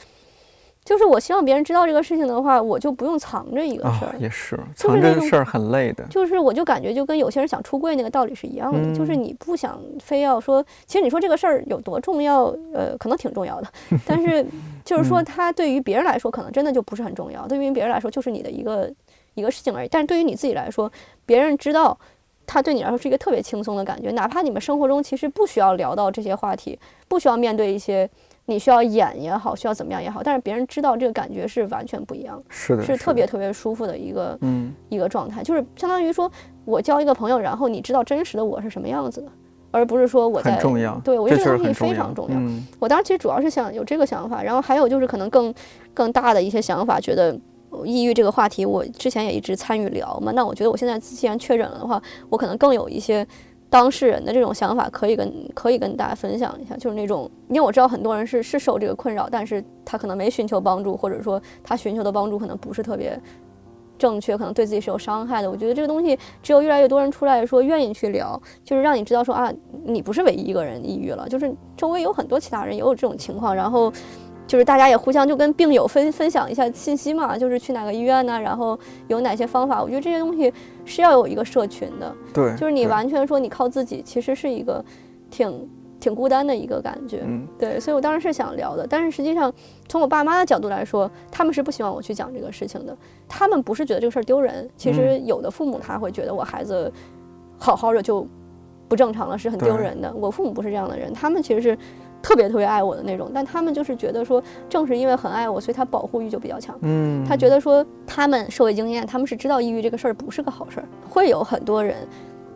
[0.84, 4.20] 就是我希望别人知道这个事情的话，我就不用藏着一个事啊儿，。
[4.20, 6.04] 也是，藏着事儿很累的。
[6.10, 13.68] 就是我就感觉就跟有些人想出柜那个道理是一样的，就是嗯你不想非要说，其实你说这个事儿有多重要，呃，可能挺重要的，
[14.06, 14.46] 但是
[14.84, 18.92] 就是说嗯它对于别人来说可能真的就不是很重要，对于别人来说就是你的一个
[19.36, 20.92] 一个事情而已，但是对于你自己来说，
[21.26, 21.98] 别人知道。
[22.48, 28.08] 他对你来说是一个特别轻松的感觉，哪怕你们生活中其实不需要聊到这些话题，不需要面对一些
[28.46, 36.32] 你需要演也好，需要怎么样也好，但是别人知道这个感觉是完全不一样的，是的，是特别特别舒服的一个嗯，一个状态，就是相当于说
[36.66, 39.28] 我交一个朋友，然后你知道真实的我是什么样子的，
[39.72, 41.02] 而不是说我在很重要。
[41.04, 42.36] 对我觉得这个东西非常重要。
[42.36, 45.52] 嗯我当时其实主要是想有这个想法，然后还有就是可能更
[45.96, 47.36] 更大的一些想法，觉得
[47.84, 50.32] 抑郁这个话题，我之前也一直参与聊嘛。
[50.34, 52.00] 那我觉得我现在既然确诊了的话，
[52.30, 53.26] 我可能更有一些
[53.70, 56.78] 当事人的这种想法，可以跟可以跟大家分享一下。
[56.78, 63.20] 就是那种，因为我知道很多人是是受这个困扰，但是他可能没寻求帮助，或者说他寻求的帮助可能不是特别。
[63.98, 69.50] 正确可能对自己是有伤害的，我觉得这个东西只有越来越多人出来说愿意去聊，就是让你知道说啊，
[69.86, 73.90] 你不是唯一一个人抑郁了，就是周围有很多其他人也有这种情况，然后
[74.48, 78.78] 就是大家也互相就跟病友分分享一下信息嘛，就是去哪个医院呢，然后
[79.08, 80.54] 有哪些方法，我觉得这些东西
[80.86, 84.84] 是要有一个社群的，对，就是你完全说你靠自己，其实是一个
[85.32, 85.70] 挺
[86.00, 87.22] 挺孤单的一个感觉。
[87.26, 89.52] 嗯对，所以我当时是想聊的，但是实际上
[89.88, 92.96] 从我爸妈的角度来说，他们是不希望我去讲这个事情的。
[93.28, 96.92] 他们不是觉得这个事儿丢人，其实有的父母他会觉得我孩子
[97.58, 98.28] 好好的就
[98.88, 100.14] 不正常了，是很丢人的。
[100.16, 101.78] 我父母不是这样的人，他们其实是
[102.26, 106.76] 特别特别爱我的那种，但他们就是觉得说，正是因为很爱我，所以他保护欲就比较强。
[106.82, 111.96] 嗯，他觉得说他们社会经验，他们是知道抑郁这个事儿不是个好事儿，会有很多人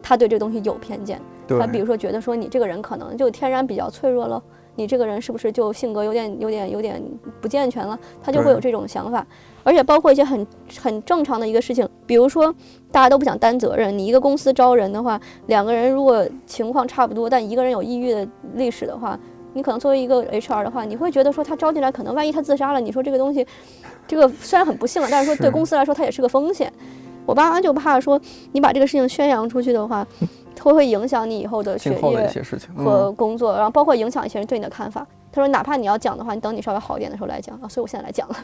[0.01, 1.21] 他对这个东西有偏见。
[1.45, 4.41] 对他比如说觉得说你这个人可能就天然比较脆弱了，
[4.73, 6.99] 你这个人是不是就性格有点有点有点
[7.39, 7.95] 不健全了？
[8.23, 9.23] 他就会有这种想法，
[9.63, 10.47] 而且包括一些很
[10.81, 12.51] 很正常的一个事情，比如说
[12.91, 19.19] 大家都不想担责任，你一个公司招人的话，两个人如果情况差不多，但一个人有抑郁的历史的话。
[19.53, 23.45] 你可能作为一个 HR 的话，你会觉得说他招进来，可能万一他自杀了，你说这个东西，
[24.07, 26.71] 这个虽然很不幸了，但是说对公司来说，它也是个风险。
[27.25, 28.19] 我爸妈就怕说
[28.51, 30.05] 你把这个事情宣扬出去的话，
[30.61, 35.05] 会会影响你以后的学今后的一业些事情和嗯工作，然后包括影响一些人对你的看法。
[35.31, 37.67] 他说，哪怕你要讲的话，你等你稍微好一点的时候来讲啊。
[37.67, 38.35] 所以我现在来讲了。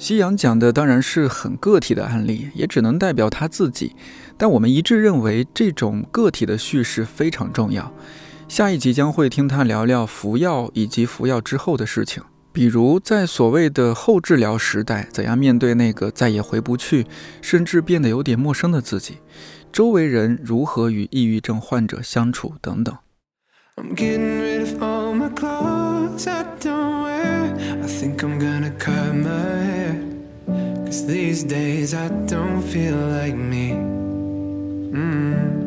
[0.00, 3.94] 夕阳讲的当然是很个体的案例，也只能代表他自己。
[4.38, 7.92] 但我们一致认为，这种个体的叙事非常重要。
[8.48, 17.06] 下一集将会听他聊聊服药以及服药之后的事情，比如在所谓的后治疗时代，怎样面对那个再也回不去，
[17.42, 19.18] 甚至变得有点陌生的自己，
[19.70, 22.96] 周围人如何与抑郁症患者相处等等。
[23.76, 27.54] I'm getting rid of all my clothes I don't wear.
[27.82, 29.59] I think I'm gonna cut my
[31.06, 33.74] these days I don't feel like me.
[34.92, 35.60] Mm.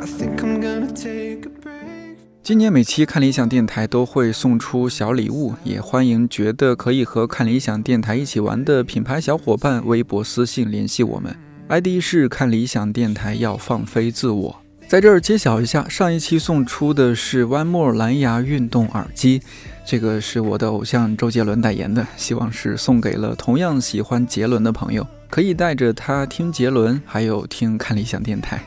[0.00, 2.16] I think I'm gonna take a break.
[2.42, 11.34] 今年每期看理想电台都会送出小礼物，也欢迎觉得可以和看理想电台一起玩的品牌小伙伴微博私信联系我们
[11.68, 14.56] ，ID 是看理想电台要放飞自我。
[14.86, 19.40] 在这儿揭晓一下，上一期送出的是 One More 蓝牙运动耳机，
[19.86, 28.64] 这个是我的偶像周杰伦代言的，希望是送给了同样喜欢杰伦的朋友，可以带着他听杰伦，还有听看理想电台。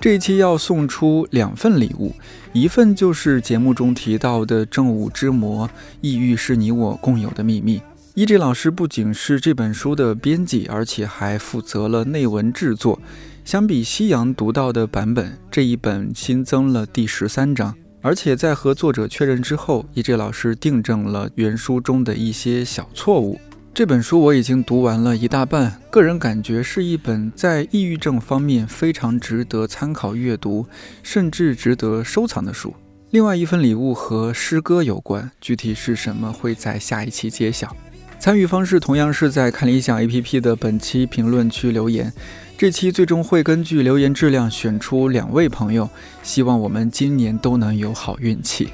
[0.00, 2.14] 这一期要送出两份礼物，
[2.52, 5.66] 一份就是节目中提到的《正午之魔》，
[6.00, 7.82] 抑郁是你我共有的秘密。
[8.14, 13.00] 一 J 老师不仅是这本书的编辑，而且还负责了内文制作。
[13.44, 17.74] 相比西洋读到的版本，这一本新增了第十三章，
[18.06, 23.40] 而且在和作者确认之后，一 J 老师订正了原书中的一些小错误。
[23.74, 30.64] 这本书我已经读完了一大半，个人感觉是一本在抑郁症方面非常值得参考阅读，
[31.02, 32.72] 甚至值得收藏的书。
[33.10, 37.76] 另外一份礼物和诗歌有关，具体是什么会在下一期揭晓。
[38.20, 42.12] 参与方式同样是在看理想 APP 的本期评论区留言。
[42.58, 45.90] 这期最终会根据留言质量选出两位朋友，
[46.22, 48.70] 希望我们今年都能有好运气。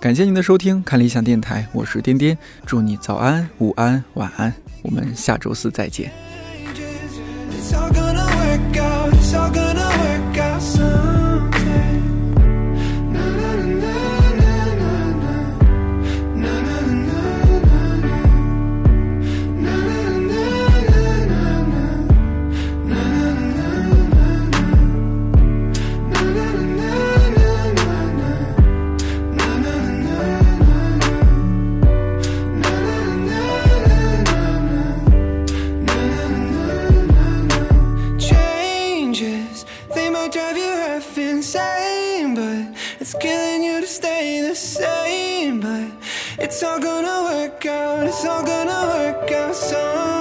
[0.00, 2.36] 感谢您的收听，看理想电台，我是颠颠，
[2.66, 4.52] 祝你早安、午安、晚安，
[4.82, 6.10] 我们下周四再见。
[40.30, 45.60] drive you half insane, but it's killing you to stay the same.
[45.60, 45.90] But
[46.38, 50.19] it's all gonna work out, it's all gonna work out Some.